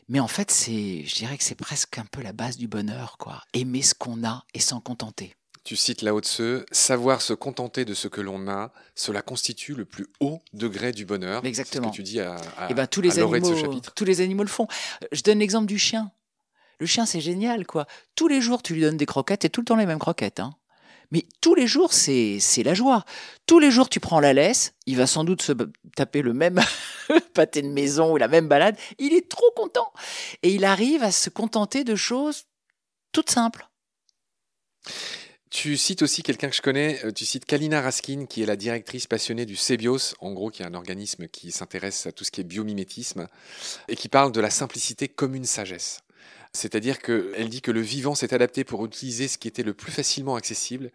Mais 0.10 0.20
en 0.20 0.28
fait, 0.28 0.52
c'est, 0.52 1.04
je 1.06 1.16
dirais 1.16 1.38
que 1.38 1.44
c'est 1.44 1.56
presque 1.56 1.98
un 1.98 2.06
peu 2.06 2.22
la 2.22 2.34
base 2.34 2.58
du 2.58 2.68
bonheur, 2.68 3.18
quoi. 3.18 3.42
Aimer 3.54 3.82
ce 3.82 3.94
qu'on 3.94 4.24
a 4.24 4.46
et 4.54 4.60
s'en 4.60 4.80
contenter. 4.80 5.36
Tu 5.68 5.76
cites 5.76 6.02
Lao 6.02 6.22
Tse, 6.22 6.64
savoir 6.72 7.22
se 7.22 7.34
contenter 7.34 7.84
de 7.84 7.94
ce 7.94 8.08
que 8.08 8.22
l'on 8.22 8.48
a, 8.48 8.72
cela 8.96 9.22
constitue 9.22 9.74
le 9.74 9.84
plus 9.84 10.08
haut 10.22 10.42
degré 10.54 10.94
du 10.94 11.04
bonheur. 11.04 11.44
Exactement. 11.44 11.88
Ce 11.88 11.92
que 11.92 11.96
tu 11.98 12.04
dis 12.04 12.22
à, 12.22 12.36
à, 12.58 12.70
eh 12.70 12.74
ben, 12.74 12.88
tous 12.88 13.02
les 13.02 13.20
animaux, 13.20 13.38
de 13.38 13.54
ce 13.54 13.60
chapitre. 13.60 13.92
Tous 13.94 14.06
les 14.06 14.22
animaux 14.22 14.44
le 14.44 14.50
font. 14.50 14.70
Je 15.12 15.22
donne 15.24 15.40
l'exemple 15.40 15.66
du 15.66 15.78
chien. 15.78 16.10
Le 16.80 16.86
chien, 16.86 17.06
c'est 17.06 17.20
génial, 17.20 17.68
quoi. 17.68 17.86
Tous 18.16 18.30
les 18.30 18.40
jours, 18.40 18.64
tu 18.64 18.76
lui 18.76 18.80
donnes 18.80 18.96
des 18.96 19.06
croquettes 19.06 19.44
et 19.44 19.50
tout 19.50 19.60
le 19.60 19.66
temps 19.66 19.76
les 19.76 19.86
mêmes 19.86 20.00
croquettes. 20.00 20.40
Hein. 20.40 20.54
Mais 21.12 21.26
tous 21.42 21.54
les 21.54 21.68
jours, 21.68 21.92
c'est 21.92 22.40
la 22.64 22.74
joie. 22.74 23.04
Tous 23.46 23.60
les 23.60 23.70
jours, 23.70 23.90
tu 23.90 24.00
prends 24.00 24.22
la 24.22 24.32
laisse, 24.32 24.74
il 24.86 24.96
va 24.96 25.06
sans 25.06 25.26
doute 25.26 25.42
se 25.42 25.52
taper 25.98 26.22
le 26.22 26.32
même 26.32 26.62
pâté 27.34 27.62
de 27.62 27.68
maison 27.68 28.14
ou 28.14 28.16
la 28.16 28.30
même 28.30 28.48
balade. 28.48 28.78
Il 29.00 29.14
est 29.14 29.28
trop 29.28 29.52
content. 29.54 29.92
Et 30.44 30.54
il 30.54 30.64
arrive 30.64 31.04
à 31.04 31.12
se 31.12 31.30
contenter 31.30 31.84
de 31.84 31.98
choses 31.98 32.46
toutes 33.12 33.32
simples. 33.32 33.67
Tu 35.50 35.78
cites 35.78 36.02
aussi 36.02 36.24
quelqu'un 36.24 36.50
que 36.50 36.56
je 36.56 36.62
connais, 36.62 37.00
euh, 37.06 37.12
tu 37.12 37.26
cites 37.26 37.46
Kalina 37.46 37.82
Raskin, 37.82 38.26
qui 38.26 38.44
est 38.44 38.46
la 38.46 38.58
directrice 38.58 39.08
passionnée 39.08 39.46
du 39.46 39.56
CEBIOS, 39.56 40.16
en 40.20 40.34
gros, 40.34 40.50
qui 40.50 40.62
est 40.62 40.66
un 40.66 40.74
organisme 40.74 41.28
qui 41.28 41.52
s'intéresse 41.52 42.06
à 42.06 42.12
tout 42.12 42.26
ce 42.26 42.32
qui 42.32 42.42
est 42.42 42.44
biomimétisme, 42.44 43.28
et 43.88 43.96
qui 43.96 44.10
parle 44.10 44.34
de 44.34 44.42
la 44.42 44.50
simplicité 44.50 45.08
comme 45.08 45.36
une 45.36 45.46
sagesse. 45.46 46.02
C'est-à-dire 46.52 47.00
qu'elle 47.00 47.48
dit 47.48 47.62
que 47.62 47.72
le 47.72 47.80
vivant 47.80 48.14
s'est 48.14 48.34
adapté 48.34 48.66
pour 48.66 48.86
utiliser 48.86 49.30
ce 49.30 49.38
qui 49.38 49.48
était 49.48 49.64
le 49.64 49.74
plus 49.74 49.92
facilement 49.92 50.36
accessible, 50.36 50.92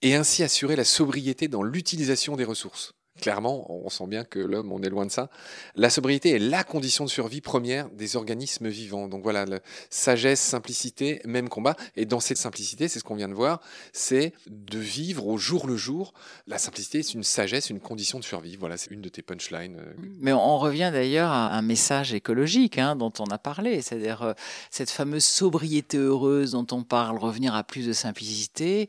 et 0.00 0.14
ainsi 0.14 0.42
assurer 0.42 0.74
la 0.74 0.84
sobriété 0.84 1.48
dans 1.48 1.62
l'utilisation 1.62 2.36
des 2.36 2.44
ressources 2.44 2.94
clairement, 3.20 3.66
on 3.70 3.88
sent 3.88 4.06
bien 4.06 4.24
que 4.24 4.38
l'homme, 4.38 4.72
on 4.72 4.82
est 4.82 4.88
loin 4.88 5.06
de 5.06 5.10
ça. 5.10 5.28
La 5.74 5.90
sobriété 5.90 6.30
est 6.30 6.38
la 6.38 6.64
condition 6.64 7.04
de 7.04 7.10
survie 7.10 7.40
première 7.40 7.88
des 7.90 8.16
organismes 8.16 8.68
vivants. 8.68 9.08
Donc 9.08 9.22
voilà, 9.22 9.44
sagesse, 9.90 10.40
simplicité, 10.40 11.20
même 11.24 11.48
combat. 11.48 11.76
Et 11.96 12.06
dans 12.06 12.20
cette 12.20 12.38
simplicité, 12.38 12.88
c'est 12.88 12.98
ce 12.98 13.04
qu'on 13.04 13.14
vient 13.14 13.28
de 13.28 13.34
voir, 13.34 13.60
c'est 13.92 14.32
de 14.46 14.78
vivre 14.78 15.26
au 15.26 15.36
jour 15.36 15.66
le 15.66 15.76
jour. 15.76 16.14
La 16.46 16.58
simplicité, 16.58 17.02
c'est 17.02 17.14
une 17.14 17.22
sagesse, 17.22 17.70
une 17.70 17.80
condition 17.80 18.18
de 18.18 18.24
survie. 18.24 18.56
Voilà, 18.56 18.76
c'est 18.76 18.90
une 18.90 19.02
de 19.02 19.08
tes 19.08 19.22
punchlines. 19.22 19.76
Euh, 19.78 19.92
Mais 20.20 20.32
on 20.32 20.58
revient 20.58 20.90
d'ailleurs 20.92 21.30
à 21.30 21.54
un 21.54 21.62
message 21.62 22.14
écologique 22.14 22.78
hein, 22.78 22.96
dont 22.96 23.12
on 23.18 23.26
a 23.26 23.38
parlé, 23.38 23.82
c'est-à-dire 23.82 24.22
euh, 24.22 24.32
cette 24.70 24.90
fameuse 24.90 25.24
sobriété 25.24 25.98
heureuse 25.98 26.52
dont 26.52 26.66
on 26.72 26.82
parle, 26.82 27.18
revenir 27.18 27.54
à 27.54 27.62
plus 27.64 27.86
de 27.86 27.92
simplicité 27.92 28.88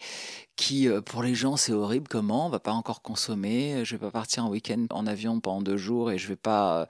qui 0.55 0.87
euh, 0.87 1.01
pour 1.01 1.23
les 1.23 1.33
gens 1.33 1.57
c'est 1.57 1.71
horrible 1.71 2.07
comment 2.07 2.45
on 2.47 2.49
va 2.49 2.59
pas 2.59 2.71
encore 2.71 3.01
consommer 3.01 3.83
je 3.83 3.95
vais 3.95 3.99
pas 3.99 4.11
partir 4.11 4.45
en 4.45 4.49
week-end 4.49 4.85
en 4.91 5.07
avion 5.07 5.39
pendant 5.39 5.61
deux 5.61 5.77
jours 5.77 6.11
et 6.11 6.17
je 6.17 6.27
vais 6.27 6.35
pas 6.35 6.81
euh, 6.81 6.85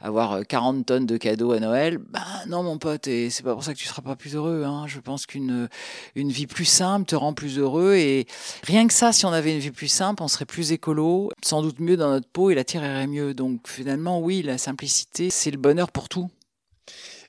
avoir 0.00 0.46
40 0.46 0.78
euh, 0.78 0.82
tonnes 0.84 1.06
de 1.06 1.16
cadeaux 1.16 1.52
à 1.52 1.60
Noël. 1.60 1.98
Ben 1.98 2.22
non 2.48 2.62
mon 2.62 2.78
pote 2.78 3.08
et 3.08 3.30
c'est 3.30 3.42
pas 3.42 3.54
pour 3.54 3.64
ça 3.64 3.74
que 3.74 3.78
tu 3.78 3.86
seras 3.86 4.02
pas 4.02 4.16
plus 4.16 4.36
heureux 4.36 4.64
hein. 4.64 4.86
je 4.86 5.00
pense 5.00 5.26
qu'une 5.26 5.68
une 6.14 6.30
vie 6.30 6.46
plus 6.46 6.64
simple 6.64 7.06
te 7.06 7.16
rend 7.16 7.34
plus 7.34 7.58
heureux 7.58 7.94
et 7.94 8.26
rien 8.62 8.86
que 8.86 8.94
ça 8.94 9.12
si 9.12 9.26
on 9.26 9.32
avait 9.32 9.52
une 9.52 9.60
vie 9.60 9.70
plus 9.72 9.88
simple 9.88 10.22
on 10.22 10.28
serait 10.28 10.46
plus 10.46 10.72
écolo. 10.72 11.30
Sans 11.42 11.62
doute 11.62 11.80
mieux 11.80 11.96
dans 11.96 12.10
notre 12.10 12.28
peau 12.28 12.50
et 12.50 12.54
la 12.54 12.64
terre 12.64 12.84
irait 12.84 13.06
mieux. 13.06 13.34
Donc 13.34 13.66
finalement 13.66 14.20
oui 14.20 14.42
la 14.42 14.58
simplicité 14.58 15.30
c'est 15.30 15.50
le 15.50 15.58
bonheur 15.58 15.90
pour 15.90 16.08
tout. 16.08 16.30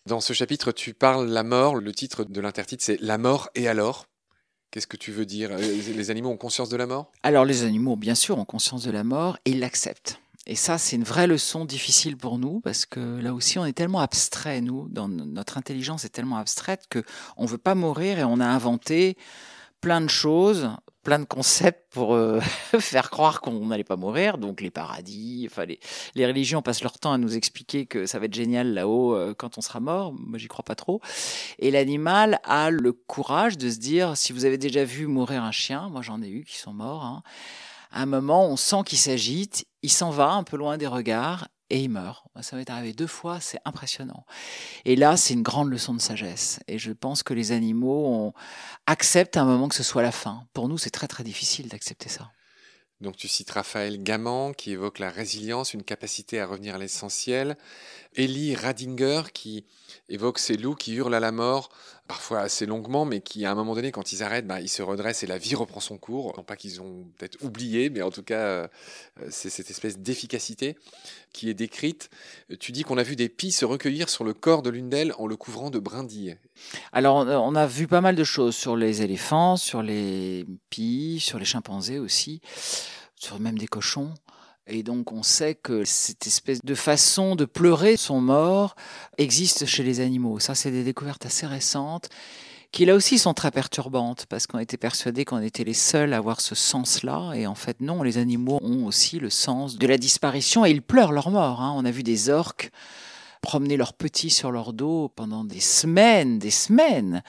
Dans 0.07 0.19
ce 0.19 0.33
chapitre, 0.33 0.71
tu 0.71 0.95
parles 0.95 1.27
la 1.27 1.43
mort. 1.43 1.75
Le 1.75 1.91
titre 1.91 2.23
de 2.23 2.41
l'intertitre, 2.41 2.83
c'est 2.83 2.99
La 3.01 3.19
mort 3.19 3.49
et 3.53 3.67
alors 3.67 4.07
Qu'est-ce 4.71 4.87
que 4.87 4.97
tu 4.97 5.11
veux 5.11 5.25
dire? 5.25 5.49
Euh, 5.51 5.57
Les 5.57 6.11
animaux 6.11 6.29
ont 6.29 6.37
conscience 6.37 6.69
de 6.69 6.77
la 6.77 6.87
mort? 6.87 7.11
Alors 7.23 7.43
les 7.43 7.63
animaux, 7.63 7.97
bien 7.97 8.15
sûr, 8.15 8.37
ont 8.39 8.45
conscience 8.45 8.83
de 8.83 8.91
la 8.91 9.03
mort 9.03 9.37
et 9.43 9.51
ils 9.51 9.59
l'acceptent. 9.59 10.21
Et 10.47 10.55
ça, 10.55 10.77
c'est 10.77 10.95
une 10.95 11.03
vraie 11.03 11.27
leçon 11.27 11.65
difficile 11.65 12.17
pour 12.17 12.39
nous 12.39 12.61
parce 12.61 12.85
que 12.85 13.19
là 13.19 13.33
aussi, 13.33 13.59
on 13.59 13.65
est 13.65 13.73
tellement 13.73 13.99
abstrait, 13.99 14.61
nous, 14.61 14.87
dans 14.89 15.07
notre 15.09 15.57
intelligence 15.57 16.05
est 16.05 16.09
tellement 16.09 16.37
abstraite 16.37 16.85
que 16.89 17.03
on 17.37 17.45
veut 17.45 17.57
pas 17.57 17.75
mourir 17.75 18.17
et 18.17 18.23
on 18.23 18.39
a 18.39 18.45
inventé 18.45 19.17
plein 19.81 19.99
de 20.01 20.09
choses 20.09 20.69
plein 21.03 21.19
de 21.19 21.25
concepts 21.25 21.91
pour 21.93 22.13
euh, 22.13 22.39
faire 22.79 23.09
croire 23.09 23.41
qu'on 23.41 23.67
n'allait 23.67 23.83
pas 23.83 23.95
mourir. 23.95 24.37
Donc 24.37 24.61
les 24.61 24.71
paradis, 24.71 25.47
enfin 25.49 25.65
les, 25.65 25.79
les, 26.15 26.25
religions 26.25 26.61
passent 26.61 26.83
leur 26.83 26.99
temps 26.99 27.13
à 27.13 27.17
nous 27.17 27.35
expliquer 27.35 27.85
que 27.85 28.05
ça 28.05 28.19
va 28.19 28.25
être 28.25 28.33
génial 28.33 28.73
là-haut 28.73 29.15
euh, 29.15 29.33
quand 29.35 29.57
on 29.57 29.61
sera 29.61 29.79
mort. 29.79 30.13
Moi, 30.13 30.37
j'y 30.37 30.47
crois 30.47 30.63
pas 30.63 30.75
trop. 30.75 31.01
Et 31.59 31.71
l'animal 31.71 32.39
a 32.43 32.69
le 32.69 32.93
courage 32.93 33.57
de 33.57 33.69
se 33.69 33.77
dire, 33.77 34.17
si 34.17 34.33
vous 34.33 34.45
avez 34.45 34.57
déjà 34.57 34.83
vu 34.83 35.07
mourir 35.07 35.43
un 35.43 35.51
chien, 35.51 35.89
moi 35.89 36.01
j'en 36.01 36.21
ai 36.21 36.29
eu 36.29 36.43
qui 36.43 36.57
sont 36.57 36.73
morts. 36.73 37.03
Hein, 37.03 37.23
à 37.91 38.03
un 38.03 38.05
moment, 38.05 38.45
on 38.45 38.55
sent 38.55 38.83
qu'il 38.85 38.97
s'agite, 38.97 39.65
il 39.81 39.91
s'en 39.91 40.11
va 40.11 40.31
un 40.31 40.43
peu 40.43 40.57
loin 40.57 40.77
des 40.77 40.87
regards 40.87 41.47
et 41.71 41.79
il 41.79 41.89
meurt. 41.89 42.25
Ça 42.41 42.57
m'est 42.57 42.69
arrivé 42.69 42.93
deux 42.93 43.07
fois, 43.07 43.39
c'est 43.39 43.59
impressionnant. 43.65 44.25
Et 44.85 44.95
là, 44.95 45.15
c'est 45.15 45.33
une 45.33 45.41
grande 45.41 45.69
leçon 45.69 45.93
de 45.93 46.01
sagesse. 46.01 46.59
Et 46.67 46.77
je 46.77 46.91
pense 46.91 47.23
que 47.23 47.33
les 47.33 47.53
animaux 47.53 48.33
acceptent 48.85 49.37
à 49.37 49.41
un 49.41 49.45
moment 49.45 49.69
que 49.69 49.75
ce 49.75 49.83
soit 49.83 50.03
la 50.03 50.11
fin. 50.11 50.43
Pour 50.53 50.67
nous, 50.67 50.77
c'est 50.77 50.89
très 50.89 51.07
très 51.07 51.23
difficile 51.23 51.69
d'accepter 51.69 52.09
ça. 52.09 52.29
Donc 52.99 53.15
tu 53.15 53.27
cites 53.27 53.49
Raphaël 53.49 54.03
Gaman 54.03 54.53
qui 54.53 54.71
évoque 54.71 54.99
la 54.99 55.09
résilience, 55.09 55.73
une 55.73 55.83
capacité 55.83 56.39
à 56.39 56.45
revenir 56.45 56.75
à 56.75 56.77
l'essentiel. 56.77 57.57
Ellie 58.15 58.53
Radinger 58.53 59.23
qui 59.33 59.65
évoque 60.07 60.37
ces 60.37 60.55
loups 60.55 60.75
qui 60.75 60.93
hurlent 60.93 61.15
à 61.15 61.19
la 61.19 61.31
mort, 61.31 61.69
parfois 62.11 62.41
assez 62.41 62.65
longuement, 62.65 63.05
mais 63.05 63.21
qui 63.21 63.45
à 63.45 63.51
un 63.51 63.55
moment 63.55 63.73
donné, 63.73 63.93
quand 63.93 64.11
ils 64.11 64.21
arrêtent, 64.21 64.45
bah, 64.45 64.59
ils 64.59 64.67
se 64.67 64.81
redressent 64.81 65.23
et 65.23 65.27
la 65.27 65.37
vie 65.37 65.55
reprend 65.55 65.79
son 65.79 65.97
cours. 65.97 66.33
Non 66.35 66.43
pas 66.43 66.57
qu'ils 66.57 66.81
ont 66.81 67.07
peut-être 67.17 67.37
oublié, 67.41 67.89
mais 67.89 68.01
en 68.01 68.11
tout 68.11 68.21
cas, 68.21 68.41
euh, 68.41 68.67
c'est 69.29 69.49
cette 69.49 69.69
espèce 69.69 69.97
d'efficacité 69.97 70.75
qui 71.31 71.49
est 71.49 71.53
décrite. 71.53 72.09
Tu 72.59 72.73
dis 72.73 72.83
qu'on 72.83 72.97
a 72.97 73.03
vu 73.03 73.15
des 73.15 73.29
pies 73.29 73.53
se 73.53 73.63
recueillir 73.63 74.09
sur 74.09 74.25
le 74.25 74.33
corps 74.33 74.61
de 74.61 74.69
l'une 74.69 74.89
d'elles 74.89 75.13
en 75.19 75.25
le 75.25 75.37
couvrant 75.37 75.69
de 75.69 75.79
brindilles. 75.79 76.35
Alors, 76.91 77.15
on 77.15 77.55
a 77.55 77.65
vu 77.65 77.87
pas 77.87 78.01
mal 78.01 78.17
de 78.17 78.25
choses 78.25 78.57
sur 78.57 78.75
les 78.75 79.03
éléphants, 79.03 79.55
sur 79.55 79.81
les 79.81 80.45
pies, 80.69 81.21
sur 81.21 81.39
les 81.39 81.45
chimpanzés 81.45 81.97
aussi, 81.97 82.41
sur 83.15 83.39
même 83.39 83.57
des 83.57 83.67
cochons. 83.67 84.13
Et 84.73 84.83
donc 84.83 85.11
on 85.11 85.21
sait 85.21 85.53
que 85.53 85.83
cette 85.83 86.25
espèce 86.25 86.63
de 86.63 86.75
façon 86.75 87.35
de 87.35 87.43
pleurer 87.43 87.97
son 87.97 88.21
mort 88.21 88.75
existe 89.17 89.65
chez 89.65 89.83
les 89.83 89.99
animaux. 89.99 90.39
Ça, 90.39 90.55
c'est 90.55 90.71
des 90.71 90.85
découvertes 90.85 91.25
assez 91.25 91.45
récentes 91.45 92.07
qui 92.71 92.85
là 92.85 92.95
aussi 92.95 93.19
sont 93.19 93.33
très 93.33 93.51
perturbantes 93.51 94.27
parce 94.29 94.47
qu'on 94.47 94.59
était 94.59 94.77
persuadés 94.77 95.25
qu'on 95.25 95.41
était 95.41 95.65
les 95.65 95.73
seuls 95.73 96.13
à 96.13 96.17
avoir 96.17 96.39
ce 96.39 96.55
sens-là 96.55 97.33
et 97.33 97.45
en 97.45 97.55
fait 97.55 97.81
non, 97.81 98.01
les 98.01 98.17
animaux 98.17 98.59
ont 98.63 98.85
aussi 98.85 99.19
le 99.19 99.29
sens 99.29 99.77
de 99.77 99.87
la 99.87 99.97
disparition 99.97 100.65
et 100.65 100.71
ils 100.71 100.81
pleurent 100.81 101.11
leur 101.11 101.31
mort. 101.31 101.61
Hein. 101.61 101.73
On 101.75 101.83
a 101.83 101.91
vu 101.91 102.01
des 102.01 102.29
orques 102.29 102.71
promener 103.41 103.75
leurs 103.75 103.93
petits 103.93 104.29
sur 104.29 104.51
leur 104.51 104.73
dos 104.73 105.09
pendant 105.09 105.43
des 105.43 105.59
semaines, 105.59 106.39
des 106.39 106.51
semaines. 106.51 107.23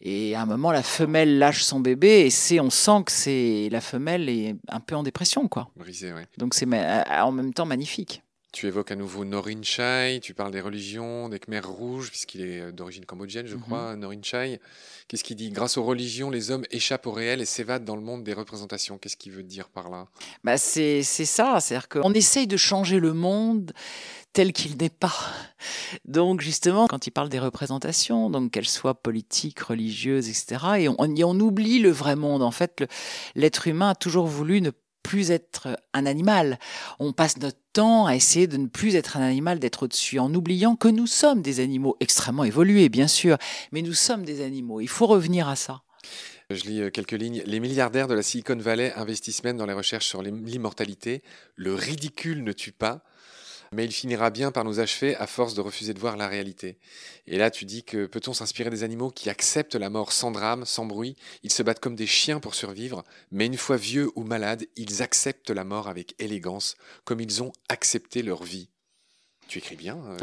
Et 0.00 0.34
à 0.34 0.42
un 0.42 0.46
moment, 0.46 0.72
la 0.72 0.82
femelle 0.82 1.38
lâche 1.38 1.62
son 1.62 1.80
bébé 1.80 2.22
et 2.26 2.30
c'est, 2.30 2.58
on 2.58 2.70
sent 2.70 3.04
que 3.06 3.12
c'est 3.12 3.68
la 3.70 3.80
femelle 3.80 4.28
est 4.28 4.56
un 4.68 4.80
peu 4.80 4.96
en 4.96 5.02
dépression, 5.02 5.48
quoi. 5.48 5.70
Brisée, 5.76 6.12
oui. 6.12 6.22
Donc 6.38 6.54
c'est 6.54 6.66
en 6.66 7.32
même 7.32 7.52
temps 7.54 7.66
magnifique. 7.66 8.22
Tu 8.52 8.66
évoques 8.66 8.90
à 8.90 8.96
nouveau 8.96 9.24
Norin 9.24 9.62
Chai, 9.62 10.20
tu 10.22 10.34
parles 10.34 10.52
des 10.52 10.60
religions, 10.60 11.30
des 11.30 11.38
Khmers 11.38 11.66
rouges, 11.66 12.10
puisqu'il 12.10 12.42
est 12.42 12.70
d'origine 12.72 13.06
cambodgienne, 13.06 13.46
je 13.46 13.56
mhm. 13.56 13.62
crois, 13.62 13.96
Norin 13.96 14.20
Chai. 14.22 14.60
Qu'est-ce 15.08 15.24
qu'il 15.24 15.36
dit? 15.36 15.50
Grâce 15.50 15.78
aux 15.78 15.84
religions, 15.84 16.30
les 16.30 16.50
hommes 16.50 16.64
échappent 16.70 17.06
au 17.06 17.12
réel 17.12 17.40
et 17.40 17.46
s'évadent 17.46 17.84
dans 17.84 17.96
le 17.96 18.02
monde 18.02 18.24
des 18.24 18.34
représentations. 18.34 18.98
Qu'est-ce 18.98 19.16
qu'il 19.16 19.32
veut 19.32 19.42
dire 19.42 19.68
par 19.70 19.88
là? 19.88 20.06
Bah 20.44 20.58
c'est, 20.58 21.02
c'est 21.02 21.24
ça, 21.24 21.60
c'est-à-dire 21.60 21.88
qu'on 21.88 22.12
essaye 22.12 22.46
de 22.46 22.58
changer 22.58 23.00
le 23.00 23.14
monde 23.14 23.72
tel 24.32 24.52
qu'il 24.52 24.76
n'est 24.76 24.90
pas. 24.90 25.14
Donc 26.04 26.40
justement, 26.40 26.86
quand 26.86 27.06
il 27.06 27.10
parle 27.10 27.28
des 27.28 27.38
représentations, 27.38 28.30
donc 28.30 28.52
qu'elles 28.52 28.68
soient 28.68 28.94
politiques, 28.94 29.60
religieuses, 29.60 30.28
etc., 30.28 30.64
et 30.78 30.88
on, 30.88 30.96
on 30.98 31.40
oublie 31.40 31.78
le 31.78 31.90
vrai 31.90 32.16
monde. 32.16 32.42
En 32.42 32.50
fait, 32.50 32.84
l'être 33.34 33.68
humain 33.68 33.90
a 33.90 33.94
toujours 33.94 34.26
voulu 34.26 34.60
ne 34.60 34.70
plus 35.02 35.30
être 35.30 35.78
un 35.94 36.06
animal. 36.06 36.58
On 36.98 37.12
passe 37.12 37.38
notre 37.38 37.58
temps 37.72 38.06
à 38.06 38.14
essayer 38.14 38.46
de 38.46 38.56
ne 38.56 38.66
plus 38.66 38.96
être 38.96 39.16
un 39.16 39.22
animal, 39.22 39.58
d'être 39.58 39.84
au-dessus, 39.84 40.18
en 40.18 40.32
oubliant 40.34 40.76
que 40.76 40.88
nous 40.88 41.06
sommes 41.06 41.42
des 41.42 41.60
animaux 41.60 41.96
extrêmement 42.00 42.44
évolués, 42.44 42.88
bien 42.88 43.08
sûr, 43.08 43.38
mais 43.72 43.82
nous 43.82 43.94
sommes 43.94 44.24
des 44.24 44.44
animaux. 44.44 44.80
Il 44.80 44.88
faut 44.88 45.06
revenir 45.06 45.48
à 45.48 45.56
ça. 45.56 45.82
Je 46.50 46.64
lis 46.64 46.80
euh, 46.82 46.90
quelques 46.90 47.12
lignes. 47.12 47.42
Les 47.46 47.60
milliardaires 47.60 48.08
de 48.08 48.14
la 48.14 48.22
Silicon 48.22 48.56
Valley 48.56 48.92
investissent 48.94 49.44
même 49.44 49.56
dans 49.56 49.66
les 49.66 49.72
recherches 49.72 50.06
sur 50.06 50.22
l'immortalité. 50.22 51.22
Le 51.56 51.74
ridicule 51.74 52.44
ne 52.44 52.52
tue 52.52 52.72
pas 52.72 53.02
mais 53.72 53.84
il 53.84 53.92
finira 53.92 54.30
bien 54.30 54.52
par 54.52 54.64
nous 54.64 54.80
achever 54.80 55.16
à 55.16 55.26
force 55.26 55.54
de 55.54 55.60
refuser 55.60 55.94
de 55.94 55.98
voir 55.98 56.16
la 56.16 56.28
réalité. 56.28 56.78
Et 57.26 57.38
là, 57.38 57.50
tu 57.50 57.64
dis 57.64 57.84
que 57.84 58.06
peut-on 58.06 58.32
s'inspirer 58.32 58.70
des 58.70 58.82
animaux 58.82 59.10
qui 59.10 59.30
acceptent 59.30 59.74
la 59.74 59.90
mort 59.90 60.12
sans 60.12 60.30
drame, 60.30 60.64
sans 60.64 60.84
bruit? 60.84 61.16
Ils 61.42 61.52
se 61.52 61.62
battent 61.62 61.80
comme 61.80 61.96
des 61.96 62.06
chiens 62.06 62.40
pour 62.40 62.54
survivre, 62.54 63.02
mais 63.30 63.46
une 63.46 63.56
fois 63.56 63.76
vieux 63.76 64.10
ou 64.14 64.24
malades, 64.24 64.66
ils 64.76 65.02
acceptent 65.02 65.50
la 65.50 65.64
mort 65.64 65.88
avec 65.88 66.14
élégance, 66.18 66.76
comme 67.04 67.20
ils 67.20 67.42
ont 67.42 67.52
accepté 67.68 68.22
leur 68.22 68.42
vie. 68.42 68.68
Tu 69.48 69.58
écris 69.58 69.76
bien. 69.76 69.98
Euh, 69.98 70.18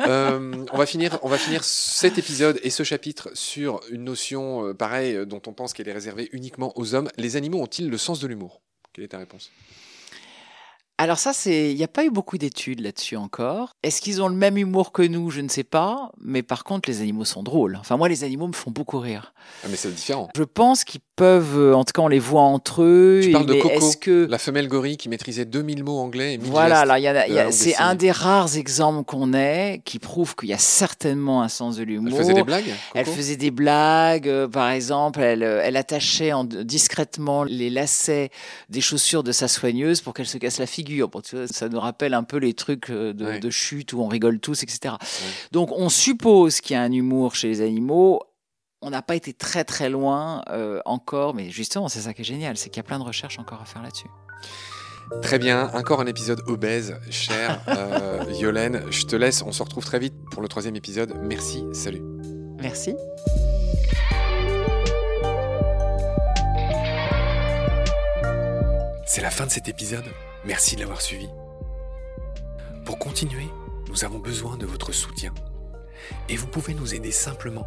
euh, 0.00 0.66
on, 0.72 0.76
va 0.76 0.86
finir, 0.86 1.18
on 1.22 1.28
va 1.28 1.38
finir 1.38 1.62
cet 1.62 2.18
épisode 2.18 2.58
et 2.62 2.70
ce 2.70 2.82
chapitre 2.82 3.30
sur 3.34 3.80
une 3.90 4.04
notion 4.04 4.66
euh, 4.66 4.74
pareille 4.74 5.26
dont 5.26 5.42
on 5.46 5.52
pense 5.52 5.72
qu'elle 5.72 5.88
est 5.88 5.92
réservée 5.92 6.28
uniquement 6.32 6.76
aux 6.76 6.94
hommes. 6.94 7.08
Les 7.16 7.36
animaux 7.36 7.60
ont-ils 7.60 7.88
le 7.88 7.98
sens 7.98 8.18
de 8.18 8.26
l'humour? 8.26 8.60
Quelle 8.92 9.04
est 9.04 9.08
ta 9.08 9.18
réponse? 9.18 9.50
Alors 11.00 11.18
ça, 11.18 11.32
c'est, 11.32 11.70
il 11.70 11.76
n'y 11.76 11.84
a 11.84 11.88
pas 11.88 12.04
eu 12.04 12.10
beaucoup 12.10 12.38
d'études 12.38 12.80
là-dessus 12.80 13.16
encore. 13.16 13.76
Est-ce 13.84 14.02
qu'ils 14.02 14.20
ont 14.20 14.26
le 14.26 14.34
même 14.34 14.58
humour 14.58 14.90
que 14.90 15.02
nous? 15.02 15.30
Je 15.30 15.40
ne 15.40 15.48
sais 15.48 15.62
pas. 15.62 16.10
Mais 16.20 16.42
par 16.42 16.64
contre, 16.64 16.88
les 16.88 17.00
animaux 17.00 17.24
sont 17.24 17.44
drôles. 17.44 17.76
Enfin, 17.76 17.96
moi, 17.96 18.08
les 18.08 18.24
animaux 18.24 18.48
me 18.48 18.52
font 18.52 18.72
beaucoup 18.72 18.98
rire. 18.98 19.32
Ah, 19.62 19.68
mais 19.70 19.76
c'est 19.76 19.94
différent. 19.94 20.28
Je 20.36 20.42
pense 20.42 20.82
qu'ils 20.82 21.00
peuvent, 21.18 21.58
euh, 21.58 21.74
en 21.74 21.84
tout 21.84 21.92
cas, 21.92 22.02
on 22.02 22.08
les 22.08 22.20
voit 22.20 22.42
entre 22.42 22.82
eux. 22.82 23.20
Tu 23.22 23.32
parles 23.32 23.44
de 23.44 23.54
Coco, 23.54 23.90
que... 24.00 24.26
la 24.30 24.38
femelle 24.38 24.68
gorille 24.68 24.96
qui 24.96 25.08
maîtrisait 25.08 25.44
2000 25.44 25.82
mots 25.82 25.98
anglais 25.98 26.34
et 26.34 26.38
Voilà, 26.38 26.84
là, 26.84 26.98
y 27.00 27.08
a, 27.08 27.50
c'est 27.50 27.76
un 27.76 27.96
des 27.96 28.12
rares 28.12 28.56
exemples 28.56 29.04
qu'on 29.04 29.34
ait 29.34 29.82
qui 29.84 29.98
prouve 29.98 30.36
qu'il 30.36 30.48
y 30.48 30.52
a 30.52 30.58
certainement 30.58 31.42
un 31.42 31.48
sens 31.48 31.76
de 31.76 31.82
l'humour. 31.82 32.12
Elle 32.12 32.18
faisait 32.18 32.34
des 32.34 32.44
blagues 32.44 32.72
Elle 32.94 33.06
faisait 33.06 33.36
des 33.36 33.50
blagues. 33.50 34.28
Euh, 34.28 34.46
par 34.46 34.70
exemple, 34.70 35.20
elle, 35.20 35.42
euh, 35.42 35.60
elle 35.62 35.76
attachait 35.76 36.32
en, 36.32 36.44
discrètement 36.44 37.42
les 37.42 37.68
lacets 37.68 38.30
des 38.68 38.80
chaussures 38.80 39.24
de 39.24 39.32
sa 39.32 39.48
soigneuse 39.48 40.00
pour 40.00 40.14
qu'elle 40.14 40.28
se 40.28 40.38
casse 40.38 40.58
la 40.58 40.66
figure. 40.66 41.08
Bon, 41.08 41.20
tu 41.20 41.34
vois, 41.34 41.48
ça 41.48 41.68
nous 41.68 41.80
rappelle 41.80 42.14
un 42.14 42.22
peu 42.22 42.36
les 42.36 42.54
trucs 42.54 42.92
de, 42.92 43.12
de 43.12 43.50
chute 43.50 43.92
où 43.92 44.00
on 44.00 44.06
rigole 44.06 44.38
tous, 44.38 44.62
etc. 44.62 44.94
Donc, 45.50 45.72
on 45.72 45.88
suppose 45.88 46.60
qu'il 46.60 46.74
y 46.74 46.76
a 46.76 46.82
un 46.82 46.92
humour 46.92 47.34
chez 47.34 47.48
les 47.48 47.60
animaux 47.60 48.22
on 48.80 48.90
n'a 48.90 49.02
pas 49.02 49.16
été 49.16 49.32
très 49.32 49.64
très 49.64 49.90
loin 49.90 50.42
euh, 50.50 50.80
encore, 50.84 51.34
mais 51.34 51.50
justement, 51.50 51.88
c'est 51.88 52.00
ça 52.00 52.14
qui 52.14 52.22
est 52.22 52.24
génial, 52.24 52.56
c'est 52.56 52.70
qu'il 52.70 52.78
y 52.78 52.80
a 52.80 52.84
plein 52.84 52.98
de 52.98 53.04
recherches 53.04 53.38
encore 53.38 53.60
à 53.60 53.64
faire 53.64 53.82
là-dessus. 53.82 54.08
Très 55.22 55.38
bien, 55.38 55.70
encore 55.72 56.00
un 56.00 56.06
épisode 56.06 56.42
obèse, 56.46 56.94
cher 57.10 57.60
euh, 57.68 58.24
Yolène. 58.38 58.82
Je 58.90 59.04
te 59.04 59.16
laisse, 59.16 59.42
on 59.42 59.52
se 59.52 59.62
retrouve 59.62 59.84
très 59.84 59.98
vite 59.98 60.14
pour 60.30 60.42
le 60.42 60.48
troisième 60.48 60.76
épisode. 60.76 61.14
Merci, 61.22 61.64
salut. 61.72 62.02
Merci. 62.60 62.94
C'est 69.06 69.22
la 69.22 69.30
fin 69.30 69.46
de 69.46 69.50
cet 69.50 69.68
épisode. 69.68 70.04
Merci 70.44 70.76
de 70.76 70.80
l'avoir 70.80 71.00
suivi. 71.00 71.28
Pour 72.84 72.98
continuer, 72.98 73.48
nous 73.88 74.04
avons 74.04 74.18
besoin 74.18 74.56
de 74.56 74.66
votre 74.66 74.92
soutien. 74.92 75.32
Et 76.28 76.36
vous 76.36 76.46
pouvez 76.46 76.74
nous 76.74 76.94
aider 76.94 77.10
simplement 77.10 77.66